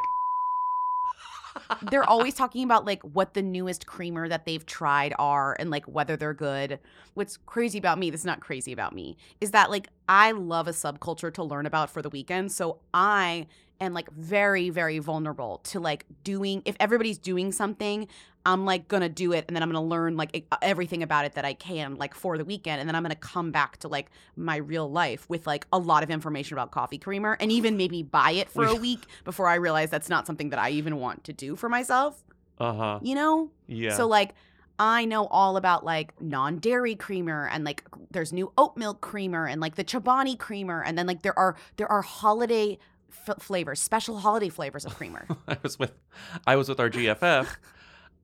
they're 1.92 2.08
always 2.08 2.34
talking 2.34 2.64
about 2.64 2.86
like 2.86 3.02
what 3.04 3.34
the 3.34 3.42
newest 3.42 3.86
creamer 3.86 4.28
that 4.28 4.46
they've 4.46 4.66
tried 4.66 5.14
are 5.20 5.56
and 5.60 5.70
like 5.70 5.86
whether 5.86 6.16
they're 6.16 6.34
good. 6.34 6.80
What's 7.14 7.38
crazy 7.38 7.78
about 7.78 8.00
me, 8.00 8.10
this 8.10 8.22
is 8.22 8.26
not 8.26 8.40
crazy 8.40 8.72
about 8.72 8.94
me, 8.94 9.18
is 9.42 9.52
that 9.52 9.70
like 9.70 9.88
I 10.08 10.32
love 10.32 10.68
a 10.68 10.72
subculture 10.72 11.34
to 11.34 11.44
learn 11.44 11.66
about 11.66 11.90
for 11.90 12.02
the 12.02 12.10
weekend. 12.10 12.52
So 12.52 12.80
I 12.94 13.48
am 13.84 13.94
like 13.94 14.12
very, 14.12 14.70
very 14.70 15.00
vulnerable 15.00 15.60
to 15.66 15.80
like 15.80 16.06
doing, 16.24 16.62
if 16.66 16.76
everybody's 16.80 17.18
doing 17.18 17.52
something, 17.52 18.08
I'm 18.46 18.66
like 18.66 18.88
gonna 18.88 19.10
do 19.10 19.32
it 19.32 19.46
and 19.48 19.56
then 19.56 19.64
I'm 19.64 19.72
gonna 19.72 19.86
learn 19.86 20.18
like 20.18 20.46
everything 20.62 21.02
about 21.02 21.26
it 21.26 21.34
that 21.36 21.46
I 21.46 21.54
can 21.54 21.96
like 21.96 22.14
for 22.14 22.38
the 22.38 22.44
weekend. 22.44 22.80
And 22.80 22.90
then 22.90 22.96
I'm 22.96 23.04
gonna 23.04 23.16
come 23.16 23.52
back 23.52 23.78
to 23.78 23.88
like 23.88 24.10
my 24.36 24.58
real 24.58 24.90
life 24.90 25.30
with 25.30 25.48
like 25.48 25.66
a 25.72 25.78
lot 25.78 26.04
of 26.04 26.10
information 26.10 26.56
about 26.56 26.72
coffee 26.72 26.98
creamer 26.98 27.38
and 27.40 27.52
even 27.52 27.78
maybe 27.78 28.04
buy 28.04 28.32
it 28.32 28.50
for 28.50 28.66
a 28.66 28.76
week 28.76 29.06
before 29.24 29.48
I 29.48 29.56
realize 29.56 29.90
that's 29.90 30.10
not 30.10 30.28
something 30.28 30.50
that 30.50 30.60
I 30.60 30.72
even 30.72 30.98
want 30.98 31.24
to 31.26 31.34
do 31.34 31.56
for 31.56 31.70
myself 31.70 32.24
uh 32.60 32.74
huh? 32.74 33.00
you 33.02 33.16
know? 33.16 33.50
Yeah. 33.68 33.96
So 33.96 34.08
like 34.08 34.34
I 34.80 35.06
know 35.06 35.28
all 35.28 35.56
about 35.56 35.86
like 35.86 36.20
non-dairy 36.20 36.96
creamer 36.96 37.48
and 37.52 37.64
like 37.64 37.84
there's 38.12 38.34
new 38.34 38.52
oat 38.58 38.76
milk 38.76 39.02
creamer 39.02 39.46
and 39.46 39.62
like 39.62 39.76
the 39.76 39.84
Chobani 39.84 40.38
creamer 40.38 40.84
and 40.84 40.98
then 40.98 41.06
like 41.06 41.22
there 41.22 41.38
are 41.38 41.56
there 41.78 41.92
are 41.92 42.02
holiday 42.02 42.78
f- 43.28 43.42
flavors, 43.42 43.80
special 43.80 44.18
holiday 44.20 44.50
flavors 44.50 44.86
of 44.86 44.96
creamer. 44.96 45.28
I 45.48 45.58
was 45.64 45.78
with 45.80 45.94
I 46.48 46.56
was 46.56 46.70
with 46.70 46.80
our 46.80 46.90
GFF 46.90 47.48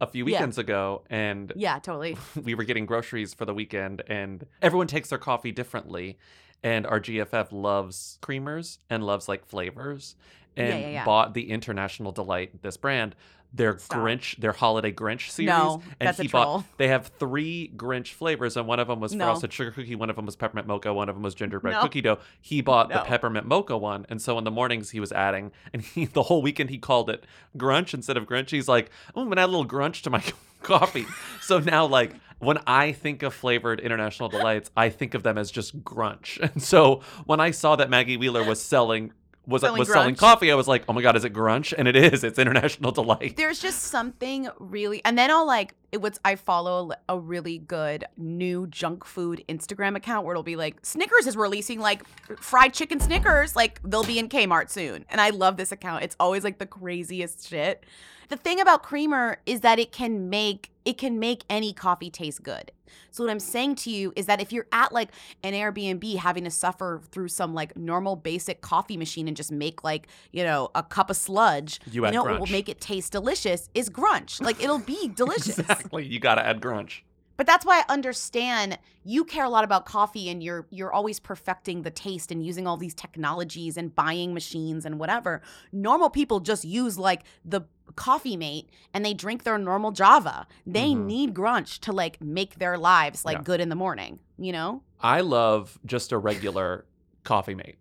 a 0.02 0.08
few 0.08 0.26
Yeah. 0.26 0.38
weekends 0.38 0.58
ago 0.58 1.04
and 1.10 1.52
yeah, 1.56 1.80
totally. 1.80 2.18
we 2.44 2.56
were 2.56 2.64
getting 2.64 2.86
groceries 2.86 3.34
for 3.34 3.46
the 3.46 3.54
weekend 3.54 4.02
and 4.08 4.46
everyone 4.62 4.88
takes 4.88 5.10
their 5.10 5.18
coffee 5.20 5.52
differently 5.52 6.18
and 6.64 6.86
our 6.88 7.00
GFF 7.00 7.48
loves 7.52 8.18
creamers 8.22 8.80
and 8.90 9.04
loves 9.06 9.28
like 9.28 9.46
flavors 9.46 10.16
Yeah, 10.49 10.49
and 10.60 10.82
yeah, 10.82 10.89
yeah. 10.89 11.05
bought 11.05 11.34
the 11.34 11.49
International 11.49 12.12
Delight 12.12 12.62
this 12.62 12.78
brand 12.78 13.16
their 13.51 13.74
Grinch 13.74 14.39
their 14.39 14.51
holiday 14.51 14.91
Grinch 14.91 15.32
series 15.32 15.47
No, 15.49 15.82
and 15.99 16.05
that's 16.07 16.20
a 16.20 16.22
he 16.22 16.28
troll. 16.30 16.57
bought 16.60 16.66
they 16.78 16.88
have 16.89 17.07
three 17.20 17.72
Grinch 17.76 18.10
flavors 18.14 18.55
and 18.55 18.68
one 18.68 18.80
of 18.80 18.88
them 18.88 18.99
was 18.99 19.14
No. 19.16 19.26
frosted 19.26 19.51
sugar 19.51 19.72
cookie 19.72 19.95
one 19.95 20.12
of 20.12 20.16
them 20.16 20.28
was 20.28 20.36
peppermint 20.36 20.68
mocha 20.68 20.93
one 20.93 21.10
of 21.10 21.16
them 21.16 21.24
was 21.24 21.34
gingerbread 21.34 21.74
No. 21.74 21.82
cookie 21.82 22.01
dough 22.01 22.20
he 22.39 22.62
bought 22.62 22.89
the 22.89 22.99
peppermint 22.99 23.47
mocha 23.47 23.76
one 23.76 24.05
and 24.07 24.22
so 24.22 24.38
in 24.38 24.43
the 24.43 24.51
mornings 24.51 24.91
he 24.91 24.99
was 24.99 25.12
adding 25.12 25.51
and 25.74 25.82
he 25.82 26.05
the 26.05 26.22
whole 26.24 26.43
weekend 26.43 26.70
he 26.70 26.78
called 26.78 27.10
it 27.10 27.26
Grunch 27.57 27.95
instead 27.95 28.18
of 28.18 28.26
Grinch 28.28 28.51
he's 28.51 28.68
like 28.68 28.91
oh 29.16 29.22
I'm 29.24 29.30
gonna 29.30 29.41
add 29.41 29.45
a 29.45 29.47
little 29.47 29.66
Grunch 29.68 30.03
to 30.03 30.12
my 30.12 30.24
coffee 30.62 31.07
so 31.41 31.57
now 31.57 31.88
like 31.88 32.14
when 32.38 32.60
I 32.68 32.91
think 32.93 33.22
of 33.24 33.34
flavored 33.34 33.82
international 33.82 34.30
delights, 34.30 34.72
I 34.78 34.88
think 34.88 35.14
of 35.14 35.24
them 35.24 35.38
as 35.38 35.51
just 35.51 35.84
grunch. 35.84 36.39
And 36.53 36.64
so 36.64 37.01
when 37.26 37.41
I 37.41 37.51
saw 37.51 37.76
that 37.76 37.89
Maggie 37.89 38.16
Wheeler 38.16 38.45
was 38.45 38.62
selling 38.62 39.12
was 39.50 39.62
Selling 39.62 39.80
was 39.80 39.88
selling 39.88 40.16
coffee, 40.16 40.52
I 40.52 40.56
was 40.56 40.68
like, 40.68 40.84
"Oh 40.88 40.93
my 40.93 41.02
god, 41.02 41.16
is 41.16 41.26
it 41.26 41.34
grunch?" 41.34 41.74
And 41.78 41.88
it 41.88 41.95
is. 41.95 42.24
It's 42.24 42.39
international 42.39 42.91
delight. 43.00 43.36
There's 43.36 43.60
just 43.60 43.84
something 43.84 44.47
really, 44.60 45.02
and 45.04 45.18
then 45.18 45.32
I'll 45.32 45.45
like 45.47 45.74
it 45.91 46.02
was. 46.02 46.20
I 46.24 46.36
follow 46.36 46.91
a 47.08 47.20
really 47.20 47.58
good 47.58 48.06
new 48.18 48.68
junk 48.68 49.06
food 49.06 49.43
Instagram 49.50 49.95
account 49.95 50.26
where 50.26 50.34
it'll 50.34 50.43
be 50.43 50.56
like 50.56 50.86
Snickers 50.86 51.28
is 51.28 51.36
releasing 51.36 51.80
like 51.80 52.04
fried 52.39 52.74
chicken 52.74 53.00
Snickers, 53.00 53.56
like 53.56 53.82
they'll 53.84 54.04
be 54.04 54.20
in 54.20 54.30
Kmart 54.30 54.70
soon, 54.70 55.06
and 55.10 55.20
I 55.20 55.32
love 55.32 55.58
this 55.58 55.72
account. 55.72 56.04
It's 56.04 56.16
always 56.20 56.43
like 56.43 56.60
the 56.60 56.68
craziest 56.68 57.50
shit. 57.50 57.86
The 58.30 58.38
thing 58.38 58.62
about 58.62 58.84
creamer 58.84 59.38
is 59.47 59.62
that 59.62 59.80
it 59.80 59.91
can 59.91 60.30
make 60.30 60.70
it 60.86 60.97
can 60.97 61.20
make 61.20 61.43
any 61.50 61.74
coffee 61.74 62.12
taste 62.12 62.43
good. 62.43 62.72
So 63.12 63.24
what 63.24 63.32
I'm 63.32 63.40
saying 63.40 63.76
to 63.76 63.92
you 63.92 64.14
is 64.16 64.26
that 64.28 64.42
if 64.42 64.52
you're 64.52 64.68
at 64.72 64.92
like 64.92 65.10
an 65.44 65.54
Airbnb 65.54 66.18
having 66.18 66.44
to 66.44 66.52
suffer 66.52 67.02
through 67.12 67.30
some 67.30 67.54
like 67.54 67.76
normal 67.78 68.16
basic 68.16 68.62
coffee 68.62 68.98
machine 68.98 69.28
and 69.28 69.36
just 69.36 69.52
make 69.52 69.84
like, 69.84 70.08
you 70.32 70.44
know, 70.44 70.70
a 70.76 70.84
cup 70.84 71.10
of 71.10 71.18
sludge, 71.18 71.80
You 71.92 72.06
add 72.06 72.14
know 72.14 72.24
what 72.24 72.40
will 72.40 72.48
make 72.48 72.70
it 72.70 72.80
taste 72.82 73.12
delicious 73.12 73.70
is 73.74 73.90
grunch. 73.90 74.42
Like 74.42 74.62
it'll 74.64 74.80
be 74.80 75.08
delicious. 75.16 75.60
exactly. 75.60 76.06
You 76.06 76.20
got 76.20 76.36
to 76.36 76.46
add 76.46 76.62
grunch. 76.62 77.02
But 77.40 77.48
that's 77.48 77.66
why 77.66 77.80
I 77.88 77.94
understand 77.94 78.78
you 79.06 79.24
care 79.24 79.46
a 79.46 79.50
lot 79.50 79.64
about 79.64 79.86
coffee 79.86 80.30
and 80.30 80.44
you're 80.44 80.68
you're 80.72 80.92
always 80.92 81.22
perfecting 81.22 81.84
the 81.84 81.90
taste 81.90 82.34
and 82.34 82.46
using 82.46 82.68
all 82.68 82.76
these 82.76 82.94
technologies 82.94 83.78
and 83.78 83.96
buying 83.96 84.34
machines 84.34 84.86
and 84.86 85.00
whatever. 85.00 85.42
Normal 85.72 86.10
people 86.10 86.42
just 86.42 86.66
use 86.66 87.00
like 87.00 87.24
the 87.46 87.62
coffee 87.96 88.36
mate 88.36 88.70
and 88.94 89.06
they 89.06 89.14
drink 89.14 89.46
their 89.46 89.58
normal 89.58 89.92
Java. 89.94 90.48
They 90.68 90.90
Mhm. 90.90 91.06
need 91.06 91.34
grunch 91.34 91.80
to 91.80 91.94
like 91.94 92.22
make 92.22 92.56
their 92.60 92.78
lives 92.78 93.24
like 93.24 93.38
Yeah. 93.38 93.44
good 93.44 93.62
in 93.62 93.70
the 93.70 93.76
morning, 93.76 94.20
you 94.38 94.52
know? 94.52 94.84
I 95.00 95.22
love 95.22 95.80
just 95.86 96.12
a 96.12 96.18
regular 96.18 96.84
coffee 97.24 97.56
mate. 97.56 97.78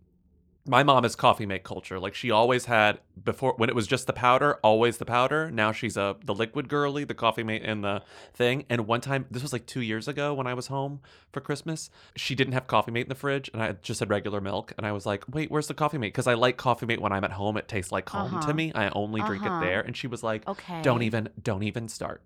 My 0.69 0.83
mom 0.83 1.05
is 1.07 1.16
coffee 1.16 1.47
mate 1.47 1.64
culture. 1.64 1.99
Like 1.99 2.14
she 2.14 2.31
always 2.31 2.66
had 2.66 3.01
before 3.25 3.55
when 3.57 3.71
it 3.71 3.75
was 3.75 3.87
just 3.87 4.07
the 4.07 4.12
powder, 4.12 4.59
always 4.62 4.99
the 4.99 5.07
powder. 5.07 5.51
Now 5.51 5.73
she's 5.73 5.97
a 5.97 6.16
the 6.23 6.35
liquid 6.35 6.69
girly, 6.69 7.05
the 7.05 7.14
coffee 7.14 7.43
mate 7.43 7.62
and 7.64 7.83
the 7.83 8.03
thing. 8.35 8.66
And 8.69 8.87
one 8.87 9.01
time, 9.01 9.25
this 9.31 9.43
was 9.43 9.53
like 9.53 9.64
two 9.64 9.81
years 9.81 10.07
ago 10.09 10.35
when 10.35 10.47
I 10.47 10.53
was 10.53 10.66
home 10.66 11.01
for 11.33 11.41
Christmas, 11.41 11.89
she 12.16 12.35
didn't 12.35 12.53
have 12.53 12.66
coffee 12.66 12.91
mate 12.91 13.03
in 13.07 13.09
the 13.09 13.14
fridge, 13.14 13.51
and 13.55 13.62
I 13.62 13.73
just 13.83 14.01
had 14.01 14.11
regular 14.11 14.41
milk. 14.43 14.73
And 14.77 14.87
I 14.87 14.93
was 14.93 15.07
like, 15.07 15.25
"Wait, 15.33 15.51
where's 15.51 15.69
the 15.69 15.75
coffee 15.75 15.97
mate?" 15.99 16.09
Because 16.09 16.27
I 16.27 16.35
like 16.35 16.59
coffee 16.59 16.85
mate 16.87 17.01
when 17.01 17.12
I'm 17.12 17.25
at 17.25 17.33
home. 17.33 17.57
It 17.57 17.66
tastes 17.66 17.91
like 17.91 18.09
home 18.11 18.35
Uh-huh. 18.35 18.47
to 18.49 18.55
me. 18.55 18.71
I 18.75 18.91
only 18.91 19.23
drink 19.23 19.47
Uh-huh. 19.47 19.57
it 19.57 19.61
there. 19.61 19.81
And 19.81 19.97
she 19.97 20.07
was 20.07 20.23
like, 20.23 20.47
Okay. 20.47 20.83
"Don't 20.83 21.03
even, 21.03 21.31
don't 21.43 21.62
even 21.62 21.89
start." 21.89 22.21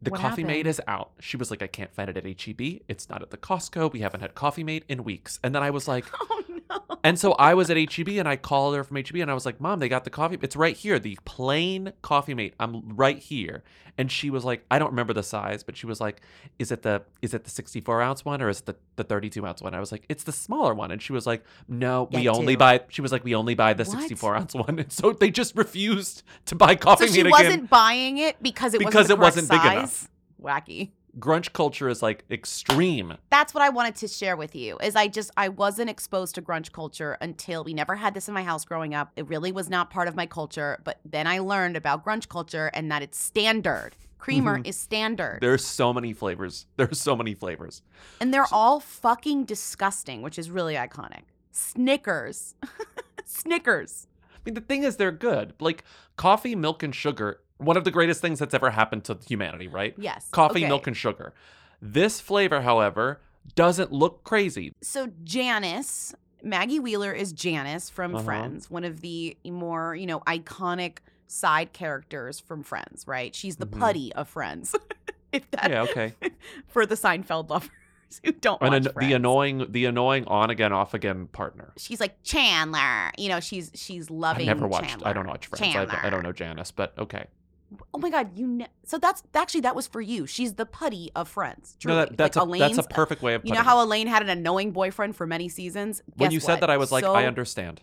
The 0.00 0.10
What 0.10 0.20
coffee 0.20 0.42
mate 0.42 0.66
happened? 0.66 0.68
is 0.68 0.80
out. 0.88 1.10
She 1.20 1.36
was 1.36 1.50
like, 1.50 1.62
I 1.62 1.66
can't 1.68 1.94
find 1.94 2.10
it 2.10 2.16
at 2.16 2.24
HEB. 2.24 2.80
It's 2.88 3.08
not 3.08 3.22
at 3.22 3.30
the 3.30 3.36
Costco. 3.36 3.92
We 3.92 4.00
haven't 4.00 4.20
had 4.20 4.34
coffee 4.34 4.64
mate 4.64 4.84
in 4.88 5.04
weeks. 5.04 5.38
And 5.44 5.54
then 5.54 5.62
I 5.62 5.70
was 5.70 5.86
like, 5.86 6.06
Oh 6.20 6.42
no. 6.48 6.80
And 7.04 7.18
so 7.18 7.32
I 7.32 7.54
was 7.54 7.68
at 7.70 7.76
HEB 7.76 8.08
and 8.10 8.28
I 8.28 8.36
called 8.36 8.74
her 8.76 8.82
from 8.84 8.96
HEB 8.96 9.16
and 9.16 9.30
I 9.30 9.34
was 9.34 9.44
like, 9.46 9.60
Mom, 9.60 9.78
they 9.78 9.88
got 9.88 10.04
the 10.04 10.10
coffee. 10.10 10.38
It's 10.42 10.56
right 10.56 10.76
here, 10.76 10.98
the 10.98 11.18
plain 11.24 11.92
coffee 12.02 12.34
mate. 12.34 12.54
I'm 12.58 12.96
right 12.96 13.18
here. 13.18 13.62
And 13.98 14.10
she 14.10 14.30
was 14.30 14.44
like, 14.44 14.64
I 14.70 14.78
don't 14.78 14.90
remember 14.90 15.12
the 15.12 15.22
size, 15.22 15.62
but 15.62 15.76
she 15.76 15.86
was 15.86 16.00
like, 16.00 16.20
Is 16.58 16.72
it 16.72 16.82
the 16.82 17.02
is 17.20 17.34
it 17.34 17.44
the 17.44 17.50
64 17.50 18.00
ounce 18.02 18.24
one 18.24 18.40
or 18.42 18.48
is 18.48 18.60
it 18.60 18.66
the, 18.66 18.76
the 18.96 19.04
32 19.04 19.44
ounce 19.46 19.62
one? 19.62 19.74
I 19.74 19.80
was 19.80 19.92
like, 19.92 20.04
It's 20.08 20.24
the 20.24 20.32
smaller 20.32 20.74
one. 20.74 20.90
And 20.90 21.00
she 21.02 21.12
was 21.12 21.26
like, 21.26 21.44
No, 21.68 22.08
we 22.12 22.22
Get 22.22 22.28
only 22.34 22.54
two. 22.54 22.58
buy 22.58 22.80
she 22.88 23.00
was 23.02 23.12
like, 23.12 23.24
We 23.24 23.34
only 23.34 23.54
buy 23.54 23.72
the 23.74 23.84
What? 23.84 23.98
64 24.00 24.36
ounce 24.36 24.54
one. 24.54 24.78
And 24.80 24.92
so 24.92 25.12
they 25.12 25.30
just 25.30 25.56
refused 25.56 26.22
to 26.46 26.54
buy 26.54 26.74
coffee 26.76 27.06
so 27.06 27.12
she 27.14 27.22
wasn't 27.24 27.68
buying 27.70 28.18
it 28.18 28.42
because 28.42 28.74
it 28.74 28.78
Because 28.78 29.08
wasn't 29.10 29.18
it 29.18 29.22
wasn't 29.22 29.50
big 29.50 29.60
size? 29.60 29.72
enough. 29.78 30.08
Wacky. 30.42 30.90
Grunge 31.18 31.52
culture 31.52 31.88
is 31.90 32.02
like 32.02 32.24
extreme. 32.30 33.14
That's 33.30 33.52
what 33.52 33.62
I 33.62 33.68
wanted 33.68 33.96
to 33.96 34.08
share 34.08 34.34
with 34.36 34.54
you. 34.54 34.78
Is 34.78 34.96
I 34.96 35.08
just 35.08 35.30
I 35.36 35.48
wasn't 35.50 35.90
exposed 35.90 36.34
to 36.36 36.42
grunge 36.42 36.72
culture 36.72 37.18
until 37.20 37.64
we 37.64 37.74
never 37.74 37.96
had 37.96 38.14
this 38.14 38.28
in 38.28 38.34
my 38.34 38.42
house 38.42 38.64
growing 38.64 38.94
up. 38.94 39.12
It 39.16 39.28
really 39.28 39.52
was 39.52 39.68
not 39.68 39.90
part 39.90 40.08
of 40.08 40.16
my 40.16 40.24
culture, 40.24 40.80
but 40.84 41.00
then 41.04 41.26
I 41.26 41.40
learned 41.40 41.76
about 41.76 42.02
grunge 42.04 42.28
culture 42.28 42.70
and 42.72 42.90
that 42.90 43.02
it's 43.02 43.18
standard. 43.18 43.90
Creamer 44.18 44.60
Mhm. 44.60 44.66
is 44.68 44.76
standard. 44.76 45.40
There's 45.42 45.66
so 45.66 45.92
many 45.92 46.12
flavors. 46.14 46.66
There's 46.76 47.00
so 47.00 47.14
many 47.16 47.34
flavors. 47.34 47.82
and 48.20 48.32
they're 48.32 48.46
all 48.52 48.80
fucking 48.80 49.44
disgusting, 49.44 50.22
which 50.22 50.38
is 50.38 50.50
really 50.50 50.74
iconic. 50.76 51.22
Snickers. 51.50 52.54
Snickers. 53.24 54.06
I 54.34 54.38
mean, 54.46 54.54
the 54.54 54.60
thing 54.60 54.82
is, 54.82 54.96
they're 54.96 55.12
good. 55.12 55.54
Like 55.60 55.84
coffee, 56.16 56.54
milk, 56.54 56.82
and 56.82 56.94
sugar. 56.94 57.40
One 57.64 57.76
of 57.76 57.84
the 57.84 57.90
greatest 57.90 58.20
things 58.20 58.38
that's 58.38 58.54
ever 58.54 58.70
happened 58.70 59.04
to 59.04 59.18
humanity, 59.26 59.68
right? 59.68 59.94
Yes, 59.98 60.28
Coffee, 60.30 60.60
okay. 60.60 60.68
milk, 60.68 60.86
and 60.86 60.96
sugar. 60.96 61.32
This 61.80 62.20
flavor, 62.20 62.60
however, 62.62 63.20
doesn't 63.54 63.92
look 63.92 64.24
crazy. 64.24 64.72
So 64.82 65.08
Janice, 65.24 66.14
Maggie 66.42 66.78
Wheeler 66.80 67.12
is 67.12 67.32
Janice 67.32 67.90
from 67.90 68.14
Uh-huh. 68.14 68.24
Friends, 68.24 68.70
one 68.70 68.84
of 68.84 69.00
the 69.00 69.36
more, 69.44 69.94
you 69.94 70.06
know, 70.06 70.20
iconic 70.20 70.98
side 71.26 71.72
characters 71.72 72.38
from 72.38 72.62
Friends, 72.62 73.04
right? 73.06 73.34
She's 73.34 73.56
the 73.56 73.66
Mhm. 73.66 73.78
Puddy 73.80 74.12
of 74.14 74.28
Friends. 74.28 74.74
if 75.32 75.50
that 75.52 75.70
Yeah, 75.70 75.82
okay. 75.82 76.14
for 76.68 76.84
the 76.86 76.94
Seinfeld 76.94 77.48
lovers 77.50 77.70
who 78.22 78.32
don't 78.32 78.60
watch 78.60 78.72
an- 78.74 78.82
Friends. 78.92 79.08
the 79.08 79.14
annoying, 79.14 79.66
the 79.70 79.86
annoying 79.86 80.26
on 80.26 80.50
again, 80.50 80.72
off 80.72 80.92
again 80.94 81.26
partner. 81.28 81.72
she's 81.78 81.98
like 82.00 82.22
Chandler. 82.22 83.10
You 83.18 83.28
know, 83.30 83.40
she's 83.40 83.70
she's 83.74 84.10
loving 84.10 84.48
I've 84.48 84.56
never 84.58 84.68
watched. 84.68 84.90
Chandler. 84.90 85.08
I 85.08 85.12
don't 85.14 85.26
watch 85.26 85.46
Friends. 85.46 85.74
I, 85.74 86.06
I 86.06 86.10
don't 86.10 86.22
know 86.22 86.32
Janice, 86.32 86.70
but 86.70 86.92
okay. 86.98 87.24
Oh 87.94 87.98
my 87.98 88.10
god, 88.10 88.36
you 88.36 88.46
ne- 88.46 88.66
so 88.84 88.98
that's 88.98 89.22
actually 89.34 89.60
that 89.62 89.74
was 89.76 89.86
for 89.86 90.00
you. 90.00 90.26
She's 90.26 90.54
the 90.54 90.66
Puddy 90.66 91.10
of 91.16 91.28
Friends. 91.28 91.76
No, 91.84 91.96
that- 91.96 92.16
that's 92.16 92.36
like 92.36 92.46
a- 92.46 92.58
that's 92.58 92.78
a 92.78 92.82
perfect 92.84 93.22
way 93.22 93.34
of 93.34 93.44
You 93.44 93.52
know 93.54 93.62
how 93.62 93.82
Elaine 93.82 94.06
had 94.06 94.22
an 94.22 94.28
annoying 94.28 94.72
boyfriend 94.72 95.16
for 95.16 95.26
many 95.26 95.48
seasons. 95.48 96.02
When 96.16 96.28
Guess 96.28 96.34
you 96.34 96.40
said 96.40 96.60
that, 96.60 96.70
I 96.70 96.76
was 96.76 96.92
like, 96.92 97.04
So- 97.04 97.14
I 97.14 97.24
understand. 97.26 97.80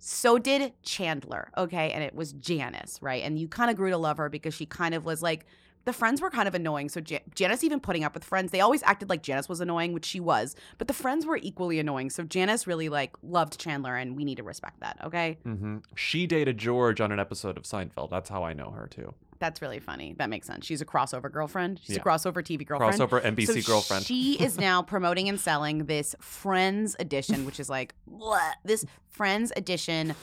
So 0.00 0.38
did 0.38 0.72
Chandler, 0.82 1.50
okay? 1.56 1.90
And 1.90 2.04
it 2.04 2.14
was 2.14 2.32
Janice, 2.32 2.98
right? 3.02 3.22
And 3.24 3.38
you 3.38 3.48
kind 3.48 3.68
of 3.70 3.76
grew 3.76 3.90
to 3.90 3.96
love 3.98 4.16
her 4.18 4.28
because 4.28 4.54
she 4.54 4.64
kind 4.64 4.94
of 4.94 5.04
was 5.04 5.22
like, 5.22 5.44
the 5.86 5.92
friends 5.92 6.20
were 6.20 6.30
kind 6.30 6.46
of 6.46 6.54
annoying. 6.54 6.88
So 6.88 7.00
Ja- 7.04 7.18
Janice 7.34 7.64
even 7.64 7.80
putting 7.80 8.04
up 8.04 8.14
with 8.14 8.22
friends, 8.22 8.52
they 8.52 8.60
always 8.60 8.82
acted 8.84 9.08
like 9.08 9.22
Janice 9.22 9.48
was 9.48 9.60
annoying, 9.60 9.92
which 9.92 10.04
she 10.04 10.20
was, 10.20 10.54
but 10.76 10.86
the 10.86 10.94
friends 10.94 11.26
were 11.26 11.38
equally 11.42 11.78
annoying. 11.80 12.10
So 12.10 12.22
Janice 12.22 12.66
really 12.66 12.88
like 12.88 13.16
loved 13.22 13.58
Chandler, 13.58 13.96
and 13.96 14.14
we 14.14 14.24
need 14.24 14.36
to 14.36 14.42
respect 14.44 14.80
that, 14.80 14.98
okay? 15.04 15.38
hmm 15.44 15.78
She 15.96 16.26
dated 16.28 16.58
George 16.58 17.00
on 17.00 17.10
an 17.10 17.18
episode 17.18 17.56
of 17.56 17.64
Seinfeld. 17.64 18.10
That's 18.10 18.28
how 18.28 18.44
I 18.44 18.52
know 18.52 18.70
her 18.70 18.86
too. 18.86 19.14
That's 19.40 19.62
really 19.62 19.78
funny. 19.78 20.14
That 20.18 20.30
makes 20.30 20.46
sense. 20.46 20.66
She's 20.66 20.80
a 20.80 20.84
crossover 20.86 21.30
girlfriend. 21.30 21.80
She's 21.84 21.96
Yeah. 21.96 22.02
a 22.02 22.04
crossover 22.04 22.42
TV 22.42 22.64
girlfriend. 22.66 22.94
Crossover 22.94 23.22
NBC 23.24 23.62
girlfriend. 23.66 24.04
She 24.04 24.34
is 24.40 24.58
now 24.58 24.82
promoting 24.82 25.28
and 25.28 25.38
selling 25.38 25.84
this 25.86 26.14
Friends 26.20 26.96
edition, 26.98 27.44
which 27.44 27.60
is 27.60 27.70
like 27.70 27.94
bleh, 28.10 28.52
this 28.64 28.84
Friends 29.08 29.52
edition 29.56 30.14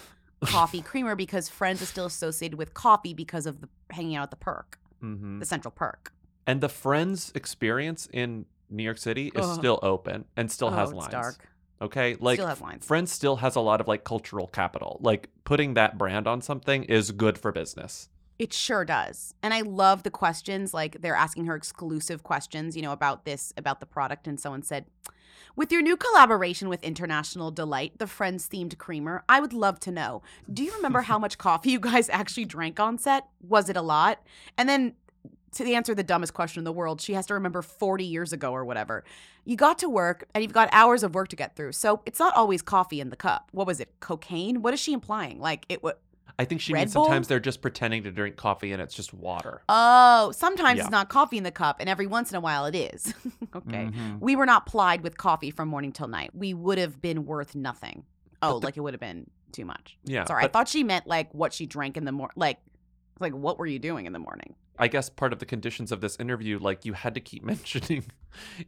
coffee 0.43 0.82
creamer 0.91 1.16
because 1.16 1.47
Friends 1.47 1.82
is 1.82 1.88
still 1.89 2.05
associated 2.05 2.57
with 2.57 2.74
coffee 2.74 3.13
because 3.13 3.45
of 3.45 3.61
the 3.61 3.70
hanging 3.91 4.16
out 4.16 4.24
at 4.24 4.30
the 4.32 4.36
perk, 4.38 4.80
hmm 4.99 5.39
the 5.39 5.45
central 5.45 5.72
perk. 5.72 6.11
And 6.45 6.59
the 6.61 6.70
Friends 6.70 7.32
experience 7.36 8.07
in 8.11 8.45
New 8.70 8.84
York 8.84 8.97
City 8.97 9.32
is 9.34 9.45
Ugh. 9.45 9.57
still 9.59 9.80
open 9.82 10.26
and 10.36 10.51
still 10.51 10.72
has 10.72 10.89
Oh, 10.89 10.91
it's 10.91 10.97
lines. 10.99 11.11
dark. 11.11 11.49
Okay, 11.82 12.16
like 12.20 12.38
Still 12.38 12.47
has 12.47 12.61
lines. 12.61 12.86
Friends 12.86 13.11
still 13.11 13.38
has 13.38 13.55
a 13.55 13.59
lot 13.59 13.82
of 13.82 13.88
like 13.88 14.03
cultural 14.03 14.47
capital. 14.47 14.97
Like 15.01 15.30
putting 15.43 15.74
that 15.76 15.97
brand 15.97 16.26
on 16.28 16.41
something 16.41 16.84
is 16.84 17.11
good 17.11 17.38
for 17.38 17.51
business. 17.51 18.09
It 18.38 18.51
sure 18.51 18.83
does. 18.83 19.33
And 19.41 19.53
I 19.53 19.61
love 19.61 20.03
the 20.03 20.11
questions. 20.11 20.73
Like 20.73 21.01
they're 21.01 21.15
asking 21.15 21.45
her 21.45 21.55
exclusive 21.55 22.23
questions, 22.23 22.75
you 22.75 22.81
know, 22.81 22.91
about 22.91 23.25
this, 23.25 23.53
about 23.55 23.79
the 23.79 23.86
product. 23.86 24.27
And 24.27 24.39
someone 24.39 24.63
said, 24.63 24.86
with 25.55 25.71
your 25.71 25.81
new 25.81 25.95
collaboration 25.95 26.67
with 26.67 26.83
International 26.83 27.49
Delight, 27.49 27.97
the 27.97 28.07
Friends 28.07 28.49
themed 28.49 28.77
creamer, 28.77 29.23
I 29.29 29.39
would 29.39 29.53
love 29.53 29.79
to 29.81 29.91
know 29.91 30.21
do 30.51 30.63
you 30.63 30.73
remember 30.75 31.01
how 31.01 31.17
much 31.25 31.38
coffee 31.38 31.71
you 31.71 31.79
guys 31.79 32.09
actually 32.09 32.45
drank 32.45 32.79
on 32.79 32.97
set? 32.97 33.27
Was 33.41 33.69
it 33.69 33.77
a 33.77 33.81
lot? 33.81 34.21
And 34.57 34.67
then 34.67 34.95
to 35.53 35.73
answer 35.73 35.95
the 35.95 36.03
dumbest 36.03 36.33
question 36.33 36.59
in 36.59 36.65
the 36.65 36.73
world, 36.73 36.99
she 36.99 37.13
has 37.13 37.25
to 37.27 37.33
remember 37.33 37.61
40 37.61 38.03
years 38.03 38.33
ago 38.33 38.51
or 38.51 38.65
whatever. 38.65 39.05
You 39.45 39.55
got 39.55 39.79
to 39.79 39.89
work 39.89 40.27
and 40.33 40.43
you've 40.43 40.51
got 40.51 40.67
hours 40.73 41.03
of 41.03 41.15
work 41.15 41.29
to 41.29 41.38
get 41.38 41.55
through. 41.55 41.71
So 41.71 42.01
it's 42.05 42.19
not 42.19 42.36
always 42.36 42.61
coffee 42.61 42.99
in 42.99 43.09
the 43.09 43.15
cup. 43.15 43.49
What 43.51 43.65
was 43.65 43.79
it? 43.79 43.93
Cocaine? 44.01 44.61
What 44.61 44.73
is 44.73 44.81
she 44.81 44.91
implying? 44.91 45.39
Like 45.39 45.65
it 45.69 45.81
was. 45.81 45.93
I 46.38 46.45
think 46.45 46.61
she 46.61 46.73
Red 46.73 46.81
means 46.81 46.91
sometimes 46.93 47.27
they're 47.27 47.39
just 47.39 47.61
pretending 47.61 48.03
to 48.03 48.11
drink 48.11 48.36
coffee 48.36 48.73
and 48.73 48.81
it's 48.81 48.93
just 48.93 49.13
water. 49.13 49.61
Oh, 49.69 50.31
sometimes 50.36 50.77
Yeah. 50.77 50.83
it's 50.83 50.91
not 50.91 51.07
coffee 51.09 51.38
in 51.38 51.43
the 51.43 51.51
cup, 51.51 51.77
and 51.79 51.88
every 51.89 52.07
once 52.07 52.29
in 52.31 52.36
a 52.36 52.41
while 52.41 52.65
it 52.65 52.75
is. 52.75 53.13
okay. 53.55 53.86
Mhm. 53.91 54.19
We 54.19 54.36
were 54.36 54.45
not 54.45 54.65
plied 54.65 55.01
with 55.01 55.17
coffee 55.17 55.51
from 55.51 55.69
morning 55.69 55.91
till 55.91 56.07
night. 56.07 56.31
We 56.33 56.53
would 56.53 56.77
have 56.77 57.01
been 57.01 57.25
worth 57.25 57.55
nothing. 57.55 58.03
Oh, 58.41 58.57
like 58.57 58.75
it 58.77 58.81
would 58.81 58.93
have 58.93 58.99
been 59.01 59.29
too 59.53 59.65
much. 59.65 59.97
Yeah, 60.03 60.25
Sorry, 60.25 60.43
I 60.43 60.47
thought 60.49 60.67
she 60.67 60.83
meant 60.83 61.07
like 61.07 61.33
what 61.33 61.53
she 61.53 61.65
drank 61.65 61.95
in 61.95 62.03
the 62.03 62.11
morning. 62.11 62.33
Like, 62.36 62.59
like 63.19 63.33
what 63.33 63.57
were 63.57 63.65
you 63.65 63.79
doing 63.79 64.05
in 64.05 64.11
the 64.13 64.19
morning? 64.19 64.55
I 64.78 64.88
guess 64.88 65.09
part 65.09 65.34
of 65.34 65.39
the 65.39 65.45
conditions 65.45 65.91
of 65.91 66.01
this 66.01 66.17
interview, 66.19 66.59
like 66.59 66.86
you 66.86 66.93
had 66.93 67.13
to 67.15 67.19
keep 67.21 67.43
mentioning 67.53 68.05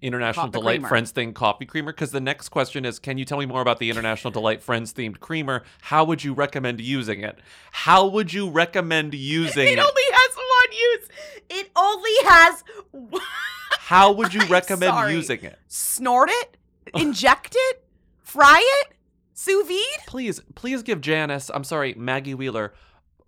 International 0.01 0.47
Delight 0.47 0.75
creamer. 0.79 0.87
Friends 0.89 1.11
thing 1.11 1.33
coffee 1.33 1.65
creamer 1.65 1.91
because 1.91 2.11
the 2.11 2.21
next 2.21 2.49
question 2.49 2.85
is, 2.85 2.99
can 2.99 3.17
you 3.17 3.25
tell 3.25 3.37
me 3.39 3.45
more 3.45 3.61
about 3.61 3.79
the 3.79 3.89
International 3.89 4.31
Delight 4.31 4.61
Friends 4.63 4.93
themed 4.93 5.19
creamer? 5.19 5.63
How 5.81 6.03
would 6.05 6.23
you 6.23 6.33
recommend 6.33 6.79
using 6.81 7.21
it? 7.21 7.39
How 7.71 8.07
would 8.07 8.33
you 8.33 8.49
recommend 8.49 9.13
using 9.13 9.67
It 9.67 9.73
it? 9.73 9.79
only 9.79 10.01
has 10.11 10.35
one 10.35 10.71
use. 10.71 11.07
It 11.49 11.71
only 11.75 12.11
has. 12.23 12.63
one- 12.91 13.21
How 13.79 14.11
would 14.11 14.33
you 14.33 14.41
recommend 14.49 14.91
sorry. 14.91 15.13
using 15.13 15.41
it? 15.43 15.57
Snort 15.67 16.29
it, 16.31 16.57
inject 16.93 17.55
it, 17.57 17.83
fry 18.21 18.59
it, 18.81 18.93
sous 19.33 19.65
vide. 19.67 20.05
Please, 20.07 20.41
please 20.55 20.83
give 20.83 20.99
Janice, 20.99 21.49
I'm 21.53 21.63
sorry, 21.63 21.93
Maggie 21.97 22.33
Wheeler, 22.33 22.73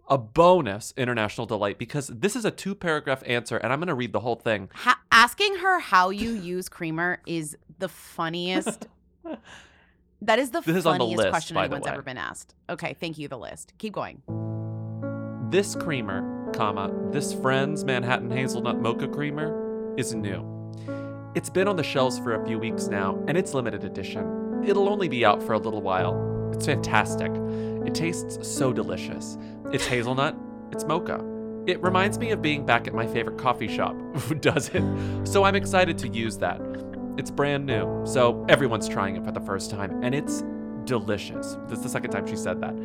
a 0.09 0.17
bonus 0.17 0.93
International 0.97 1.45
Delight 1.45 1.77
because 1.77 2.07
this 2.07 2.35
is 2.35 2.45
a 2.45 2.51
two 2.51 2.75
paragraph 2.75 3.23
answer 3.25 3.57
and 3.57 3.71
I'm 3.71 3.79
going 3.79 3.87
to 3.87 3.93
read 3.93 4.13
the 4.13 4.19
whole 4.19 4.35
thing. 4.35 4.69
Ha- 4.73 4.99
asking 5.11 5.57
her 5.57 5.79
how 5.79 6.09
you 6.09 6.31
use 6.33 6.69
creamer 6.69 7.21
is 7.25 7.57
the 7.77 7.89
funniest. 7.89 8.87
that 10.21 10.39
is 10.39 10.51
the 10.51 10.61
This 10.61 10.77
is 10.77 10.85
on 10.85 10.93
the 10.93 10.99
funniest 10.99 11.17
list, 11.17 11.29
question 11.29 11.55
by 11.55 11.67
the 11.67 11.75
anyone's 11.75 11.87
ever 11.87 12.01
been 12.01 12.17
asked. 12.17 12.55
Okay, 12.69 12.95
thank 12.99 13.17
you. 13.17 13.27
The 13.27 13.37
list. 13.37 13.73
Keep 13.77 13.93
going. 13.93 14.21
This 15.51 15.75
creamer, 15.75 16.51
comma, 16.53 16.91
this 17.11 17.33
Friends 17.33 17.83
Manhattan 17.83 18.29
Hazelnut 18.29 18.79
Mocha 18.79 19.07
Creamer 19.07 19.95
is 19.97 20.13
new. 20.13 20.45
It's 21.35 21.49
been 21.49 21.67
on 21.67 21.75
the 21.75 21.83
shelves 21.83 22.19
for 22.19 22.33
a 22.33 22.45
few 22.45 22.59
weeks 22.59 22.87
now, 22.87 23.23
and 23.27 23.37
it's 23.37 23.53
limited 23.53 23.83
edition. 23.83 24.63
It'll 24.65 24.89
only 24.89 25.07
be 25.07 25.25
out 25.25 25.41
for 25.41 25.53
a 25.53 25.59
little 25.59 25.81
while. 25.81 26.51
It's 26.53 26.65
fantastic. 26.65 27.31
It 27.89 27.95
tastes 27.95 28.47
so 28.47 28.71
delicious. 28.71 29.35
It's 29.71 29.83
hazelnut, 29.87 30.35
it's 30.71 30.83
mocha. 30.83 31.25
It 31.65 31.81
reminds 31.81 32.19
me 32.19 32.29
of 32.29 32.39
being 32.39 32.63
back 32.63 32.87
at 32.87 32.93
my 32.93 33.07
favorite 33.07 33.39
coffee 33.39 33.67
shop. 33.67 33.95
Who 34.15 34.35
does 34.49 34.69
it? 34.75 34.83
So 35.27 35.43
I'm 35.43 35.55
excited 35.55 35.97
to 35.99 36.07
use 36.07 36.37
that. 36.37 36.61
It's 37.17 37.31
brand 37.31 37.65
new, 37.65 38.03
so 38.05 38.45
everyone's 38.47 38.87
trying 38.87 39.15
it 39.15 39.25
for 39.25 39.31
the 39.31 39.39
first 39.41 39.71
time, 39.71 40.03
and 40.03 40.13
it's 40.13 40.43
delicious. 40.85 41.57
This 41.67 41.79
is 41.79 41.83
the 41.83 41.89
second 41.89 42.11
time 42.11 42.27
she 42.27 42.35
said 42.35 42.61
that. 42.61 42.75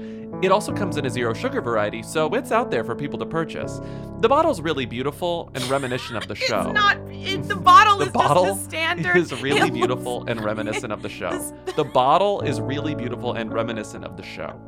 It 0.42 0.50
also 0.50 0.72
comes 0.72 0.96
in 0.96 1.04
a 1.06 1.10
zero 1.10 1.34
sugar 1.34 1.60
variety, 1.60 2.02
so 2.02 2.32
it's 2.34 2.50
out 2.50 2.70
there 2.70 2.82
for 2.82 2.94
people 2.96 3.18
to 3.18 3.26
purchase. 3.26 3.80
The 4.20 4.28
bottle's 4.28 4.60
really 4.62 4.86
beautiful 4.86 5.50
and 5.54 5.62
reminiscent 5.64 6.16
of 6.16 6.26
the 6.28 6.34
show. 6.48 6.62
It's 6.62 6.72
not. 6.74 6.96
It, 7.10 7.42
the 7.44 7.56
bottle 7.56 7.98
the 7.98 8.06
is 8.06 8.12
bottle 8.12 8.44
just 8.46 8.62
a 8.62 8.64
standard. 8.64 9.16
is 9.16 9.32
really 9.42 9.58
It 9.58 9.64
looks- 9.64 9.74
beautiful 9.74 10.24
and 10.28 10.42
reminiscent 10.42 10.92
of 10.94 11.02
the 11.02 11.08
show. 11.10 11.30
The 11.76 11.84
bottle 11.84 12.40
is 12.42 12.60
really 12.60 12.94
beautiful 12.94 13.32
and 13.32 13.52
reminiscent 13.52 14.04
of 14.04 14.16
the 14.16 14.22
show. 14.22 14.60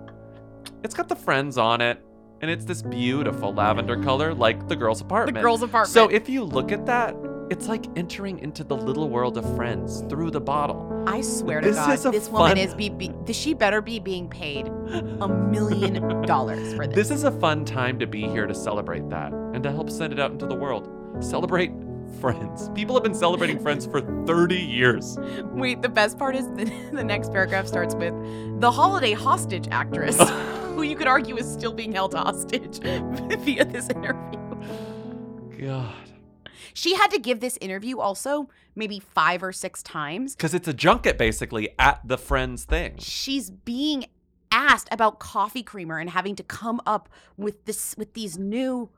It's 0.87 0.95
got 0.95 1.09
the 1.09 1.17
friends 1.17 1.59
on 1.59 1.81
it, 1.81 2.01
and 2.41 2.49
it's 2.49 2.65
this 2.65 2.81
beautiful 2.81 3.53
lavender 3.53 4.01
color 4.05 4.33
like 4.33 4.69
the 4.69 4.77
girl's 4.77 5.01
apartment. 5.01 5.35
The 5.35 5.43
girl's 5.43 5.63
apartment. 5.63 5.93
So 5.93 6.07
if 6.07 6.29
you 6.29 6.45
look 6.45 6.71
at 6.71 6.87
that, 6.87 7.17
it's 7.51 7.67
like 7.67 7.87
entering 7.97 8.39
into 8.39 8.63
the 8.63 8.77
little 8.77 9.09
world 9.09 9.37
of 9.37 9.57
friends 9.57 10.05
through 10.09 10.31
the 10.31 10.41
bottle. 10.41 11.05
I 11.09 11.23
swear 11.23 11.61
to 11.61 11.67
This 11.67 11.77
God, 11.77 12.13
this 12.13 12.29
woman 12.29 12.51
fun- 12.51 12.59
is 12.59 12.73
be, 12.73 12.89
be 12.89 13.11
she 13.33 13.53
better 13.53 13.83
be 13.83 13.99
being 13.99 14.29
paid 14.29 14.69
a 14.69 15.27
million 15.27 16.23
dollars 16.27 16.73
for 16.75 16.87
this. 16.87 16.95
This 16.95 17.11
is 17.11 17.25
a 17.25 17.33
fun 17.33 17.65
time 17.65 17.99
to 17.99 18.07
be 18.07 18.23
here 18.29 18.47
to 18.47 18.55
celebrate 18.55 19.11
that 19.11 19.33
and 19.33 19.65
to 19.65 19.73
help 19.73 19.91
send 19.91 20.13
it 20.13 20.21
out 20.21 20.31
into 20.31 20.47
the 20.47 20.55
world. 20.55 20.89
Celebrate 21.19 21.73
Friends. 22.21 22.71
People 22.71 22.95
have 22.95 23.03
been 23.03 23.15
celebrating 23.15 23.59
Friends 23.59 23.85
for 23.85 24.01
30 24.27 24.57
years. 24.57 25.19
Wait, 25.53 25.83
the 25.83 25.89
best 25.89 26.19
part 26.19 26.37
is 26.37 26.47
the, 26.55 26.73
the 26.93 27.05
next 27.05 27.33
paragraph 27.33 27.67
starts 27.67 27.95
with 27.97 28.15
the 28.61 28.71
holiday 28.71 29.13
hostage 29.13 29.67
actress, 29.71 30.17
who 30.77 30.83
you 30.83 30.95
could 30.95 31.09
argue 31.09 31.39
is 31.39 31.51
still 31.51 31.73
being 31.73 31.91
held 31.91 32.13
hostage 32.13 32.81
via 33.39 33.65
this 33.65 33.89
interview. 33.89 34.39
God. 35.59 36.11
She 36.75 36.95
had 36.95 37.09
to 37.13 37.19
give 37.19 37.41
this 37.41 37.57
interview 37.63 37.99
also 37.99 38.51
maybe 38.75 39.01
five 39.01 39.43
or 39.43 39.53
six 39.53 39.83
times. 39.83 40.37
Because 40.37 40.53
it's 40.53 40.69
a 40.69 40.75
junket 40.75 41.17
basically 41.17 41.71
at 41.79 42.07
the 42.07 42.19
Friends 42.19 42.65
thing. 42.65 42.97
She's 42.99 43.49
being 43.49 44.05
asked 44.53 44.89
about 44.93 45.19
coffee 45.19 45.63
creamer 45.63 45.99
and 45.99 46.11
having 46.11 46.37
to 46.37 46.43
come 46.43 46.83
up 46.87 47.09
with 47.39 47.65
this 47.65 47.95
with 47.97 48.13
these 48.13 48.37
new 48.37 48.91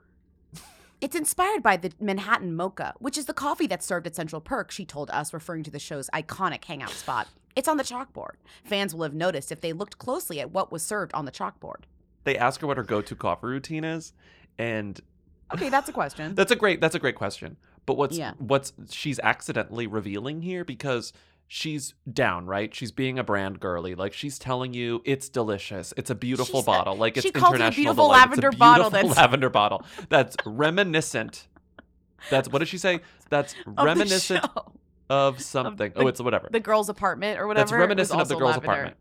it's 1.00 1.14
inspired 1.14 1.62
by 1.62 1.76
the 1.76 1.92
Manhattan 2.00 2.56
Mocha, 2.56 2.94
which 2.98 3.16
is 3.16 3.26
the 3.26 3.32
coffee 3.32 3.68
that's 3.68 3.86
served 3.86 4.08
at 4.08 4.16
Central 4.16 4.40
Perk, 4.40 4.72
she 4.72 4.84
told 4.84 5.10
us, 5.10 5.32
referring 5.32 5.62
to 5.62 5.70
the 5.70 5.78
show's 5.78 6.10
iconic 6.12 6.64
hangout 6.64 6.90
spot. 6.90 7.28
It's 7.58 7.66
on 7.66 7.76
the 7.76 7.82
chalkboard. 7.82 8.36
Fans 8.62 8.94
will 8.94 9.02
have 9.02 9.14
noticed 9.14 9.50
if 9.50 9.60
they 9.60 9.72
looked 9.72 9.98
closely 9.98 10.38
at 10.38 10.52
what 10.52 10.70
was 10.70 10.80
served 10.84 11.12
on 11.12 11.24
the 11.24 11.32
chalkboard. 11.32 11.82
They 12.22 12.38
ask 12.38 12.60
her 12.60 12.68
what 12.68 12.76
her 12.76 12.84
go-to 12.84 13.16
coffee 13.16 13.48
routine 13.48 13.82
is, 13.82 14.12
and 14.58 15.00
Okay, 15.52 15.68
that's 15.68 15.88
a 15.88 15.92
question. 15.92 16.36
that's 16.36 16.52
a 16.52 16.56
great 16.56 16.80
that's 16.80 16.94
a 16.94 17.00
great 17.00 17.16
question. 17.16 17.56
But 17.84 17.96
what's 17.96 18.16
Yeah. 18.16 18.34
what's 18.38 18.72
she's 18.90 19.18
accidentally 19.18 19.88
revealing 19.88 20.42
here 20.42 20.64
because 20.64 21.12
she's 21.48 21.94
down, 22.12 22.46
right? 22.46 22.72
She's 22.72 22.92
being 22.92 23.18
a 23.18 23.24
brand 23.24 23.58
girly. 23.58 23.96
Like 23.96 24.12
she's 24.12 24.38
telling 24.38 24.72
you 24.72 25.02
it's 25.04 25.28
delicious. 25.28 25.92
It's 25.96 26.10
a 26.10 26.14
beautiful 26.14 26.60
She 26.60 26.64
said- 26.64 26.70
bottle. 26.70 26.94
Like 26.96 27.16
it's 27.16 27.26
she 27.26 27.32
called 27.32 27.56
it 27.56 27.60
a 27.60 27.70
beautiful 27.72 28.04
delight. 28.04 28.18
lavender 28.18 28.48
it's 28.48 28.56
a 28.56 28.58
bottle 28.58 28.90
beautiful 28.90 29.08
that's- 29.08 29.16
lavender 29.24 29.50
bottle. 29.50 29.82
That's 30.10 30.36
reminiscent. 30.46 31.48
That's 32.30 32.48
what 32.50 32.60
did 32.60 32.68
she 32.68 32.78
say? 32.78 33.00
That's 33.30 33.54
the 33.66 34.42
reminiscent 35.10 35.10
show. 35.10 35.14
of 35.14 35.40
something. 35.42 35.92
oh, 35.96 36.06
it's 36.06 36.20
whatever. 36.20 36.48
The 36.50 36.60
girl's 36.60 36.88
apartment 36.88 37.38
or 37.40 37.46
whatever. 37.46 37.64
That's 37.64 37.72
reminiscent 37.72 38.20
of 38.20 38.28
the 38.28 38.36
girl's 38.36 38.52
lavender. 38.56 38.66
apartment. 38.72 38.96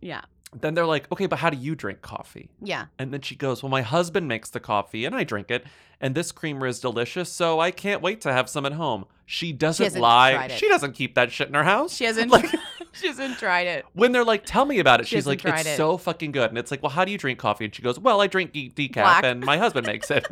Yeah. 0.00 0.22
Then 0.54 0.74
they're 0.74 0.84
like, 0.84 1.10
okay, 1.10 1.24
but 1.26 1.38
how 1.38 1.48
do 1.48 1.56
you 1.56 1.74
drink 1.74 2.02
coffee? 2.02 2.50
Yeah. 2.60 2.86
And 2.98 3.10
then 3.10 3.22
she 3.22 3.34
goes, 3.34 3.62
Well, 3.62 3.70
my 3.70 3.80
husband 3.80 4.28
makes 4.28 4.50
the 4.50 4.60
coffee 4.60 5.06
and 5.06 5.14
I 5.14 5.24
drink 5.24 5.50
it, 5.50 5.64
and 5.98 6.14
this 6.14 6.30
creamer 6.30 6.66
is 6.66 6.78
delicious, 6.78 7.32
so 7.32 7.58
I 7.58 7.70
can't 7.70 8.02
wait 8.02 8.20
to 8.22 8.32
have 8.34 8.50
some 8.50 8.66
at 8.66 8.72
home. 8.74 9.06
She 9.24 9.52
doesn't 9.54 9.82
hasn't 9.82 10.02
lie. 10.02 10.48
She 10.48 10.68
doesn't 10.68 10.92
keep 10.92 11.14
that 11.14 11.32
shit 11.32 11.48
in 11.48 11.54
her 11.54 11.64
house. 11.64 11.96
She 11.96 12.04
hasn't 12.04 12.30
Like, 12.30 12.50
she 12.92 13.06
hasn't 13.06 13.38
tried 13.38 13.66
it. 13.66 13.86
When 13.94 14.12
they're 14.12 14.26
like, 14.26 14.44
Tell 14.44 14.66
me 14.66 14.78
about 14.78 15.00
it, 15.00 15.06
She 15.06 15.16
she's 15.16 15.26
like, 15.26 15.42
It's 15.42 15.64
it. 15.66 15.76
so 15.78 15.96
fucking 15.96 16.32
good. 16.32 16.50
And 16.50 16.58
it's 16.58 16.70
like, 16.70 16.82
Well, 16.82 16.90
how 16.90 17.06
do 17.06 17.12
you 17.12 17.16
drink 17.18 17.38
coffee? 17.38 17.64
And 17.64 17.74
she 17.74 17.80
goes, 17.80 17.98
Well, 17.98 18.20
I 18.20 18.26
drink 18.26 18.52
de- 18.52 18.68
decaf 18.68 18.92
Black. 18.92 19.24
and 19.24 19.42
my 19.42 19.56
husband 19.56 19.86
makes 19.86 20.10
it. 20.10 20.26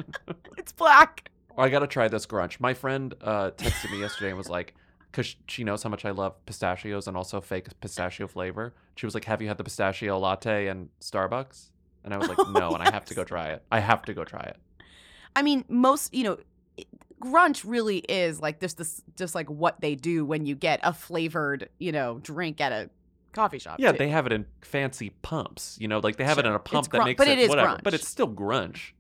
It's 0.59 0.73
black. 0.73 1.31
I 1.57 1.71
got 1.71 1.79
to 1.79 1.87
try 1.87 2.09
this 2.09 2.27
grunch. 2.27 2.61
My 2.61 2.75
friend 2.75 3.15
uh, 3.23 3.53
texted 3.53 3.91
me 3.91 4.01
yesterday 4.01 4.29
and 4.29 4.37
was 4.37 4.51
like, 4.51 4.75
because 5.11 5.37
she 5.47 5.65
knows 5.65 5.83
how 5.83 5.91
much 5.91 6.05
I 6.05 6.11
love 6.11 6.35
pistachios 6.47 7.07
and 7.07 7.17
also 7.17 7.41
fake 7.41 7.69
pistachio 7.81 8.27
flavor. 8.27 8.75
She 8.97 9.07
was 9.07 9.15
like, 9.15 9.25
Have 9.25 9.43
you 9.43 9.49
had 9.49 9.59
the 9.59 9.65
pistachio 9.65 10.19
latte 10.19 10.69
in 10.69 10.89
Starbucks? 11.01 11.71
And 12.05 12.15
I 12.15 12.19
was 12.19 12.29
like, 12.29 12.39
oh, 12.41 12.51
No, 12.51 12.73
and 12.73 12.83
I 12.83 12.91
have 12.91 13.05
to 13.07 13.15
go 13.15 13.25
try 13.25 13.49
it. 13.49 13.63
I 13.71 13.81
have 13.81 14.03
to 14.03 14.15
go 14.15 14.25
try 14.25 14.43
it. 14.43 14.57
I 15.35 15.43
mean, 15.43 15.65
most 15.69 16.15
you 16.15 16.25
know, 16.25 16.39
grunch 17.21 17.65
really 17.65 17.99
is 17.99 18.41
like 18.41 18.61
just 18.61 18.79
this, 18.79 19.03
just 19.17 19.35
like 19.35 19.49
what 19.51 19.81
they 19.81 19.95
do 19.95 20.25
when 20.25 20.47
you 20.47 20.55
get 20.55 20.81
a 20.83 20.93
flavored, 20.93 21.69
you 21.79 21.93
know, 21.93 22.19
drink 22.23 22.61
at 22.61 22.73
a 22.73 22.91
coffee 23.33 23.59
shop. 23.59 23.77
Yeah, 23.79 23.93
too. 23.93 23.99
they 23.99 24.09
have 24.09 24.27
it 24.27 24.33
in 24.33 24.47
fancy 24.63 25.11
pumps. 25.23 25.77
You 25.81 25.89
know, 25.89 25.99
like 25.99 26.17
they 26.17 26.25
have 26.25 26.39
it 26.39 26.47
in 26.47 26.53
a 26.53 26.59
pump 26.59 26.87
It's 26.87 26.89
that 26.89 26.99
grun- 26.99 27.07
makes 27.07 27.19
but 27.19 27.29
it, 27.29 27.39
it 27.39 27.43
is 27.43 27.49
whatever. 27.49 27.79
But 27.83 27.95
it's 27.95 28.09
still 28.09 28.29
grunge. 28.29 28.93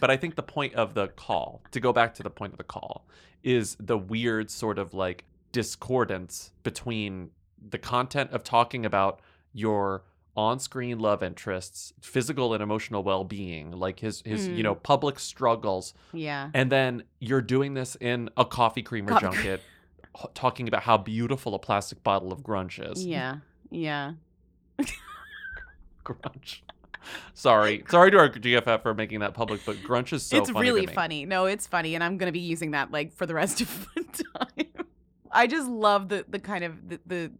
But 0.00 0.10
I 0.10 0.16
think 0.16 0.36
the 0.36 0.42
point 0.42 0.74
of 0.74 0.94
the 0.94 1.08
call, 1.08 1.62
to 1.72 1.80
go 1.80 1.92
back 1.92 2.14
to 2.14 2.22
the 2.22 2.30
point 2.30 2.52
of 2.52 2.58
the 2.58 2.64
call, 2.64 3.06
is 3.42 3.76
the 3.78 3.98
weird 3.98 4.50
sort 4.50 4.78
of 4.78 4.94
like 4.94 5.24
discordance 5.54 6.50
between 6.64 7.30
the 7.70 7.78
content 7.78 8.30
of 8.32 8.42
talking 8.44 8.84
about 8.84 9.20
your 9.52 10.02
on-screen 10.36 10.98
love 10.98 11.22
interests, 11.22 11.92
physical 12.02 12.52
and 12.52 12.60
emotional 12.62 13.04
well-being, 13.04 13.70
like 13.70 14.00
his 14.00 14.20
his 14.26 14.48
you 14.48 14.56
Mm. 14.56 14.62
know 14.64 14.74
public 14.74 15.18
struggles, 15.20 15.94
Yeah. 16.12 16.50
and 16.52 16.70
then 16.72 17.04
you're 17.20 17.40
doing 17.40 17.74
this 17.74 17.96
in 18.00 18.28
a 18.36 18.44
coffee 18.44 18.82
creamer 18.82 19.10
Coffee 19.10 19.26
junket, 19.26 19.62
talking 20.34 20.66
about 20.66 20.82
how 20.82 20.98
beautiful 20.98 21.54
a 21.54 21.58
plastic 21.60 22.02
bottle 22.02 22.32
of 22.32 22.40
grunge 22.42 22.80
is. 22.92 23.06
Yeah. 23.06 23.36
Yeah. 23.70 24.14
grunge. 26.04 26.60
Sorry, 27.34 27.84
sorry 27.88 28.10
to 28.10 28.16
our 28.18 28.28
GFF 28.30 28.82
for 28.82 28.94
making 28.94 29.20
that 29.20 29.34
public, 29.34 29.60
but 29.66 29.76
grunge 29.76 30.12
is 30.12 30.24
so 30.24 30.38
it's 30.38 30.50
funny 30.50 30.66
really 30.68 30.82
to 30.82 30.86
me. 30.88 30.94
funny. 30.94 31.26
No, 31.26 31.44
it's 31.46 31.66
funny, 31.66 31.94
and 31.94 32.02
I'm 32.02 32.16
gonna 32.16 32.32
be 32.32 32.40
using 32.40 32.72
that 32.72 32.90
like 32.90 33.12
for 33.12 33.24
the 33.26 33.34
rest 33.34 33.60
of 33.60 33.86
the 33.94 34.24
time. 34.38 34.66
I 35.34 35.46
just 35.46 35.68
love 35.68 36.08
the 36.08 36.24
the 36.28 36.38
kind 36.38 36.64
of 36.64 36.88
the, 36.88 37.00
the 37.04 37.32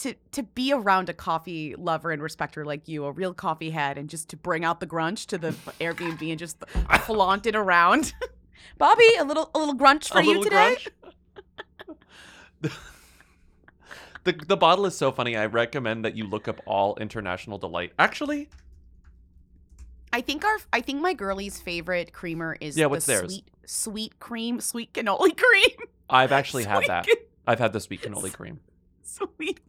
to 0.00 0.14
to 0.32 0.42
be 0.42 0.72
around 0.72 1.08
a 1.08 1.14
coffee 1.14 1.74
lover 1.76 2.10
and 2.12 2.22
respecter 2.22 2.64
like 2.64 2.86
you, 2.86 3.04
a 3.06 3.12
real 3.12 3.34
coffee 3.34 3.70
head, 3.70 3.98
and 3.98 4.08
just 4.10 4.28
to 4.30 4.36
bring 4.36 4.64
out 4.64 4.78
the 4.80 4.86
grunge 4.86 5.26
to 5.26 5.38
the 5.38 5.50
Airbnb 5.80 6.30
and 6.30 6.38
just 6.38 6.62
flaunt 7.06 7.46
it 7.46 7.56
around. 7.56 8.12
Bobby, 8.78 9.08
a 9.18 9.24
little 9.24 9.50
a 9.54 9.58
little 9.58 9.74
grunge 9.74 10.08
for 10.08 10.18
A 10.20 10.24
you 10.24 10.42
today. 10.44 10.76
The 14.22 14.32
the 14.32 14.56
bottle 14.56 14.84
is 14.84 14.94
so 14.94 15.10
funny. 15.12 15.34
I 15.34 15.46
recommend 15.46 16.04
that 16.04 16.14
you 16.14 16.24
look 16.26 16.46
up 16.46 16.60
all 16.66 16.94
international 16.96 17.56
delight. 17.56 17.92
Actually, 17.98 18.50
I 20.12 20.20
think 20.20 20.44
our 20.44 20.58
I 20.74 20.82
think 20.82 21.00
my 21.00 21.14
girlie's 21.14 21.58
favorite 21.58 22.12
creamer 22.12 22.54
is 22.60 22.76
Yeah, 22.76 22.84
the 22.84 22.88
what's 22.90 23.06
theirs? 23.06 23.32
sweet 23.32 23.50
sweet 23.64 24.20
cream, 24.20 24.60
sweet 24.60 24.92
cannoli 24.92 25.34
cream. 25.36 25.88
I've 26.10 26.32
actually 26.32 26.64
had 26.64 26.84
that. 26.88 27.06
can- 27.06 27.16
I've 27.50 27.58
had 27.58 27.72
the 27.72 27.80
sweet 27.80 28.02
cannoli 28.02 28.32
cream. 28.32 28.60
Sweet 29.02 29.60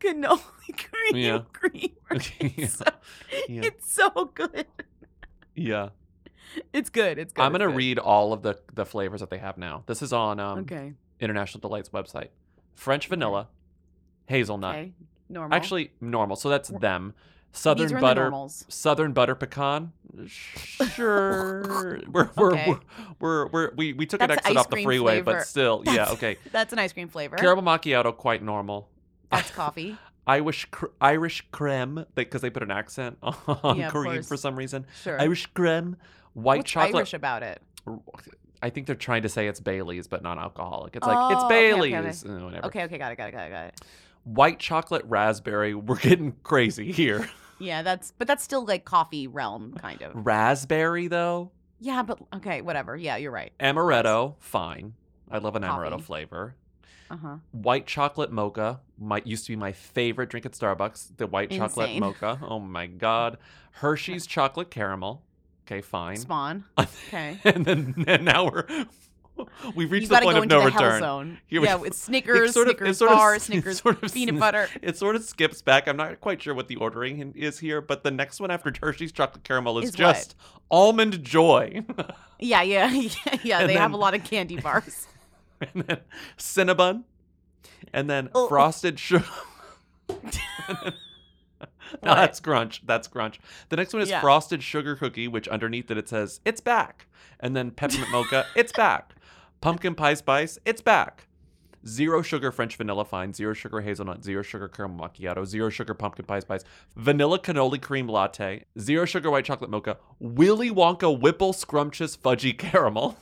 cannoli 0.00 0.40
cream 0.76 1.14
Yeah. 1.16 1.40
creamer. 1.52 2.22
yeah. 2.56 2.66
So, 2.66 2.84
Yeah. 3.48 3.62
It's 3.64 3.92
so 3.92 4.30
good. 4.34 4.66
yeah. 5.54 5.90
It's 6.72 6.90
good. 6.90 7.18
It's 7.18 7.32
good. 7.32 7.42
I'm 7.42 7.52
gonna 7.52 7.68
good. 7.68 7.76
read 7.76 7.98
all 7.98 8.32
of 8.32 8.42
the 8.42 8.58
the 8.74 8.84
flavors 8.84 9.20
that 9.20 9.30
they 9.30 9.38
have 9.38 9.56
now. 9.56 9.84
This 9.86 10.02
is 10.02 10.12
on 10.12 10.40
um, 10.40 10.58
Okay. 10.60 10.94
International 11.20 11.60
Delight's 11.60 11.90
website. 11.90 12.28
French 12.74 13.06
vanilla, 13.06 13.48
hazelnut. 14.26 14.74
Okay. 14.74 14.92
Normal. 15.28 15.54
Actually, 15.56 15.92
normal. 16.00 16.36
So 16.36 16.48
that's 16.50 16.68
them. 16.68 17.14
Southern 17.54 17.84
are 17.84 17.88
in 17.88 17.94
the 17.94 18.00
butter, 18.00 18.32
southern 18.68 19.12
butter 19.12 19.34
pecan. 19.34 19.92
Sure, 20.26 21.62
we're 22.12 22.30
we're, 22.36 22.52
Okay. 22.52 22.66
we're, 22.68 22.78
we're 23.20 23.46
we're 23.48 23.74
we 23.76 23.92
we 23.92 24.06
took 24.06 24.20
That's 24.20 24.32
an 24.32 24.38
exit 24.38 24.56
off 24.56 24.70
the 24.70 24.82
freeway, 24.82 25.22
flavor. 25.22 25.38
but 25.38 25.46
still, 25.46 25.82
yeah, 25.86 26.10
okay. 26.12 26.36
That's 26.52 26.72
an 26.72 26.78
ice 26.78 26.92
cream 26.92 27.08
flavor. 27.08 27.36
Caramel 27.36 27.64
macchiato, 27.64 28.16
quite 28.16 28.42
normal. 28.42 28.88
That's 29.30 29.50
coffee. 29.50 29.96
Irish 30.26 30.66
cr- 30.70 30.86
Irish 31.00 31.44
creme, 31.50 32.04
because 32.14 32.42
they 32.42 32.50
put 32.50 32.62
an 32.62 32.70
accent 32.70 33.18
on 33.22 33.76
Yeah, 33.76 33.90
course. 33.90 34.28
for 34.28 34.36
some 34.36 34.54
reason. 34.56 34.86
Sure. 35.02 35.20
Irish 35.20 35.46
creme, 35.48 35.96
white 36.34 36.58
What's 36.58 36.70
chocolate. 36.70 36.94
Irish 36.96 37.14
about 37.14 37.42
it? 37.42 37.60
I 38.62 38.70
think 38.70 38.86
they're 38.86 38.94
trying 38.94 39.22
to 39.22 39.28
say 39.28 39.48
it's 39.48 39.58
Bailey's, 39.58 40.06
but 40.06 40.22
non-alcoholic. 40.22 40.94
It's 40.94 41.04
like 41.04 41.16
Oh, 41.18 41.32
it's 41.32 41.42
okay, 41.42 41.72
okay, 41.72 41.90
Bailey's, 41.90 42.24
okay. 42.24 42.56
uh. 42.58 42.66
Okay, 42.68 42.84
okay, 42.84 42.98
got 42.98 43.10
it, 43.10 43.16
got 43.16 43.28
it, 43.30 43.32
got 43.32 43.46
it, 43.48 43.50
got 43.50 43.64
it. 43.66 43.80
White 44.22 44.60
chocolate 44.60 45.04
raspberry. 45.06 45.74
We're 45.74 45.96
getting 45.98 46.36
crazy 46.44 46.92
here. 46.92 47.28
Yeah, 47.62 47.82
that's 47.82 48.12
but 48.18 48.26
that's 48.28 48.42
still 48.44 48.64
like 48.64 48.84
coffee 48.84 49.26
realm 49.26 49.74
kind 49.74 50.02
of. 50.02 50.12
raspberry 50.14 51.08
though. 51.08 51.50
Yeah, 51.80 52.02
but 52.02 52.18
okay, 52.36 52.60
whatever. 52.60 52.96
Yeah, 52.96 53.16
you're 53.16 53.30
right. 53.32 53.52
Amaretto, 53.58 54.34
fine. 54.38 54.94
I 55.30 55.38
love 55.38 55.56
an 55.56 55.62
amaretto 55.62 56.00
flavor. 56.00 56.54
Uh 57.10 57.16
huh. 57.16 57.36
White 57.52 57.86
chocolate 57.86 58.30
mocha 58.32 58.80
might 58.98 59.26
used 59.26 59.46
to 59.46 59.52
be 59.52 59.56
my 59.56 59.72
favorite 59.72 60.30
drink 60.30 60.46
at 60.46 60.52
Starbucks. 60.52 61.16
The 61.16 61.26
white 61.26 61.50
chocolate 61.50 61.98
mocha. 61.98 62.38
Oh 62.42 62.58
my 62.60 62.86
god. 63.06 63.38
Hershey's 63.72 64.26
chocolate 64.26 64.70
caramel. 64.70 65.22
Okay, 65.66 65.80
fine. 65.80 66.16
Spawn. 66.16 66.64
Okay. 66.78 67.38
and 67.44 67.64
then 67.64 68.04
and 68.06 68.24
now 68.24 68.50
we're 68.50 68.66
we've 69.74 69.90
reached 69.90 70.08
the 70.08 70.14
point 70.16 70.24
go 70.24 70.36
of 70.38 70.42
into 70.44 70.54
no 70.56 70.64
the 70.64 70.70
hell 70.70 70.82
return. 70.84 71.00
zone. 71.00 71.38
Here 71.46 71.60
we- 71.60 71.66
yeah, 71.66 71.82
it's 71.84 71.98
Snickers, 72.02 72.50
it 72.50 72.52
sort 72.52 72.68
of- 72.68 72.76
Snickers 72.76 72.98
sort 72.98 73.10
of- 73.12 73.16
bar, 73.18 73.38
Snickers 73.38 73.80
sort 73.80 74.02
of 74.02 74.12
peanut 74.12 74.38
butter. 74.38 74.68
It 74.82 74.96
sort 74.96 75.16
of 75.16 75.22
skips 75.24 75.62
back. 75.62 75.86
I'm 75.88 75.96
not 75.96 76.20
quite 76.20 76.42
sure 76.42 76.54
what 76.54 76.68
the 76.68 76.76
ordering 76.76 77.32
is 77.36 77.58
here, 77.58 77.80
but 77.80 78.02
the 78.02 78.10
next 78.10 78.40
one 78.40 78.50
after 78.50 78.72
Hershey's 78.82 79.12
chocolate 79.12 79.44
caramel 79.44 79.78
is, 79.78 79.90
Is 79.90 79.92
what? 79.92 79.98
just 80.14 80.36
almond 80.70 81.22
joy. 81.22 81.82
Yeah, 82.44 82.62
yeah, 82.62 82.90
yeah. 82.90 83.10
yeah 83.44 83.66
they 83.68 83.74
have 83.74 83.92
a 83.92 83.96
lot 83.96 84.14
of 84.14 84.24
candy 84.24 84.56
bars. 84.56 85.06
and 85.60 85.84
then 85.84 85.98
Cinnabon, 86.36 87.04
and 87.92 88.10
then 88.10 88.30
Oh. 88.34 88.48
frosted 88.48 88.98
sugar. 88.98 89.24
no, 90.08 90.14
that's 92.02 92.40
crunch. 92.40 92.82
That's 92.84 93.06
crunch. 93.06 93.38
The 93.68 93.76
next 93.76 93.92
one 93.92 94.02
is 94.02 94.10
Yeah. 94.10 94.20
frosted 94.20 94.62
sugar 94.62 94.96
cookie, 94.96 95.28
which 95.28 95.46
underneath 95.48 95.88
it 95.90 95.98
it 95.98 96.08
says 96.08 96.40
it's 96.44 96.60
back, 96.60 97.06
and 97.38 97.54
then 97.54 97.70
peppermint 97.70 98.10
mocha, 98.10 98.46
it's 98.56 98.72
back. 98.72 99.14
Pumpkin 99.62 99.94
pie 99.94 100.14
spice, 100.14 100.58
it's 100.64 100.82
back. 100.82 101.28
Zero 101.86 102.20
sugar 102.20 102.50
French 102.52 102.74
vanilla 102.76 103.04
fine, 103.04 103.32
zero 103.32 103.54
sugar 103.54 103.80
hazelnut, 103.80 104.24
zero 104.24 104.42
sugar 104.42 104.66
caramel 104.68 105.08
macchiato, 105.08 105.46
zero 105.46 105.68
sugar 105.70 105.94
pumpkin 105.94 106.24
pie 106.24 106.40
spice, 106.40 106.64
vanilla 106.96 107.38
cannoli 107.38 107.80
cream 107.80 108.08
latte, 108.08 108.64
zero 108.78 109.04
sugar 109.04 109.30
white 109.30 109.44
chocolate 109.44 109.70
mocha, 109.70 109.96
Willy 110.18 110.68
Wonka 110.70 111.16
Whipple 111.18 111.52
scrumptious 111.52 112.16
fudgy 112.16 112.56
caramel, 112.58 113.16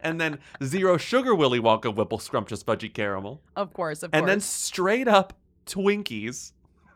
and 0.00 0.20
then 0.20 0.38
zero 0.62 0.96
sugar 0.96 1.36
Willy 1.36 1.60
Wonka 1.60 1.94
Whipple 1.94 2.18
Scrumptious 2.18 2.62
Fudgy 2.64 2.92
Caramel, 2.92 3.40
Of 3.56 3.72
course, 3.72 4.02
of 4.02 4.10
course. 4.10 4.18
and 4.20 4.28
then 4.28 4.40
straight 4.40 5.06
up 5.08 5.32
Twinkies, 5.66 6.50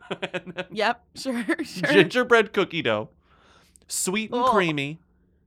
Yep, 0.71 1.03
sure, 1.15 1.43
sure. 1.63 1.87
gingerbread 1.93 2.51
cookie 2.53 2.81
dough, 2.81 3.09
sweet 3.87 4.31
and 4.31 4.43
Ugh. 4.43 4.51
creamy, 4.51 4.99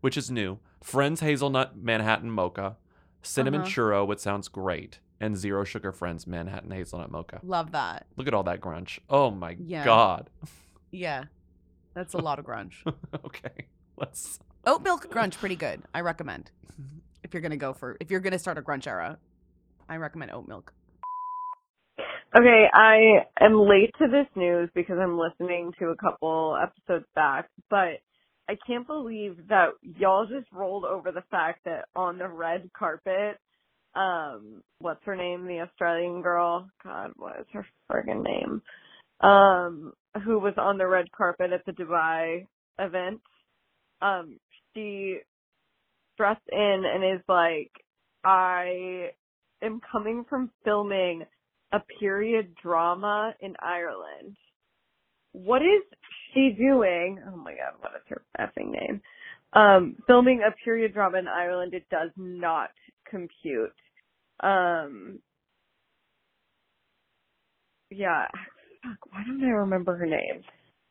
which 0.03 0.17
is 0.19 0.31
new, 0.31 0.59
Friends 0.85 1.21
Hazelnut 1.21 1.79
Manhattan 1.79 2.31
Mocha, 2.31 2.77
cinnamon 3.23 3.63
Uh-huh. 3.63 3.71
churro, 3.71 4.07
which 4.07 4.19
sounds 4.19 4.49
great, 4.49 5.01
and 5.19 5.35
zero 5.35 5.65
sugar 5.65 5.93
Friends 5.93 6.27
Manhattan 6.27 6.71
Hazelnut 6.71 7.11
Mocha. 7.11 7.41
Love 7.43 7.73
that. 7.73 8.07
Look 8.17 8.27
at 8.29 8.35
all 8.35 8.43
that 8.43 8.61
grunge. 8.61 8.99
Oh 9.09 9.31
my 9.31 9.57
Yeah. 9.59 9.83
god. 9.87 10.29
Yeah. 10.91 11.25
That's 11.95 12.13
a 12.13 12.19
lot 12.19 12.39
of 12.39 12.45
grunge. 12.45 12.75
okay, 13.25 13.67
let's. 13.97 14.39
Oat 14.67 14.83
milk 14.83 15.07
grunge, 15.11 15.39
pretty 15.39 15.57
good. 15.57 15.81
I 15.95 16.03
recommend. 16.03 16.51
If 17.23 17.33
you're 17.33 17.41
gonna 17.41 17.57
go 17.57 17.73
for, 17.73 17.97
if 17.99 18.11
you're 18.11 18.21
gonna 18.21 18.39
start 18.39 18.59
a 18.59 18.63
grunge 18.63 18.87
era, 18.87 19.19
I 19.89 19.97
recommend 19.97 20.33
oat 20.33 20.47
milk. 20.47 20.75
Okay, 22.37 22.67
I 22.75 23.25
am 23.41 23.55
late 23.59 23.91
to 23.99 24.07
this 24.07 24.27
news 24.37 24.69
because 24.75 24.99
I'm 25.01 25.17
listening 25.19 25.73
to 25.79 25.87
a 25.89 25.97
couple 25.97 26.59
episodes 26.63 27.07
back, 27.15 27.49
but 27.71 28.01
I 28.49 28.57
can't 28.67 28.87
believe 28.87 29.37
that 29.49 29.71
y'all 29.83 30.27
just 30.27 30.51
rolled 30.53 30.85
over 30.85 31.13
the 31.13 31.25
fact 31.31 31.65
that 31.65 31.87
on 31.97 32.19
the 32.19 32.29
red 32.29 32.71
carpet, 32.77 33.39
um, 33.95 34.63
what's 34.81 35.05
her 35.05 35.17
name? 35.17 35.47
The 35.47 35.61
Australian 35.61 36.21
girl. 36.21 36.69
God, 36.83 37.13
what 37.17 37.41
is 37.41 37.47
her 37.53 37.67
friggin' 37.91 38.23
name? 38.23 38.63
Um, 39.21 39.93
who 40.25 40.39
was 40.39 40.55
on 40.59 40.79
the 40.79 40.87
red 40.87 41.11
carpet 41.13 41.53
at 41.53 41.65
the 41.65 41.73
Dubai 41.73 42.47
event. 42.79 43.21
Um, 44.03 44.39
she 44.75 45.19
dressed 46.19 46.49
in 46.51 46.83
and 46.85 47.05
is 47.05 47.25
like, 47.29 47.71
I 48.25 49.11
am 49.63 49.81
coming 49.91 50.25
from 50.29 50.51
filming 50.65 51.25
a 51.73 51.81
period 52.01 52.55
drama 52.63 53.35
in 53.41 53.55
Ireland. 53.61 54.37
What 55.35 55.63
is 55.63 55.83
she 56.33 56.55
doing? 56.57 57.19
Oh 57.27 57.37
my 57.37 57.53
god, 57.53 57.75
what 57.81 57.93
is 57.97 58.03
her 58.09 58.23
effing 58.39 58.71
name? 58.71 59.01
Um, 59.53 59.97
filming 60.07 60.43
a 60.47 60.55
period 60.65 60.95
drama 60.95 61.19
in 61.19 61.29
Ireland, 61.29 61.75
it 61.75 61.89
does 61.91 62.11
not 62.17 62.71
compute. 63.11 63.75
Um, 64.41 65.19
yeah, 67.91 68.27
fuck, 68.83 69.13
why 69.13 69.23
don't 69.27 69.43
I 69.43 69.51
remember 69.51 69.97
her 69.97 70.07
name? 70.07 70.43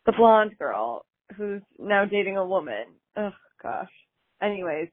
The 0.06 0.14
blonde 0.18 0.58
girl 0.60 1.06
who's 1.38 1.62
now 1.80 2.04
dating 2.04 2.38
a 2.38 2.46
woman. 2.46 2.86
Oh 3.16 3.32
gosh. 3.62 3.90
Anyways, 4.42 4.90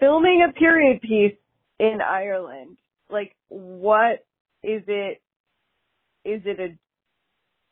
filming 0.00 0.44
a 0.48 0.52
period 0.52 1.00
piece 1.02 1.38
in 1.78 1.98
Ireland. 2.04 2.78
Like, 3.08 3.36
what 3.48 4.24
is 4.64 4.82
it? 4.88 5.20
Is 6.24 6.42
it 6.44 6.60
a 6.60 6.76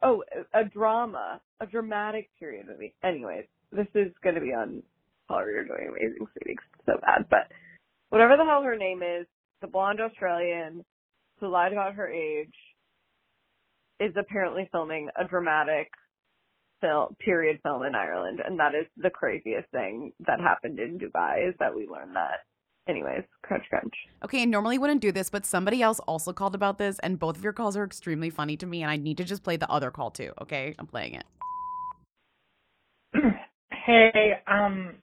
oh 0.03 0.23
a 0.55 0.65
drama, 0.65 1.41
a 1.61 1.67
dramatic 1.67 2.31
period 2.39 2.67
movie? 2.69 2.95
Anyways, 3.03 3.45
this 3.73 3.87
is 3.95 4.13
going 4.23 4.35
to 4.35 4.41
be 4.41 4.53
on 4.53 4.83
Paul 5.29 5.47
You're 5.47 5.65
doing 5.65 5.89
amazing, 5.89 6.27
it's 6.47 6.63
so 6.87 6.95
bad, 7.01 7.27
but 7.31 7.53
whatever 8.09 8.37
the 8.37 8.45
hell 8.45 8.63
her 8.63 8.77
name 8.77 9.03
is, 9.03 9.27
the 9.61 9.67
blonde 9.67 10.01
Australian 10.01 10.85
who 11.41 11.49
lied 11.49 11.73
about 11.73 11.95
her 11.95 12.09
age 12.09 12.55
is 14.01 14.13
apparently 14.19 14.69
filming 14.73 15.09
a 15.17 15.27
dramatic 15.27 15.89
film 16.81 17.17
period 17.19 17.59
film 17.63 17.83
in 17.83 17.95
Ireland, 17.95 18.41
and 18.45 18.59
that 18.59 18.75
is 18.75 18.87
the 18.97 19.11
craziest 19.11 19.69
thing 19.71 20.13
that 20.27 20.41
happened 20.41 20.79
in 20.79 20.99
Dubai. 20.99 21.49
Is 21.49 21.55
that 21.59 21.75
we 21.75 21.87
learned 21.87 22.17
that. 22.17 22.41
Anyways, 22.89 23.23
crunch 23.43 23.65
crunch. 23.69 23.93
Okay, 24.25 24.43
I 24.43 24.45
normally 24.47 24.79
wouldn't 24.79 25.03
do 25.03 25.13
this, 25.13 25.29
but 25.29 25.45
somebody 25.45 25.83
else 25.83 26.01
also 26.01 26.33
called 26.33 26.55
about 26.55 26.79
this, 26.79 26.99
and 27.01 27.19
both 27.19 27.37
of 27.37 27.45
your 27.45 27.53
calls 27.53 27.77
are 27.77 27.85
extremely 27.85 28.31
funny 28.31 28.57
to 28.57 28.67
me, 28.67 28.83
and 28.83 28.91
I 28.91 28.97
need 28.97 29.19
to 29.19 29.25
just 29.25 29.45
play 29.45 29.57
the 29.59 29.71
other 29.71 29.91
call 29.91 30.11
too. 30.11 30.33
Okay, 30.41 30.75
I'm 30.79 30.87
playing 30.87 31.15
it. 31.15 31.25
Hey, 33.87 34.33
um, 34.47 34.97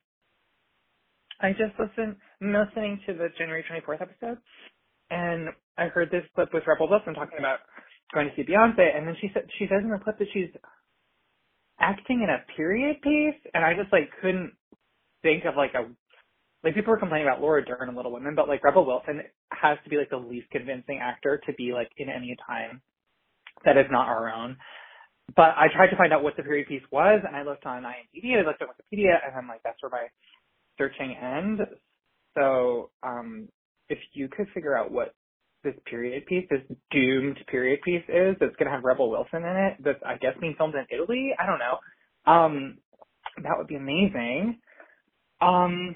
I 1.41 1.49
just 1.53 1.73
listened, 1.79 2.17
I'm 2.39 2.53
listening 2.53 2.99
to 3.07 3.13
the 3.13 3.29
January 3.35 3.65
24th 3.67 4.01
episode, 4.01 4.37
and 5.09 5.49
I 5.75 5.87
heard 5.87 6.11
this 6.11 6.23
clip 6.35 6.53
with 6.53 6.67
Rebel 6.67 6.87
Wilson 6.87 7.15
talking 7.15 7.39
about 7.39 7.59
going 8.13 8.29
to 8.29 8.35
see 8.35 8.43
Beyonce, 8.43 8.95
and 8.95 9.07
then 9.07 9.15
she 9.19 9.31
said 9.33 9.49
she 9.57 9.65
says 9.65 9.81
in 9.83 9.89
the 9.89 9.97
clip 9.97 10.19
that 10.19 10.27
she's 10.33 10.49
acting 11.79 12.21
in 12.21 12.29
a 12.29 12.45
period 12.55 13.01
piece, 13.01 13.41
and 13.55 13.65
I 13.65 13.73
just 13.73 13.91
like 13.91 14.09
couldn't 14.21 14.53
think 15.23 15.45
of 15.45 15.55
like 15.57 15.73
a 15.73 15.89
like 16.65 16.73
people 16.73 16.91
were 16.91 16.99
complaining 16.99 17.27
about 17.27 17.41
Laura 17.41 17.63
Dern 17.63 17.87
and 17.87 17.95
Little 17.95 18.11
Women, 18.11 18.33
but 18.35 18.47
like 18.47 18.63
Rebel 18.63 18.85
Wilson 18.85 19.21
has 19.51 19.77
to 19.83 19.89
be 19.89 19.97
like 19.97 20.09
the 20.09 20.17
least 20.17 20.49
convincing 20.49 20.99
actor 21.01 21.39
to 21.45 21.53
be 21.53 21.71
like 21.71 21.91
in 21.97 22.09
any 22.09 22.35
time 22.45 22.81
that 23.63 23.77
is 23.77 23.85
not 23.91 24.07
our 24.07 24.33
own. 24.33 24.57
But 25.35 25.53
I 25.57 25.67
tried 25.73 25.89
to 25.89 25.95
find 25.95 26.11
out 26.11 26.23
what 26.23 26.35
the 26.37 26.43
period 26.43 26.67
piece 26.67 26.83
was, 26.91 27.21
and 27.25 27.35
I 27.35 27.43
looked 27.43 27.65
on 27.65 27.83
IMDb, 27.83 28.37
I 28.37 28.45
looked 28.45 28.61
at 28.61 28.67
Wikipedia, 28.67 29.13
and 29.25 29.35
I'm 29.35 29.47
like, 29.47 29.61
that's 29.63 29.81
where 29.81 29.91
my 29.91 30.07
searching 30.77 31.15
ends. 31.15 31.61
So, 32.35 32.89
um, 33.01 33.47
if 33.89 33.97
you 34.13 34.27
could 34.27 34.47
figure 34.53 34.77
out 34.77 34.91
what 34.91 35.13
this 35.63 35.75
period 35.89 36.25
piece, 36.25 36.45
this 36.49 36.61
doomed 36.91 37.37
period 37.47 37.79
piece 37.83 38.03
is, 38.07 38.35
that's 38.39 38.55
going 38.57 38.67
to 38.67 38.71
have 38.71 38.83
Rebel 38.83 39.09
Wilson 39.09 39.43
in 39.43 39.55
it, 39.55 39.77
that's 39.83 39.99
I 40.05 40.17
guess 40.17 40.33
being 40.39 40.55
filmed 40.57 40.75
in 40.75 40.85
Italy. 40.91 41.31
I 41.39 41.45
don't 41.45 41.59
know. 41.59 42.31
Um, 42.31 42.77
that 43.41 43.57
would 43.57 43.67
be 43.67 43.75
amazing. 43.75 44.59
Um, 45.41 45.95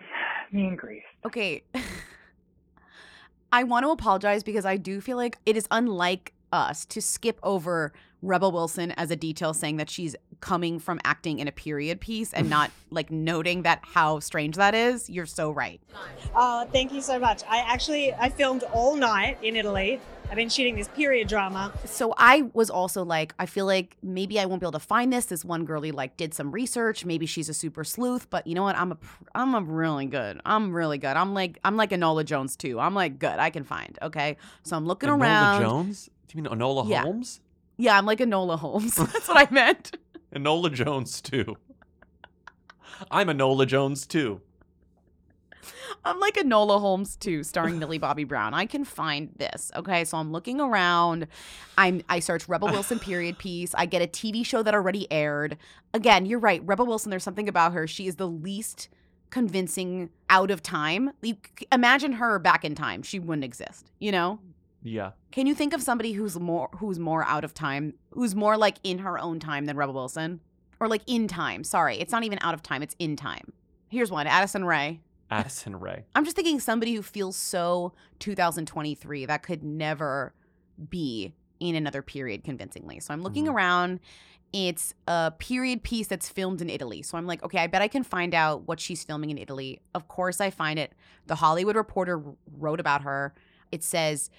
me 0.52 0.68
and 0.68 0.78
Grace. 0.78 1.04
Okay. 1.26 1.64
I 3.52 3.64
want 3.64 3.84
to 3.86 3.90
apologize 3.90 4.44
because 4.44 4.66
I 4.66 4.78
do 4.78 5.02
feel 5.02 5.18
like 5.18 5.38
it 5.46 5.58
is 5.58 5.68
unlike 5.72 6.34
us 6.52 6.86
to 6.86 7.02
skip 7.02 7.40
over 7.44 7.94
Rebel 8.22 8.52
Wilson 8.52 8.92
as 8.92 9.12
a 9.12 9.16
detail 9.16 9.54
saying 9.54 9.78
that 9.78 9.90
she's 9.90 10.16
coming 10.42 10.80
from 10.80 11.00
acting 11.04 11.40
in 11.40 11.48
a 11.48 11.52
period 11.52 12.00
piece 12.00 12.34
and 12.34 12.50
not 12.50 12.72
like 12.92 13.12
noting 13.12 13.64
that 13.64 13.80
how 13.84 14.20
strange 14.20 14.56
that 14.58 14.76
is. 14.76 15.10
You're 15.10 15.26
so 15.26 15.52
right. 15.52 15.82
Oh, 16.36 16.68
thank 16.72 16.92
you 16.92 17.02
so 17.02 17.20
much. 17.20 17.44
I 17.50 17.60
actually 17.60 18.14
I 18.14 18.30
filmed 18.30 18.64
all 18.72 18.96
night 18.96 19.38
in 19.42 19.56
Italy. 19.56 20.00
I've 20.30 20.36
been 20.36 20.50
shooting 20.50 20.76
this 20.76 20.88
period 20.90 21.28
drama. 21.28 21.74
So 21.86 22.14
I 22.16 22.44
was 22.54 22.70
also 22.70 23.04
like, 23.04 23.34
I 23.40 23.48
feel 23.48 23.66
like 23.66 23.98
maybe 24.04 24.40
I 24.40 24.46
won't 24.46 24.62
be 24.62 24.66
able 24.66 24.74
to 24.74 24.80
find 24.80 25.12
this. 25.12 25.26
This 25.26 25.44
one 25.44 25.66
girlie 25.66 25.92
like 25.92 26.18
did 26.18 26.36
some 26.36 26.52
research. 26.52 27.04
Maybe 27.04 27.26
she's 27.26 27.50
a 27.50 27.54
super 27.54 27.84
sleuth, 27.84 28.30
but 28.30 28.46
you 28.46 28.54
know 28.54 28.62
what? 28.62 28.76
I'm 28.76 28.92
a 28.92 28.96
pr- 28.96 29.24
I'm 29.34 29.56
a 29.56 29.62
really 29.62 30.06
good. 30.06 30.40
I'm 30.46 30.72
really 30.72 31.00
good. 31.00 31.18
I'm 31.18 31.34
like 31.34 31.58
I'm 31.64 31.78
like 31.78 31.90
Enola 31.90 32.24
Jones 32.24 32.56
too. 32.56 32.80
I'm 32.80 32.94
like 32.94 33.18
good. 33.18 33.40
I 33.40 33.50
can 33.50 33.64
find. 33.64 33.98
Okay, 34.04 34.38
so 34.62 34.78
I'm 34.78 34.86
looking 34.86 35.10
Enola 35.10 35.20
around. 35.22 35.62
Enola 35.62 35.66
Jones? 35.66 36.10
Do 36.28 36.38
you 36.38 36.44
mean 36.44 36.52
Enola 36.54 36.88
Yeah. 36.88 37.02
Holmes? 37.02 37.42
Yeah, 37.78 37.98
I'm 37.98 38.06
like 38.06 38.20
Enola 38.20 38.60
Holmes. 38.60 38.96
That's 38.98 39.28
what 39.28 39.38
I 39.50 39.52
meant. 39.54 39.98
Enola 40.36 40.72
Jones 40.72 41.22
too. 41.22 41.58
I'm 43.10 43.30
Enola 43.30 43.66
Jones 43.66 44.06
too. 44.06 44.42
I'm 46.06 46.20
like 46.20 46.36
Enola 46.36 46.80
Holmes 46.80 47.16
too, 47.16 47.44
starring 47.44 47.80
Millie 47.80 47.98
Bobby 47.98 48.24
Brown. 48.24 48.54
I 48.54 48.66
can 48.66 48.84
find 48.84 49.30
this. 49.38 49.72
Okay, 49.76 50.04
so 50.06 50.18
I'm 50.18 50.32
looking 50.32 50.60
around. 50.62 51.28
I'm 51.78 52.02
I 52.10 52.20
search 52.20 52.48
Rebel 52.48 52.70
Wilson 52.70 53.00
period 53.00 53.38
piece. 53.38 53.74
I 53.76 53.86
get 53.86 54.02
a 54.02 54.08
TV 54.08 54.46
show 54.46 54.64
that 54.64 54.74
already 54.74 55.12
aired. 55.12 55.58
Again, 55.94 56.26
you're 56.26 56.40
right. 56.40 56.62
Rebel 56.66 56.86
Wilson. 56.86 57.10
There's 57.10 57.24
something 57.24 57.50
about 57.50 57.74
her. 57.74 57.88
She 57.88 58.08
is 58.08 58.16
the 58.16 58.28
least 58.28 58.90
convincing 59.30 60.10
out 60.30 60.52
of 60.52 60.64
time. 60.64 61.12
You 61.22 61.38
imagine 61.72 62.14
her 62.14 62.40
back 62.40 62.66
in 62.66 62.76
time. 62.76 63.04
She 63.04 63.20
wouldn't 63.20 63.44
exist. 63.44 63.92
You 64.00 64.12
know. 64.12 64.40
Yeah. 64.82 65.12
Can 65.32 65.46
you 65.46 65.54
think 65.54 65.74
of 65.74 65.82
somebody 65.82 66.14
who's 66.14 66.40
more 66.40 66.70
who's 66.78 67.00
more 67.00 67.24
out 67.26 67.44
of 67.44 67.54
time, 67.54 67.94
who's 68.12 68.36
more 68.36 68.58
like 68.58 68.78
in 68.84 69.00
her 69.00 69.20
own 69.20 69.40
time 69.40 69.66
than 69.66 69.76
Rebel 69.76 69.94
Wilson, 69.94 70.40
or 70.80 70.88
like 70.88 71.02
in 71.06 71.28
time? 71.28 71.64
Sorry, 71.64 71.98
it's 71.98 72.12
not 72.12 72.24
even 72.24 72.40
out 72.42 72.54
of 72.54 72.64
time. 72.64 72.82
It's 72.82 72.96
in 73.00 73.16
time. 73.16 73.54
Here's 73.90 74.12
one: 74.12 74.28
Addison 74.28 74.66
Rae. 74.66 75.02
Addison 75.32 75.80
Rae. 75.80 76.06
I'm 76.16 76.24
just 76.24 76.36
thinking 76.36 76.60
somebody 76.60 76.94
who 76.94 77.02
feels 77.02 77.36
so 77.36 77.94
2023 78.20 79.26
that 79.26 79.44
could 79.44 79.64
never 79.64 80.34
be 80.90 81.34
in 81.60 81.76
another 81.76 82.02
period 82.02 82.44
convincingly. 82.44 83.00
So 83.00 83.14
I'm 83.14 83.22
looking 83.22 83.46
mm-hmm. 83.46 83.56
around. 83.56 84.00
It's 84.52 84.96
a 85.08 85.32
period 85.38 85.84
piece 85.84 86.08
that's 86.08 86.28
filmed 86.28 86.62
in 86.62 86.70
Italy. 86.70 87.04
So 87.04 87.18
I'm 87.18 87.28
like, 87.28 87.44
okay, 87.44 87.60
I 87.60 87.68
bet 87.68 87.82
I 87.82 87.88
can 87.88 88.04
find 88.04 88.34
out 88.34 88.68
what 88.68 88.80
she's 88.80 89.04
filming 89.04 89.30
in 89.30 89.38
Italy. 89.38 89.82
Of 89.94 90.08
course, 90.08 90.42
I 90.42 90.50
find 90.50 90.80
it. 90.80 90.94
The 91.28 91.36
Hollywood 91.36 91.76
Reporter 91.76 92.24
wrote 92.58 92.80
about 92.80 93.04
her. 93.04 93.36
It 93.72 93.84
says, 93.84 94.32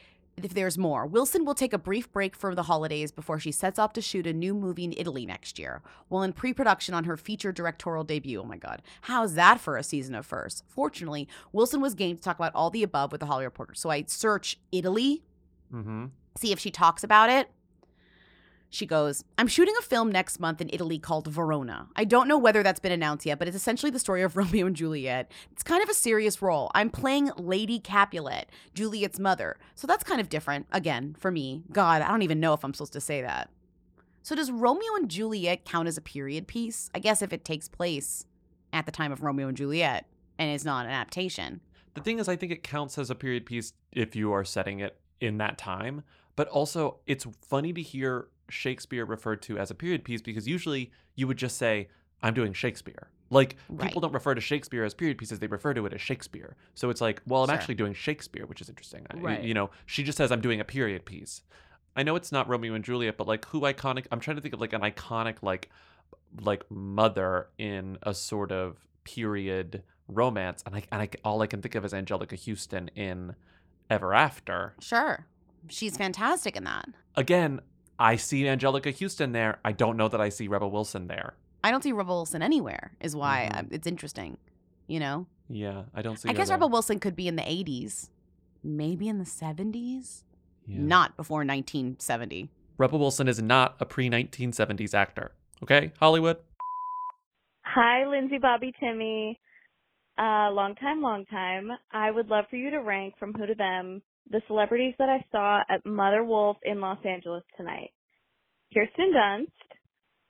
if 0.45 0.55
there's 0.55 0.79
more, 0.79 1.07
Wilson 1.07 1.45
will 1.45 1.55
take 1.55 1.73
a 1.73 1.79
brief 1.79 2.11
break 2.13 2.35
for 2.37 2.55
the 2.55 2.65
holidays 2.65 3.11
before 3.13 3.39
she 3.39 3.53
sets 3.53 3.79
off 3.79 3.93
to 3.95 4.01
shoot 4.01 4.27
a 4.27 4.33
new 4.33 4.55
movie 4.55 4.85
in 4.85 4.95
Italy 4.97 5.27
next 5.27 5.59
year, 5.59 5.83
while 6.09 6.23
in 6.23 6.33
pre 6.33 6.53
production 6.53 6.95
on 6.95 7.05
her 7.05 7.17
feature 7.17 7.53
directorial 7.53 8.05
debut. 8.05 8.41
Oh 8.41 8.45
my 8.45 8.57
God. 8.57 8.83
How's 9.03 9.35
that 9.35 9.61
for 9.61 9.77
a 9.77 9.83
season 9.83 10.15
of 10.15 10.25
firsts? 10.27 10.63
Fortunately, 10.69 11.29
Wilson 11.53 11.81
was 11.81 11.95
game 11.95 12.17
to 12.17 12.23
talk 12.23 12.37
about 12.37 12.55
all 12.55 12.71
the 12.71 12.83
above 12.83 13.13
with 13.13 13.21
the 13.21 13.27
Hollywood 13.27 13.47
Reporter. 13.53 13.75
So 13.75 13.91
I 13.91 14.05
search 14.07 14.59
Italy, 14.73 15.23
Mm-hmm. 15.73 16.07
see 16.37 16.51
if 16.53 16.59
she 16.59 16.71
talks 16.71 17.05
about 17.05 17.31
it. 17.31 17.49
She 18.73 18.87
goes, 18.87 19.25
I'm 19.37 19.49
shooting 19.49 19.75
a 19.79 19.83
film 19.83 20.13
next 20.13 20.39
month 20.39 20.61
in 20.61 20.71
Italy 20.73 21.01
called 21.01 21.27
Verona. 21.27 21.89
I 21.97 22.05
don't 22.05 22.29
know 22.29 22.39
whether 22.39 22.63
that's 22.63 22.79
been 22.79 22.93
announced 22.93 23.27
yet, 23.27 23.41
but 23.41 23.49
it's 23.49 23.57
essentially 23.57 23.91
the 23.91 23.99
story 23.99 24.23
of 24.23 24.37
Romeo 24.37 24.67
and 24.67 24.77
Juliet. 24.77 25.31
It's 25.51 25.65
kind 25.65 25.83
of 25.83 25.89
a 25.89 25.95
serious 25.95 26.41
role. 26.41 26.71
I'm 26.73 26.89
playing 26.89 27.33
Lady 27.37 27.81
Capulet, 27.81 28.49
Juliet's 28.73 29.19
mother. 29.19 29.57
So 29.75 29.89
that's 29.89 30.05
kind 30.05 30.21
of 30.21 30.29
different, 30.29 30.69
again, 30.71 31.17
for 31.19 31.33
me. 31.33 31.65
God, 31.73 32.01
I 32.01 32.09
don't 32.09 32.23
even 32.23 32.39
know 32.39 32.55
if 32.55 32.65
I'm 32.65 32.73
supposed 32.73 32.93
to 32.93 33.01
say 33.01 33.23
that. 33.23 33.51
So 34.23 34.37
does 34.37 34.53
Romeo 34.53 34.95
and 34.95 35.11
Juliet 35.11 35.65
count 35.65 35.89
as 35.89 35.97
a 35.97 36.03
period 36.03 36.47
piece? 36.47 36.91
I 36.95 37.01
guess 37.01 37.23
if 37.23 37.33
it 37.33 37.45
takes 37.45 37.69
place 37.69 38.25
at 38.73 38.87
the 38.87 38.93
time 38.93 39.11
of 39.11 39.23
Romeo 39.23 39.49
and 39.49 39.57
Juliet 39.57 40.07
and 40.39 40.55
is 40.55 40.65
not 40.65 40.87
an 40.87 40.93
adaptation. 40.93 41.61
The 41.95 42.03
thing 42.03 42.21
is, 42.21 42.29
I 42.29 42.37
think 42.37 42.53
it 42.53 42.63
counts 42.63 42.99
as 42.99 43.11
a 43.11 43.17
period 43.17 43.47
piece 43.47 43.73
if 43.91 44.15
you 44.15 44.33
are 44.33 44.45
setting 44.45 44.79
it 44.79 45.01
in 45.21 45.39
that 45.39 45.59
time. 45.59 46.05
But 46.37 46.49
also, 46.49 47.01
it's 47.07 47.27
funny 47.43 47.73
to 47.73 47.83
hear 47.83 48.29
Shakespeare 48.51 49.05
referred 49.05 49.43
to 49.43 49.59
as 49.59 49.71
a 49.71 49.75
period 49.75 50.05
piece 50.05 50.21
because 50.23 50.47
usually 50.49 50.91
you 51.15 51.27
would 51.27 51.37
just 51.39 51.57
say, 51.57 51.89
I'm 52.23 52.35
doing 52.35 52.53
Shakespeare. 52.53 53.09
Like, 53.31 53.57
Right. 53.69 53.87
people 53.89 54.01
don't 54.01 54.13
refer 54.13 54.35
to 54.35 54.41
Shakespeare 54.41 54.85
as 54.85 54.93
period 54.93 55.17
pieces, 55.17 55.39
they 55.39 55.47
refer 55.47 55.73
to 55.75 55.87
it 55.87 55.93
as 55.95 56.01
Shakespeare. 56.01 56.57
So 56.75 56.91
it's 56.91 57.01
like, 57.01 57.23
well, 57.27 57.43
I'm 57.43 57.49
Sure. 57.49 57.55
actually 57.55 57.77
doing 57.77 57.95
Shakespeare, 57.95 58.45
which 58.47 58.61
is 58.61 58.69
interesting. 58.69 59.07
Right. 59.15 59.43
You 59.43 59.55
know, 59.55 59.71
she 59.87 60.03
just 60.03 60.19
says, 60.19 60.33
I'm 60.33 60.41
doing 60.41 60.61
a 60.61 60.65
period 60.65 61.05
piece. 61.05 61.43
I 61.97 62.03
know 62.03 62.17
it's 62.17 62.33
not 62.33 62.49
Romeo 62.49 62.75
and 62.75 62.85
Juliet, 62.85 63.17
but 63.17 63.27
like, 63.29 63.45
who 63.47 63.61
iconic? 63.61 64.07
I'm 64.11 64.21
trying 64.21 64.37
to 64.37 64.43
think 64.43 64.55
of 64.55 64.61
like 64.61 64.73
an 64.73 64.81
iconic, 64.83 65.37
like, 65.43 65.71
like 66.41 66.69
mother 66.71 67.49
in 67.59 67.99
a 68.03 68.15
sort 68.15 68.53
of 68.53 68.87
period 69.05 69.83
romance, 70.09 70.63
and 70.67 70.75
I 70.77 70.85
and 70.93 71.03
I 71.03 71.09
all 71.25 71.43
I 71.43 71.47
can 71.47 71.63
think 71.63 71.75
of 71.75 71.85
is 71.85 71.93
Anjelica 71.93 72.39
Huston 72.49 72.89
in 72.95 73.35
Ever 73.89 74.15
After. 74.15 74.75
Sure. 74.81 75.27
She's 75.69 75.97
fantastic 75.97 76.57
in 76.57 76.65
that. 76.65 76.89
Again, 77.17 77.61
I 78.01 78.17
see 78.17 78.45
Anjelica 78.45 78.99
Huston 78.99 79.33
there. 79.33 79.59
I 79.63 79.73
don't 79.73 79.99
know 79.99 80.09
that 80.09 80.23
I 80.23 80.31
see 80.31 80.49
Rebel 80.49 80.71
Wilson 80.71 81.07
there. 81.07 81.35
I 81.63 81.71
don't 81.71 81.83
see 81.83 81.93
Rebel 81.93 82.17
Wilson 82.17 82.43
anywhere, 82.43 82.93
is 82.99 83.15
why 83.15 83.51
uh, 83.53 83.65
it's 83.71 83.87
interesting. 83.87 84.39
You 84.87 85.01
know? 85.01 85.27
Yeah, 85.51 85.83
I 85.95 86.01
don't 86.01 86.17
see. 86.19 86.29
I 86.29 86.33
her 86.33 86.37
guess 86.39 86.49
there. 86.49 86.57
Rebel 86.57 86.71
Wilson 86.71 86.99
could 86.99 87.15
be 87.15 87.29
in 87.29 87.37
the 87.37 87.43
80s, 87.43 88.09
maybe 88.65 89.07
in 89.09 89.19
the 89.19 89.25
70s, 89.27 90.25
Yeah. 90.67 90.79
not 90.79 91.17
before 91.19 91.41
1970. 91.45 92.49
Rebel 92.79 92.99
Wilson 92.99 93.29
is 93.29 93.43
not 93.43 93.77
a 93.79 93.85
pre 93.85 94.09
1970s 94.09 94.95
actor. 94.95 95.33
Okay, 95.63 95.93
Hollywood. 96.01 96.39
Hi, 97.67 98.07
Lindsey, 98.09 98.39
Bobby, 98.39 98.73
Timmy. 98.81 99.39
Uh, 100.19 100.51
long 100.51 100.75
time, 100.77 101.03
long 101.03 101.27
time. 101.27 101.69
I 101.93 102.11
would 102.11 102.29
love 102.29 102.47
for 102.49 102.57
you 102.57 102.71
to 102.71 102.79
rank 102.79 103.15
from 103.19 103.35
who 103.35 103.47
to 103.47 103.55
them 103.55 104.01
the 104.29 104.43
celebrities 104.47 104.95
that 104.99 105.09
I 105.09 105.25
saw 105.33 105.61
at 105.69 105.85
Mother 105.85 106.25
Wolf 106.25 106.57
in 106.63 106.81
Los 106.81 106.99
Angeles 107.05 107.43
tonight. 107.57 107.91
Kirsten 108.73 109.13
Dunst, 109.13 109.51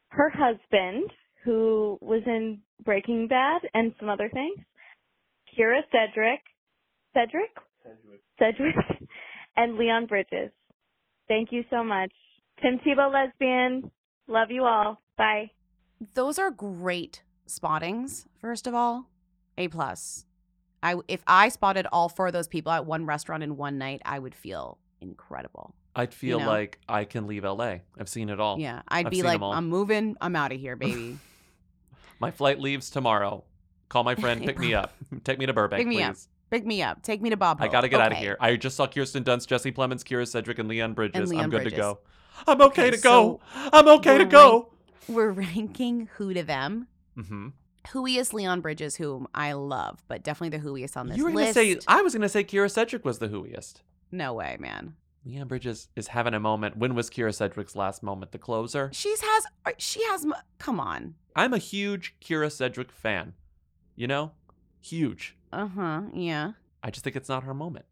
her 0.08 0.30
husband, 0.30 1.10
who 1.44 1.98
was 2.00 2.22
in 2.26 2.60
Breaking 2.84 3.28
Bad 3.28 3.62
and 3.74 3.92
some 3.98 4.08
other 4.08 4.30
things, 4.32 4.58
Kyra 5.56 5.80
Sedgwick, 5.90 6.40
Cedric? 7.14 7.50
Cedric, 8.38 8.74
and 9.56 9.76
Leon 9.76 10.06
Bridges. 10.06 10.50
Thank 11.28 11.52
you 11.52 11.64
so 11.70 11.84
much. 11.84 12.12
Tim 12.62 12.78
Tebow 12.86 13.12
lesbian. 13.12 13.90
Love 14.28 14.50
you 14.50 14.64
all. 14.64 15.00
Bye. 15.16 15.50
Those 16.14 16.38
are 16.38 16.50
great 16.50 17.22
spottings, 17.46 18.26
first 18.38 18.66
of 18.66 18.74
all. 18.74 19.06
A 19.58 19.68
plus. 19.68 20.24
I 20.82 20.96
if 21.08 21.22
I 21.26 21.48
spotted 21.48 21.86
all 21.92 22.08
four 22.08 22.28
of 22.28 22.32
those 22.32 22.48
people 22.48 22.72
at 22.72 22.86
one 22.86 23.06
restaurant 23.06 23.42
in 23.42 23.56
one 23.56 23.78
night, 23.78 24.00
I 24.04 24.18
would 24.18 24.34
feel 24.34 24.78
incredible. 25.00 25.74
I'd 25.96 26.14
feel 26.14 26.38
know? 26.40 26.46
like 26.46 26.78
I 26.88 27.04
can 27.04 27.26
leave 27.26 27.44
LA. 27.44 27.78
I've 27.98 28.08
seen 28.08 28.28
it 28.28 28.38
all. 28.40 28.58
Yeah, 28.58 28.82
I'd 28.88 29.06
I've 29.06 29.10
be 29.10 29.22
like. 29.22 29.40
I'm 29.40 29.68
moving. 29.68 30.16
I'm 30.20 30.36
out 30.36 30.52
of 30.52 30.60
here, 30.60 30.76
baby. 30.86 31.18
My 32.18 32.30
flight 32.30 32.60
leaves 32.60 32.90
tomorrow. 32.90 33.44
Call 33.88 34.04
my 34.04 34.14
friend, 34.14 34.44
pick 34.44 34.58
me 34.58 34.72
up. 34.74 34.92
Take 35.24 35.38
me 35.38 35.46
to 35.46 35.52
Burbank, 35.52 35.80
Pick 35.80 35.88
me 35.88 35.96
please. 35.96 36.04
up. 36.04 36.16
Pick 36.50 36.66
me 36.66 36.82
up. 36.82 37.02
Take 37.02 37.20
me 37.22 37.30
to 37.30 37.36
Bob. 37.36 37.58
I 37.60 37.68
gotta 37.68 37.88
get 37.88 38.00
out 38.00 38.12
of 38.12 38.18
here. 38.18 38.36
I 38.40 38.56
just 38.56 38.76
saw 38.76 38.86
Kirsten 38.86 39.22
Dunst, 39.24 39.46
Jesse 39.46 39.72
Plemons, 39.72 40.02
Kyra 40.02 40.26
Sedgwick, 40.26 40.58
and 40.58 40.68
Leon 40.68 40.94
Bridges. 40.94 41.30
Leon 41.30 41.44
I'm 41.44 41.50
good 41.50 41.56
Bridges. 41.62 41.72
to 41.72 41.76
go. 41.78 41.98
I'm 42.46 42.60
okay, 42.62 42.82
Okay, 42.88 42.90
to 42.96 43.02
go. 43.02 43.40
so 43.52 43.68
I'm 43.72 43.86
okay 43.88 44.18
to 44.18 44.24
go. 44.24 44.72
We're 45.08 45.30
ranking 45.30 46.08
who 46.14 46.32
to 46.34 46.42
them. 46.42 46.86
Mm-hmm. 47.16 47.48
Whoiest 47.92 48.34
Leon 48.34 48.60
Bridges, 48.60 48.96
whom 48.96 49.26
I 49.34 49.52
love, 49.52 50.02
but 50.08 50.22
definitely 50.22 50.56
the 50.58 50.62
whoiest 50.62 50.96
on 50.96 51.08
this 51.08 51.16
You 51.18 51.24
were 51.24 51.30
gonna 51.30 51.42
list. 51.46 51.54
say 51.54 51.78
I 51.88 52.02
was 52.02 52.12
gonna 52.14 52.28
say 52.28 52.44
Kyra 52.44 52.70
Sedgwick 52.70 53.04
was 53.04 53.18
the 53.18 53.28
whoiest. 53.28 53.82
no 54.12 54.34
way, 54.34 54.56
man. 54.60 54.94
Leon 55.24 55.48
Bridges 55.48 55.88
is 55.96 56.08
having 56.08 56.32
a 56.34 56.40
moment. 56.40 56.76
When 56.78 56.94
was 56.94 57.10
Kyra 57.10 57.34
Sedgwick's 57.34 57.76
last 57.76 58.02
moment? 58.02 58.32
The 58.32 58.38
closer. 58.38 58.90
She's 58.92 59.20
has 59.20 59.46
uh, 59.66 59.72
she 59.78 60.02
has. 60.04 60.26
Come 60.58 60.80
on. 60.80 61.14
I'm 61.36 61.52
a 61.52 61.58
huge 61.58 62.14
Kyra 62.20 62.50
Sedgwick 62.50 62.90
fan. 62.90 63.34
You 63.96 64.06
know, 64.06 64.32
huge. 64.80 65.36
Uh 65.52 65.66
huh. 65.68 66.02
Yeah. 66.14 66.52
I 66.82 66.90
just 66.90 67.04
think 67.04 67.16
it's 67.16 67.28
not 67.28 67.42
her 67.44 67.52
moment. 67.54 67.84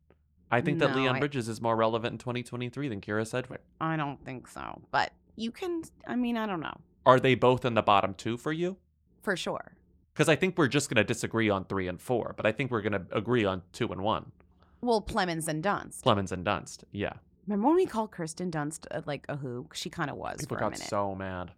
I 0.50 0.62
think 0.62 0.78
that 0.78 0.92
No, 0.92 1.02
Leon 1.02 1.16
I- 1.16 1.18
Bridges 1.18 1.48
is 1.48 1.60
more 1.60 1.76
relevant 1.76 2.12
in 2.12 2.18
2023 2.18 2.88
than 2.88 3.00
Kyra 3.02 3.26
Sedgwick. 3.26 3.60
I 3.80 3.96
don't 3.98 4.24
think 4.24 4.48
so. 4.48 4.80
But 4.90 5.12
you 5.36 5.50
can. 5.50 5.82
I 6.06 6.16
mean, 6.16 6.36
I 6.38 6.46
don't 6.46 6.60
know 6.60 6.78
Are 7.04 7.20
they 7.20 7.34
both 7.34 7.64
in 7.66 7.74
the 7.74 7.82
bottom 7.82 8.14
two 8.14 8.36
for 8.38 8.52
you? 8.52 8.76
for 9.20 9.36
sure. 9.36 9.72
Because 10.18 10.28
I 10.28 10.34
think 10.34 10.58
we're 10.58 10.66
just 10.66 10.90
going 10.90 10.96
to 10.96 11.04
disagree 11.04 11.48
on 11.48 11.64
three 11.66 11.86
and 11.86 12.00
four, 12.00 12.34
but 12.36 12.44
I 12.44 12.50
think 12.50 12.72
we're 12.72 12.80
going 12.80 12.94
to 12.94 13.02
agree 13.12 13.44
on 13.44 13.62
two 13.72 13.92
and 13.92 14.00
one. 14.00 14.32
Well, 14.80 15.00
Plemons 15.00 15.46
and 15.46 15.62
Dunst. 15.62 16.02
Plemons 16.02 16.32
and 16.32 16.44
Dunst. 16.44 16.78
Yeah. 16.90 17.12
Remember 17.46 17.68
when 17.68 17.76
we 17.76 17.86
called 17.86 18.10
Kirsten 18.10 18.50
Dunst 18.50 18.86
uh, 18.90 19.02
like 19.06 19.24
a 19.28 19.36
who? 19.36 19.68
She 19.72 19.88
kind 19.90 20.10
of 20.10 20.16
was 20.16 20.40
People 20.40 20.56
for 20.56 20.58
a 20.58 20.60
got 20.64 20.72
minute. 20.72 20.88
so 20.88 21.14
mad. 21.14 21.52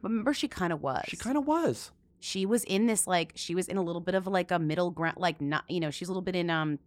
But 0.00 0.08
remember, 0.08 0.32
she 0.32 0.48
kind 0.48 0.72
of 0.72 0.80
was. 0.80 1.04
She 1.08 1.18
kind 1.18 1.36
of 1.36 1.46
was. 1.46 1.90
She 2.20 2.46
was 2.46 2.64
in 2.64 2.86
this 2.86 3.06
like 3.06 3.32
she 3.34 3.54
was 3.54 3.68
in 3.68 3.76
a 3.76 3.82
little 3.82 4.00
bit 4.00 4.14
of 4.14 4.26
like 4.26 4.50
a 4.50 4.58
middle 4.58 4.90
ground, 4.90 5.16
like 5.18 5.40
not 5.40 5.64
you 5.68 5.80
know 5.80 5.90
she's 5.90 6.08
a 6.08 6.10
little 6.10 6.22
bit 6.22 6.34
in 6.36 6.50
um 6.50 6.78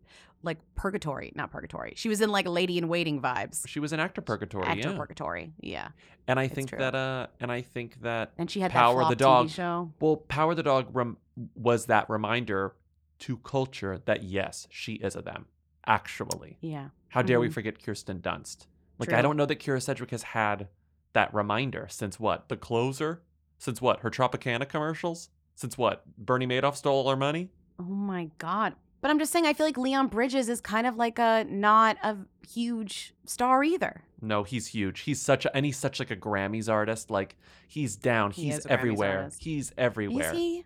like 0.41 0.57
purgatory, 0.75 1.31
not 1.35 1.51
purgatory. 1.51 1.93
She 1.97 2.07
was 2.09 2.21
in 2.21 2.29
like 2.29 2.47
Lady 2.47 2.77
in 2.77 2.87
Waiting 2.87 3.21
vibes. 3.21 3.67
She 3.67 3.79
was 3.79 3.91
an 3.93 3.99
actor 3.99 4.21
purgatory. 4.21 4.65
Actor 4.65 4.91
yeah. 4.91 4.97
purgatory, 4.97 5.53
yeah. 5.59 5.89
And 6.27 6.39
I 6.39 6.43
It's 6.43 6.53
think 6.53 6.69
true. 6.69 6.79
that 6.79 6.95
uh 6.95 7.27
and 7.39 7.51
I 7.51 7.61
think 7.61 8.01
that 8.01 8.31
And 8.37 8.49
she 8.49 8.59
had 8.61 8.71
Power 8.71 9.03
the 9.05 9.15
TV 9.15 9.19
Dog 9.19 9.49
show. 9.49 9.91
Well, 9.99 10.17
Power 10.17 10.55
the 10.55 10.63
Dog 10.63 10.87
rem- 10.93 11.17
was 11.55 11.85
that 11.87 12.09
reminder 12.09 12.73
to 13.19 13.37
culture 13.37 14.01
that 14.05 14.23
yes, 14.23 14.67
she 14.71 14.93
is 14.93 15.15
a 15.15 15.21
them. 15.21 15.45
Actually. 15.85 16.57
Yeah. 16.61 16.89
How 17.09 17.21
dare 17.21 17.39
we 17.39 17.49
Mhm. 17.49 17.53
forget 17.53 17.83
Kirsten 17.83 18.19
Dunst? 18.19 18.67
Like 18.97 19.11
I 19.13 19.21
don't 19.21 19.37
know 19.37 19.45
that 19.45 19.59
Kyra 19.59 19.81
Sedgwick 19.81 20.11
has 20.11 20.23
had 20.23 20.67
that 21.13 21.33
reminder 21.33 21.87
since 21.89 22.19
what? 22.19 22.49
The 22.49 22.57
closer? 22.57 23.21
Since 23.59 23.81
what? 23.81 23.99
Her 23.99 24.09
Tropicana 24.09 24.67
commercials? 24.67 25.29
Since 25.55 25.77
what? 25.77 26.03
Bernie 26.17 26.47
Madoff 26.47 26.75
stole 26.75 27.05
all 27.05 27.09
her 27.09 27.17
money? 27.17 27.49
Oh 27.79 27.83
my 27.83 28.29
god! 28.37 28.73
But 29.01 29.11
I'm 29.11 29.19
just 29.19 29.31
saying, 29.31 29.45
I 29.45 29.53
feel 29.53 29.65
like 29.65 29.77
Leon 29.77 30.07
Bridges 30.07 30.49
is 30.49 30.59
kind 30.61 30.87
of 30.87 30.95
like 30.95 31.19
a 31.19 31.45
not 31.47 31.97
a 32.03 32.17
huge 32.47 33.13
star 33.25 33.63
either. 33.63 34.03
No, 34.21 34.43
he's 34.43 34.67
huge. 34.67 35.01
He's 35.01 35.21
such 35.21 35.45
a 35.45 35.55
and 35.55 35.65
he's 35.65 35.77
such 35.77 35.99
like 35.99 36.11
a 36.11 36.15
Grammys 36.15 36.69
artist. 36.69 37.11
Like 37.11 37.35
he's 37.67 37.95
down. 37.95 38.31
He 38.31 38.45
he's 38.45 38.65
everywhere. 38.65 39.29
He's 39.37 39.73
everywhere. 39.77 40.31
Is 40.31 40.37
he? 40.37 40.65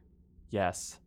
Yes. 0.50 1.00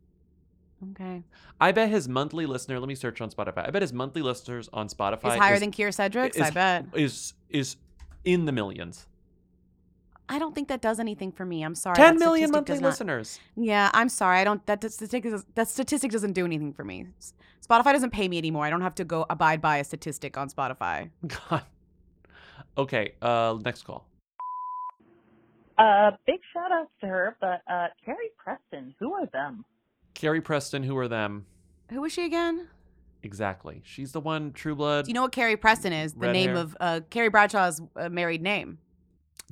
Okay. 0.91 1.23
I 1.61 1.73
bet 1.73 1.89
his 1.89 2.09
monthly 2.09 2.47
listener. 2.47 2.79
Let 2.79 2.89
me 2.89 2.95
search 2.95 3.21
on 3.21 3.31
Spotify. 3.31 3.67
I 3.67 3.71
bet 3.71 3.83
his 3.83 3.93
monthly 3.93 4.23
listeners 4.23 4.69
on 4.73 4.89
Spotify 4.89 5.35
Is 5.35 5.39
higher 5.39 5.55
is- 5.55 5.61
than 5.61 5.73
Kyra 5.73 5.95
Sedgwick's. 5.95 6.37
is- 6.37 6.43
I 6.43 6.51
bet. 6.51 6.87
is 6.95 7.35
is 7.49 7.77
in 8.25 8.45
the 8.45 8.53
millions. 8.53 9.07
I 10.29 10.39
don't 10.39 10.55
think 10.55 10.69
that 10.69 10.81
does 10.81 10.99
anything 10.99 11.31
for 11.33 11.45
me. 11.47 11.63
I'm 11.63 11.75
sorry. 11.75 11.95
10 11.97 12.15
that 12.15 12.19
million 12.19 12.49
statistic 12.49 12.69
monthly 12.75 12.83
not- 12.83 12.89
listeners. 12.89 13.41
Yeah, 13.57 13.91
I'm 13.95 14.09
sorry. 14.09 14.39
I 14.41 14.45
don't. 14.45 14.65
That 14.67 14.81
statistic 14.83 15.25
is- 15.25 15.45
that 15.55 15.69
statistic 15.69 16.11
doesn't 16.11 16.33
do 16.33 16.45
anything 16.45 16.73
for 16.73 16.85
me. 16.85 17.07
Spotify 17.67 17.93
doesn't 17.93 18.11
pay 18.11 18.29
me 18.29 18.39
anymore. 18.39 18.65
I 18.65 18.71
don't 18.71 18.81
have 18.83 18.95
to 18.97 19.05
go 19.05 19.27
abide 19.31 19.61
by 19.61 19.79
a 19.79 19.85
statistic 19.85 20.37
on 20.37 20.49
Spotify. 20.51 21.11
God. 21.51 21.63
Okay. 22.79 23.13
Uh, 23.23 23.57
next 23.65 23.83
call. 23.83 24.07
Uh, 25.79 26.13
big 26.27 26.41
shout 26.53 26.73
outs 26.73 26.91
to 27.01 27.07
her, 27.07 27.37
but 27.41 27.61
uh, 27.71 27.89
Carrie 28.05 28.31
Preston, 28.39 28.95
who 28.99 29.13
are 29.13 29.27
them? 29.27 29.65
Carrie 30.15 30.41
Preston. 30.41 30.83
Who 30.83 30.97
are 30.97 31.09
them? 31.09 31.45
Who 31.91 32.05
is 32.05 32.13
she 32.13 32.25
again? 32.25 32.69
Exactly. 33.23 33.83
She's 33.85 34.13
the 34.13 34.21
one. 34.21 34.53
True 34.53 34.75
Blood. 34.75 35.05
Do 35.05 35.11
you 35.11 35.15
know 35.15 35.23
what 35.23 35.33
Carrie 35.33 35.57
Preston 35.57 35.93
is? 35.93 36.15
The 36.15 36.33
name 36.33 36.51
hair. 36.51 36.59
of 36.59 36.77
uh, 36.81 37.01
Carrie 37.11 37.29
Bradshaw's 37.29 37.83
uh, 37.97 38.09
married 38.09 38.41
name. 38.43 38.79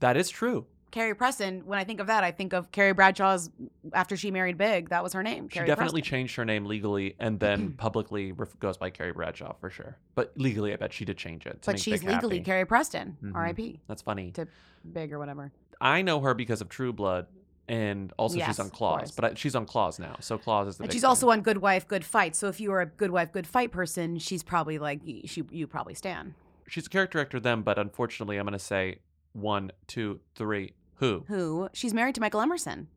That 0.01 0.16
is 0.16 0.28
true. 0.30 0.66
Carrie 0.90 1.14
Preston. 1.14 1.62
When 1.66 1.76
I 1.78 1.82
think 1.82 1.99
of 1.99 2.07
that, 2.07 2.22
I 2.22 2.30
think 2.30 2.53
of 2.53 2.70
Carrie 2.70 2.92
Bradshaw's 2.92 3.51
after 3.92 4.16
she 4.16 4.30
married 4.30 4.57
Big. 4.57 4.90
That 4.90 5.03
was 5.03 5.12
her 5.12 5.24
name. 5.24 5.49
She 5.49 5.55
Carrie 5.55 5.66
definitely 5.66 6.03
Preston. 6.03 6.18
changed 6.18 6.36
her 6.36 6.45
name 6.45 6.66
legally 6.66 7.16
and 7.18 7.40
then 7.40 7.72
publicly 7.76 8.30
ref- 8.30 8.57
goes 8.61 8.76
by 8.76 8.90
Carrie 8.90 9.12
Bradshaw 9.12 9.55
for 9.61 9.70
sure. 9.70 9.97
But 10.14 10.32
legally, 10.36 10.72
I 10.72 10.76
bet 10.76 10.92
she 10.92 11.05
did 11.05 11.16
change 11.16 11.47
it. 11.47 11.62
To 11.62 11.66
But 11.66 11.74
make 11.76 11.82
she's 11.82 12.01
Big 12.01 12.09
legally 12.11 12.36
happy. 12.38 12.45
Carrie 12.45 12.64
Preston. 12.66 13.16
Mhm. 13.24 13.34
R.I.P. 13.34 13.80
That's 13.88 14.03
funny. 14.03 14.30
To 14.32 14.47
Big 14.92 15.12
or 15.12 15.18
whatever. 15.18 15.51
I 15.80 16.03
know 16.03 16.20
her 16.20 16.32
because 16.34 16.61
of 16.61 16.68
True 16.68 16.92
Blood, 16.92 17.26
and 17.66 18.12
also 18.16 18.36
Yes, 18.36 18.47
she's 18.49 18.61
on 18.61 18.66
of 18.66 18.72
Claws. 18.72 18.99
course. 19.01 19.11
But 19.12 19.24
I, 19.24 19.34
she's 19.34 19.57
on 19.57 19.66
Claws 19.66 19.99
now, 19.99 20.14
so 20.20 20.38
Claws 20.38 20.68
is 20.68 20.76
the. 20.76 20.84
And 20.84 20.88
big 20.90 20.92
she's 20.95 21.01
thing. 21.03 21.09
also 21.09 21.30
on 21.30 21.40
Good 21.40 21.59
Wife, 21.59 21.88
Good 21.88 22.05
Fight. 22.05 22.36
So 22.36 22.47
if 22.47 22.61
you 22.61 22.70
were 22.70 22.82
a 22.82 22.86
Good 22.86 23.11
Wife, 23.11 23.32
Good 23.32 23.49
Fight 23.49 23.72
person, 23.72 24.18
she's 24.20 24.45
probably 24.45 24.78
like 24.78 25.01
y- 25.05 25.22
she 25.24 25.42
you 25.51 25.66
probably 25.66 25.95
stand. 25.95 26.34
she's 26.68 26.86
a 26.86 26.90
character 26.90 27.18
actor 27.18 27.40
then, 27.40 27.62
but 27.62 27.80
unfortunately, 27.80 28.36
I'm 28.36 28.45
going 28.47 28.53
to 28.53 28.59
say 28.61 28.99
One, 29.35 29.70
two, 29.87 30.20
three. 30.37 30.72
Who? 30.97 31.24
Who? 31.28 31.68
She's 31.74 31.93
married 31.93 32.14
to 32.14 32.20
Michael 32.20 32.41
Emerson, 32.41 32.89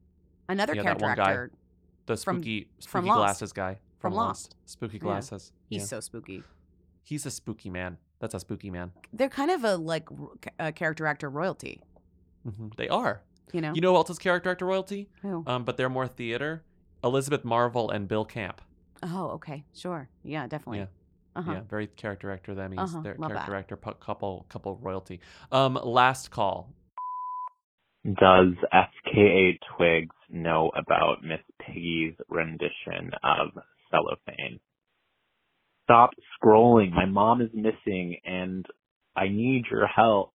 another 0.47 0.73
Yeah, 0.75 0.83
that 0.83 0.99
character 0.99 1.05
one 1.05 1.15
guy. 1.17 1.23
actor. 1.31 1.51
The 2.05 2.15
from- 2.17 2.38
spooky, 2.38 2.61
from 2.63 3.01
spooky 3.03 3.07
Lost. 3.09 3.17
glasses 3.19 3.53
guy 3.53 3.79
From 3.99 4.13
Lost. 4.13 4.55
Spooky 4.65 4.97
Yeah. 4.97 5.01
glasses. 5.01 5.51
He's 5.69 5.81
Yeah. 5.81 5.85
so 5.88 5.99
spooky. 5.99 6.43
He's 7.03 7.25
a 7.25 7.31
spooky 7.31 7.69
man. 7.69 7.97
That's 8.19 8.33
a 8.35 8.39
spooky 8.39 8.69
man. 8.69 8.91
They're 9.11 9.29
kind 9.29 9.49
of 9.51 9.63
a 9.63 9.75
like 9.75 10.07
a 10.59 10.71
character 10.71 11.05
actor 11.07 11.29
royalty. 11.29 11.81
hmm 12.43 12.67
They 12.77 12.88
are. 12.88 13.23
You 13.51 13.61
know. 13.61 13.73
You 13.73 13.81
know 13.81 13.91
who 13.91 13.97
else 13.97 14.09
is 14.09 14.19
character 14.19 14.49
actor 14.51 14.65
royalty? 14.67 15.09
Who? 15.21 15.43
Um, 15.47 15.63
but 15.63 15.75
they're 15.77 15.89
more 15.89 16.07
theater. 16.07 16.63
Elizabeth 17.03 17.43
Marvel 17.43 17.89
and 17.89 18.07
Bill 18.07 18.25
Camp. 18.25 18.61
Oh, 19.03 19.29
okay, 19.31 19.63
sure, 19.73 20.09
yeah, 20.23 20.47
definitely. 20.47 20.79
Yeah. 20.79 20.85
Uh-huh. 21.38 21.51
Yeah, 21.53 21.61
very 21.69 21.88
character 21.88 22.31
actor 22.31 22.55
them. 22.55 22.71
He's 22.71 22.79
Uh-huh, 22.79 23.01
their 23.01 23.15
love 23.15 23.29
character 23.31 23.51
that. 23.51 23.57
actor 23.59 23.77
pu- 23.77 23.93
couple 23.93 24.45
couple 24.49 24.75
royalty. 24.77 25.19
Um, 25.51 25.75
last 25.83 26.31
call. 26.31 26.73
Does 28.05 28.53
FKA 28.73 29.59
Twigs 29.75 30.15
know 30.29 30.71
about 30.75 31.23
Miss 31.23 31.41
Piggy's 31.61 32.13
rendition 32.29 33.11
of 33.23 33.49
Cellophane? 33.91 34.59
Stop 35.83 36.11
scrolling. 36.41 36.91
My 36.91 37.05
mom 37.05 37.41
is 37.41 37.49
missing 37.53 38.17
and 38.25 38.65
I 39.15 39.27
need 39.27 39.65
your 39.71 39.88
help. 39.88 40.33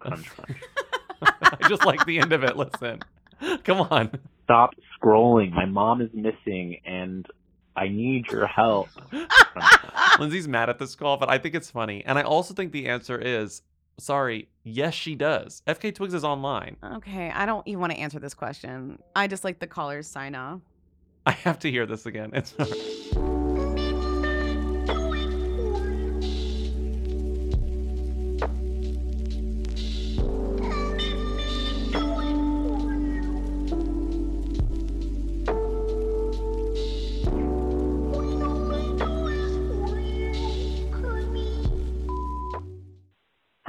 Crunch, 0.00 0.28
crunch. 0.30 0.58
I 1.22 1.68
just 1.68 1.84
like 1.86 2.04
the 2.06 2.18
end 2.18 2.32
of 2.32 2.42
it. 2.44 2.56
Listen, 2.56 3.00
come 3.64 3.80
on. 3.82 4.10
Stop 4.44 4.70
scrolling. 5.00 5.52
My 5.52 5.66
mom 5.66 6.00
is 6.00 6.10
missing 6.12 6.80
and 6.84 7.24
I 7.76 7.88
need 7.88 8.30
your 8.30 8.46
help. 8.46 8.88
Lindsey's 10.18 10.46
mad 10.48 10.68
at 10.68 10.78
this 10.78 10.94
call, 10.94 11.16
but 11.16 11.30
I 11.30 11.38
think 11.38 11.54
it's 11.54 11.70
funny, 11.70 12.04
and 12.04 12.18
I 12.18 12.22
also 12.22 12.54
think 12.54 12.72
the 12.72 12.88
answer 12.88 13.18
is 13.18 13.62
sorry. 13.98 14.48
Yes, 14.64 14.94
she 14.94 15.14
does. 15.14 15.62
FK 15.66 15.94
Twigs 15.94 16.14
is 16.14 16.24
online. 16.24 16.76
Okay, 16.82 17.30
I 17.30 17.46
don't 17.46 17.66
even 17.66 17.80
want 17.80 17.92
to 17.92 17.98
answer 17.98 18.18
this 18.18 18.34
question. 18.34 18.98
I 19.16 19.26
just 19.26 19.44
like 19.44 19.58
the 19.58 19.66
callers 19.66 20.06
sign 20.06 20.34
off. 20.34 20.60
I 21.26 21.32
have 21.32 21.58
to 21.60 21.70
hear 21.70 21.86
this 21.86 22.06
again. 22.06 22.30
It's 22.34 22.54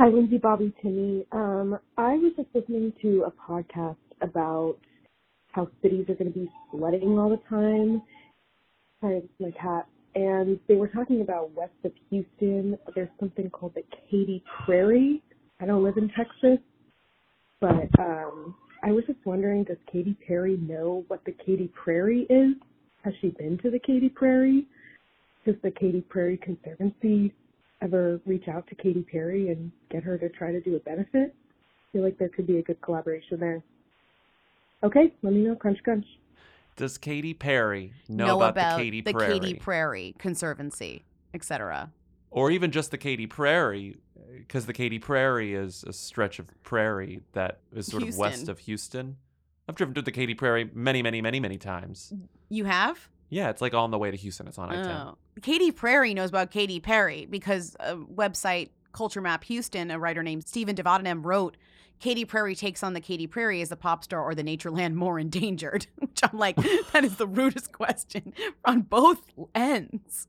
Hi, 0.03 0.09
Lindsey, 0.09 0.37
Bobby, 0.37 0.73
Timmy. 0.81 1.25
Um, 1.31 1.79
I 1.97 2.15
was 2.17 2.33
just 2.35 2.49
listening 2.53 2.91
to 3.01 3.23
a 3.25 3.31
podcast 3.49 3.95
about 4.21 4.75
how 5.53 5.69
cities 5.81 6.07
are 6.09 6.15
going 6.15 6.33
to 6.33 6.37
be 6.37 6.51
flooding 6.69 7.17
all 7.17 7.29
the 7.29 7.39
time. 7.49 8.01
Sorry, 8.99 9.19
it's 9.19 9.27
my 9.39 9.51
cat. 9.51 9.87
And 10.13 10.59
they 10.67 10.75
were 10.75 10.89
talking 10.89 11.21
about 11.21 11.55
west 11.55 11.71
of 11.85 11.93
Houston. 12.09 12.77
There's 12.93 13.07
something 13.17 13.49
called 13.49 13.75
the 13.75 13.83
Katy 14.11 14.43
Prairie. 14.65 15.23
I 15.61 15.67
don't 15.67 15.85
live 15.85 15.95
in 15.95 16.09
Texas, 16.09 16.59
but 17.61 17.87
um, 17.97 18.55
I 18.83 18.91
was 18.91 19.05
just 19.07 19.19
wondering, 19.23 19.63
does 19.63 19.77
Katy 19.89 20.17
Perry 20.27 20.57
know 20.57 21.05
what 21.07 21.23
the 21.23 21.31
Katy 21.31 21.71
Prairie 21.81 22.27
is? 22.29 22.55
Has 23.05 23.13
she 23.21 23.29
been 23.29 23.57
to 23.59 23.71
the 23.71 23.79
Katy 23.79 24.09
Prairie? 24.09 24.67
Does 25.45 25.55
the 25.63 25.71
Katy 25.71 26.01
Prairie 26.01 26.41
Conservancy 26.43 27.33
ever 27.83 28.21
reach 28.25 28.47
out 28.47 28.65
to 28.67 28.75
Katy 28.75 29.03
Perry 29.03 29.49
and 29.49 29.71
get 29.91 30.03
her 30.03 30.17
to 30.17 30.29
try 30.29 30.51
to 30.51 30.61
do 30.61 30.75
a 30.75 30.79
benefit? 30.79 31.35
I 31.35 31.91
feel 31.91 32.03
like 32.03 32.17
there 32.17 32.29
could 32.29 32.47
be 32.47 32.57
a 32.57 32.63
good 32.63 32.81
collaboration 32.81 33.39
there. 33.39 33.61
Okay, 34.83 35.13
let 35.21 35.33
me 35.33 35.41
know. 35.41 35.55
Crunch, 35.55 35.79
crunch. 35.83 36.05
Does 36.75 36.97
Katy 36.97 37.33
Perry 37.33 37.93
know, 38.09 38.41
about, 38.41 38.77
the 38.77 38.83
Katy 38.83 39.01
Prairie, 39.03 39.39
Katy 39.39 39.53
Prairie 39.55 40.15
Conservancy, 40.17 41.05
etc. 41.33 41.91
or 42.31 42.49
even 42.49 42.71
just 42.71 42.89
the 42.89 42.97
Katy 42.97 43.27
Prairie? 43.27 43.97
Because 44.37 44.65
the 44.65 44.73
Katy 44.73 44.97
Prairie 44.97 45.53
is 45.53 45.83
a 45.85 45.93
stretch 45.93 46.39
of 46.39 46.47
prairie 46.63 47.21
that 47.33 47.59
is 47.71 47.85
sort 47.87 48.01
of 48.01 48.17
west 48.17 48.49
of 48.49 48.59
Houston. 48.59 49.17
I've 49.69 49.75
driven 49.75 49.93
to 49.93 50.01
the 50.01 50.11
Katy 50.11 50.33
Prairie 50.33 50.69
many, 50.73 51.03
many, 51.03 51.21
many, 51.21 51.39
many 51.39 51.57
times. 51.57 52.11
You 52.49 52.65
have? 52.65 53.09
Yeah, 53.33 53.49
it's 53.49 53.61
like 53.61 53.73
on 53.73 53.89
the 53.89 53.97
way 53.97 54.11
to 54.11 54.17
Houston. 54.17 54.47
It's 54.47 54.59
on 54.59 54.69
I-10. 54.69 54.87
Oh. 54.87 55.17
Katy 55.41 55.71
Prairie 55.71 56.13
knows 56.13 56.29
about 56.29 56.51
Katy 56.51 56.79
Perry 56.79 57.25
because 57.25 57.75
a 57.79 57.95
website 57.95 58.69
Culture 58.91 59.21
Map 59.21 59.43
Houston, 59.45 59.89
a 59.89 59.97
writer 59.97 60.21
named 60.21 60.47
Stephen 60.47 60.75
Devodenem 60.75 61.25
wrote, 61.25 61.57
Katy 61.99 62.25
Prairie 62.25 62.55
takes 62.55 62.83
on 62.83 62.93
the 62.93 63.01
Katy 63.01 63.25
Prairie 63.25 63.61
as 63.61 63.69
the 63.69 63.75
pop 63.75 64.03
star 64.03 64.21
or 64.21 64.35
the 64.35 64.43
nature 64.43 64.69
land 64.69 64.95
more 64.95 65.17
endangered. 65.17 65.87
Which 65.97 66.19
I'm 66.21 66.37
like, 66.37 66.55
that 66.93 67.03
is 67.03 67.15
the 67.15 67.25
rudest 67.25 67.71
question 67.71 68.33
on 68.65 68.81
both 68.81 69.21
ends. 69.55 70.27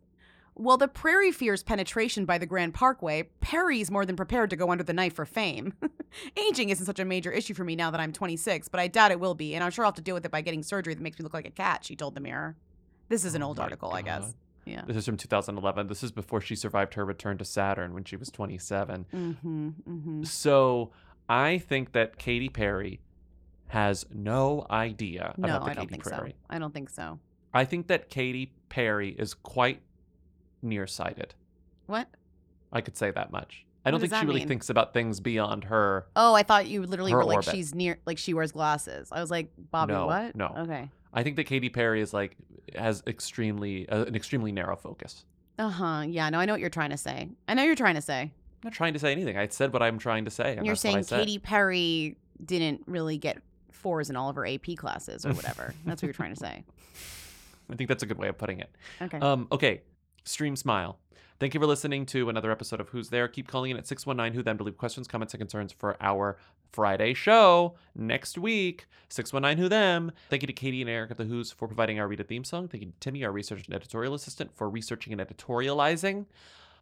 While 0.57 0.76
the 0.76 0.86
prairie 0.86 1.32
fears 1.32 1.64
penetration 1.64 2.26
by 2.26 2.38
the 2.38 2.46
Grand 2.46 2.74
Parkway, 2.74 3.24
Perry's 3.40 3.90
more 3.90 4.07
than 4.07 4.14
prepared 4.14 4.50
to 4.50 4.57
go 4.57 4.70
under 4.70 4.84
the 4.84 4.92
knife 4.92 5.14
for 5.14 5.26
fame. 5.26 5.74
Aging 6.36 6.70
isn't 6.70 6.86
such 6.86 7.00
a 7.00 7.05
major 7.05 7.32
issue 7.32 7.55
for 7.55 7.64
me 7.64 7.74
now 7.74 7.90
that 7.90 8.00
I'm 8.00 8.12
26, 8.12 8.68
but 8.68 8.78
I 8.78 8.86
doubt 8.86 9.11
it 9.11 9.18
will 9.18 9.34
be, 9.34 9.57
and 9.57 9.64
I'm 9.64 9.72
sure 9.72 9.84
I'll 9.84 9.90
have 9.90 9.96
to 9.96 10.02
deal 10.02 10.14
with 10.14 10.24
it 10.24 10.30
by 10.30 10.42
getting 10.42 10.62
surgery 10.62 10.94
that 10.94 11.02
makes 11.02 11.18
me 11.18 11.24
look 11.24 11.34
like 11.34 11.48
a 11.48 11.50
cat, 11.50 11.84
she 11.84 11.96
told 11.96 12.14
the 12.14 12.20
Mirror. 12.20 12.57
This 13.09 13.24
is 13.24 13.34
an 13.34 13.42
old 13.42 13.61
article, 13.61 13.92
I 13.92 14.02
guess. 14.02 14.34
Yeah. 14.64 14.82
This 14.86 14.96
is 14.96 15.05
from 15.05 15.16
2011. 15.18 15.88
This 15.88 16.02
is 16.02 16.11
before 16.11 16.40
she 16.40 16.57
survived 16.57 16.94
her 16.94 17.05
return 17.05 17.36
to 17.38 17.44
Saturn 17.44 17.92
when 17.92 18.05
she 18.05 18.16
was 18.16 18.30
27. 18.30 19.07
Mm-hmm. 19.14 19.68
Mm-hmm. 19.68 20.22
So 20.24 20.90
I 21.28 21.59
think 21.59 21.92
that 21.92 22.16
Katy 22.18 22.48
Perry 22.48 23.00
has 23.68 24.07
no 24.12 24.66
idea 24.70 25.34
No, 25.36 25.48
about 25.48 25.64
the 25.64 25.70
I 25.70 25.74
don't 25.74 25.82
Katy 25.84 25.90
think 25.92 26.05
Prairie. 26.05 26.30
so. 26.30 26.36
I 26.48 26.59
don't 26.59 26.72
think 26.72 26.88
so. 26.90 27.18
I 27.52 27.64
think 27.64 27.88
that 27.88 28.09
Katy 28.09 28.52
Perry 28.68 29.11
is 29.11 29.34
quite 29.34 29.82
nearsighted. 30.62 31.34
What? 31.86 32.09
I 32.72 32.80
could 32.80 32.96
say 32.96 33.11
that 33.11 33.30
much. 33.30 33.66
I 33.86 33.90
don't 33.90 34.00
think 34.00 34.14
she 34.14 34.24
really 34.24 34.40
mean? 34.40 34.48
thinks 34.48 34.70
about 34.70 34.94
things 34.94 35.20
beyond 35.20 35.64
her. 35.64 36.07
Oh, 36.16 36.32
I 36.32 36.42
thought 36.42 36.66
you 36.66 36.84
literally 36.84 37.14
were 37.14 37.22
like 37.24 37.36
orbit. 37.36 37.55
she's 37.55 37.74
near, 37.74 37.98
like 38.07 38.16
she 38.16 38.32
wears 38.32 38.50
glasses. 38.50 39.11
I 39.12 39.20
was 39.20 39.30
like, 39.30 39.50
Bobby, 39.70 39.92
no, 39.92 40.07
what? 40.07 40.34
No. 40.34 40.55
Okay. 40.61 40.88
I 41.14 41.22
think 41.22 41.36
that 41.36 41.44
Katy 41.44 41.70
Perry 41.70 42.00
is 42.00 42.12
like 42.12 42.36
has 42.76 43.02
extremely 43.06 43.88
uh, 43.88 44.04
an 44.04 44.14
extremely 44.14 44.52
narrow 44.52 44.76
focus. 44.76 45.24
Uh 45.58 45.68
huh. 45.68 46.04
Yeah. 46.06 46.28
No, 46.30 46.38
I 46.40 46.44
know 46.46 46.52
what 46.52 46.60
you're 46.60 46.68
trying 46.70 46.90
to 46.90 46.96
say. 46.96 47.28
I 47.48 47.54
know 47.54 47.62
you're 47.62 47.76
trying 47.76 47.94
to 47.94 48.02
say. 48.02 48.22
I'm 48.22 48.30
not 48.64 48.72
trying 48.72 48.94
to 48.94 48.98
say 48.98 49.12
anything. 49.12 49.38
I 49.38 49.46
said 49.48 49.72
what 49.72 49.82
I'm 49.82 49.98
trying 49.98 50.24
to 50.24 50.30
say. 50.30 50.56
And 50.56 50.66
you're 50.66 50.74
that's 50.74 50.84
what 50.84 50.96
I 50.96 51.02
saying. 51.02 51.26
Katy 51.26 51.38
Perry 51.38 52.16
didn't 52.44 52.82
really 52.86 53.16
get 53.16 53.38
fours 53.70 54.10
in 54.10 54.16
all 54.16 54.28
of 54.30 54.36
her 54.36 54.46
AP 54.46 54.76
classes 54.76 55.24
or 55.24 55.32
whatever. 55.34 55.74
That's 55.84 56.00
what 56.00 56.06
you're 56.06 56.14
trying 56.14 56.32
to 56.32 56.40
say. 56.40 56.64
I 57.70 57.76
think 57.76 57.88
that's 57.88 58.02
a 58.02 58.06
good 58.06 58.16
way 58.18 58.28
of 58.28 58.38
putting 58.38 58.60
it. 58.60 58.70
Okay. 59.02 59.18
Um, 59.18 59.46
okay. 59.52 59.82
Stream 60.24 60.56
Smile. 60.56 60.98
Thank 61.45 61.53
you 61.53 61.61
for 61.61 61.66
listening 61.66 62.07
to 62.07 62.30
another 62.30 62.51
episode 62.51 62.80
of 62.80 62.88
Who's 62.88 63.11
There. 63.11 63.28
Keep 63.28 63.49
calling 63.49 63.70
in 63.70 63.76
at 63.76 63.86
619 63.86 64.34
Who 64.34 64.42
Them 64.42 64.57
to 64.57 64.64
leave 64.64 64.78
questions, 64.78 65.07
comments, 65.07 65.34
and 65.34 65.42
concerns 65.42 65.72
for 65.72 65.95
our 66.01 66.38
Friday 66.72 67.12
show 67.12 67.74
next 67.95 68.38
week. 68.38 68.86
619 69.11 69.62
Who 69.62 69.68
Them. 69.68 70.11
Thank 70.30 70.42
you 70.42 70.47
to 70.47 70.55
Katie 70.55 70.80
and 70.80 70.88
Eric 70.88 71.11
at 71.11 71.18
The 71.18 71.24
Who's 71.24 71.53
for 71.53 71.68
providing 71.68 72.01
our 72.01 72.09
Rita 72.09 72.24
theme 72.24 72.45
song. 72.45 72.66
Thank 72.66 72.82
you 72.82 72.92
to 72.92 72.99
Timmy, 72.99 73.26
our 73.26 73.30
research 73.30 73.66
and 73.66 73.74
editorial 73.74 74.14
assistant, 74.14 74.57
for 74.57 74.70
researching 74.70 75.12
and 75.12 75.20
editorializing. 75.20 76.24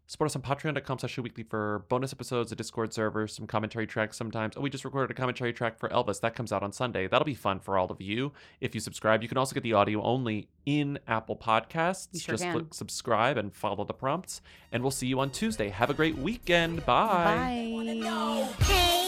Support 0.07 0.31
us 0.31 0.35
on 0.35 0.41
patreon.com 0.41 0.99
slash 0.99 1.17
weekly 1.17 1.43
for 1.43 1.85
bonus 1.89 2.11
episodes, 2.11 2.51
a 2.51 2.55
Discord 2.55 2.93
server, 2.93 3.27
some 3.27 3.47
commentary 3.47 3.87
tracks 3.87 4.17
sometimes. 4.17 4.55
Oh, 4.57 4.61
we 4.61 4.69
just 4.69 4.85
recorded 4.85 5.09
a 5.11 5.13
commentary 5.13 5.53
track 5.53 5.79
for 5.79 5.89
Elvis. 5.89 6.19
That 6.19 6.35
comes 6.35 6.51
out 6.51 6.61
on 6.61 6.71
Sunday. 6.71 7.07
That'll 7.07 7.25
be 7.25 7.33
fun 7.33 7.59
for 7.59 7.77
all 7.77 7.89
of 7.89 8.01
you. 8.01 8.33
If 8.59 8.75
you 8.75 8.81
subscribe, 8.81 9.23
you 9.23 9.29
can 9.29 9.37
also 9.37 9.53
get 9.53 9.63
the 9.63 9.73
audio 9.73 10.01
only 10.03 10.49
in 10.65 10.99
Apple 11.07 11.37
Podcasts. 11.37 12.21
Sure 12.21 12.35
just 12.35 12.49
click 12.51 12.73
subscribe 12.73 13.37
and 13.37 13.55
follow 13.55 13.85
the 13.85 13.93
prompts. 13.93 14.41
And 14.71 14.83
we'll 14.83 14.91
see 14.91 15.07
you 15.07 15.19
on 15.19 15.29
Tuesday. 15.29 15.69
Have 15.69 15.89
a 15.89 15.93
great 15.93 16.17
weekend. 16.17 16.85
Bye. 16.85 17.71
Bye 17.85 18.55
hey 18.65 19.03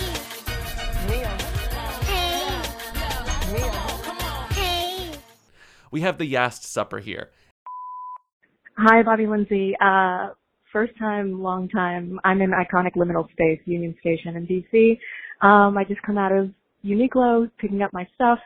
we 5.92 6.02
have 6.02 6.18
the 6.18 6.26
Yast 6.26 6.66
Supper 6.66 7.00
here. 7.00 7.30
Hi, 8.78 9.04
Bobby 9.04 9.28
Lindsey. 9.28 9.76
Uh, 9.80 10.32
first 10.76 10.92
time, 11.00 11.42
long 11.42 11.70
time. 11.70 12.20
I'm 12.26 12.42
in 12.42 12.52
iconic 12.52 12.98
liminal 12.98 13.32
space, 13.32 13.62
Union 13.64 13.96
Station 14.02 14.36
in 14.36 14.46
DC. 14.46 15.00
Um, 15.42 15.78
I 15.78 15.86
just 15.88 16.02
come 16.02 16.18
out 16.18 16.34
of 16.34 16.50
Uniqlo, 16.84 17.50
picking 17.58 17.82
up 17.82 17.94
my 17.94 18.06
stuff, 18.14 18.40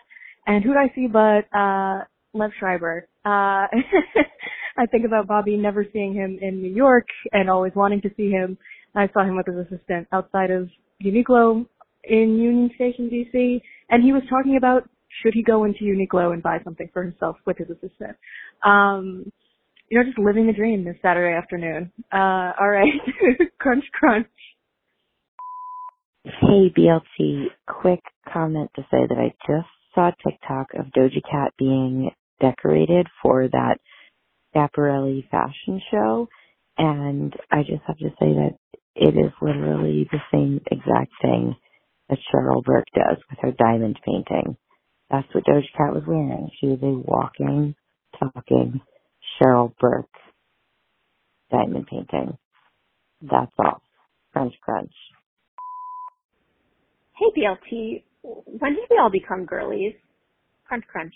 and 0.46 0.64
who 0.64 0.74
do 0.74 0.78
I 0.78 0.94
see 0.94 1.08
but 1.08 1.46
uh, 1.58 2.04
Liev 2.36 2.52
Schreiber? 2.60 3.08
Uh, 3.26 3.66
I 4.78 4.86
think 4.92 5.06
about 5.08 5.26
Bobby 5.26 5.58
never 5.58 5.84
seeing 5.92 6.14
him 6.14 6.38
in 6.40 6.62
New 6.62 6.72
York 6.72 7.08
and 7.32 7.50
always 7.50 7.74
wanting 7.76 8.02
to 8.02 8.12
see 8.16 8.30
him. 8.30 8.60
I 8.96 9.10
saw 9.12 9.24
him 9.24 9.36
with 9.36 9.48
his 9.48 9.66
assistant 9.66 10.08
outside 10.12 10.52
of 10.52 10.70
Uniqlo 11.04 11.66
in 12.04 12.38
Union 12.38 12.70
Station, 12.76 13.10
DC, 13.10 13.60
and 13.90 14.04
he 14.04 14.14
was 14.14 14.22
talking 14.30 14.56
about 14.56 14.88
should 15.24 15.34
he 15.34 15.42
go 15.42 15.64
into 15.64 15.80
Uniqlo 15.80 16.32
and 16.32 16.44
buy 16.44 16.60
something 16.64 16.92
for 16.94 17.02
himself 17.02 17.38
with 17.48 17.58
his 17.58 17.72
assistant. 17.72 18.16
Um, 18.64 19.32
you 19.90 19.98
know, 19.98 20.06
just 20.06 20.20
living 20.20 20.48
the 20.48 20.54
dream 20.54 20.84
this 20.84 20.96
Saturday 21.02 21.36
afternoon. 21.36 21.92
Uh, 22.14 22.54
all 22.60 22.70
right. 22.70 22.94
crunch, 23.60 23.86
crunch. 23.94 24.28
Hey 26.24 26.72
BLT, 26.78 27.46
quick 27.68 28.02
comment 28.32 28.70
to 28.76 28.82
say 28.92 29.08
that 29.08 29.18
I 29.18 29.34
just 29.48 29.70
saw 29.96 30.12
TikTok 30.24 30.68
of 30.78 30.88
Doja 30.88 31.22
Cat 31.30 31.54
being 31.58 32.12
decorated 32.40 33.08
for 33.24 33.48
that 33.48 33.78
Schiaparelli 34.54 35.28
fashion 35.30 35.82
show 35.90 36.28
and 36.78 37.34
I 37.52 37.64
just 37.64 37.84
have 37.88 37.98
to 37.98 38.10
say 38.20 38.34
that 38.34 38.58
it 38.96 39.16
is 39.16 39.32
literally 39.42 40.08
the 40.12 40.20
same 40.32 40.62
exact 40.70 41.12
thing 41.22 41.56
that 42.10 42.20
Cheryl 42.34 42.64
Burke 42.64 42.88
does 42.94 43.18
with 43.30 43.40
her 43.42 43.52
diamond 43.52 44.00
painting. 44.06 44.58
That's 45.10 45.28
what 45.34 45.46
Doja 45.46 45.64
Cat 45.78 45.94
was 45.94 46.04
wearing. 46.06 46.50
She 46.60 46.68
was 46.68 46.80
a 46.82 46.88
walking, 46.88 47.76
talking 48.20 48.82
Cheryl 49.40 49.74
Burke 49.80 50.08
diamond 51.52 51.88
painting. 51.88 52.38
That's 53.22 53.52
all. 53.60 53.82
Crunch 54.34 54.54
crunch. 54.62 54.92
Hey 57.18 57.26
BLT, 57.38 58.04
when 58.24 58.74
did 58.76 58.86
we 58.90 58.98
all 58.98 59.10
become 59.12 59.46
girlies? 59.46 59.94
Crunch 60.68 60.86
crunch. 60.92 61.14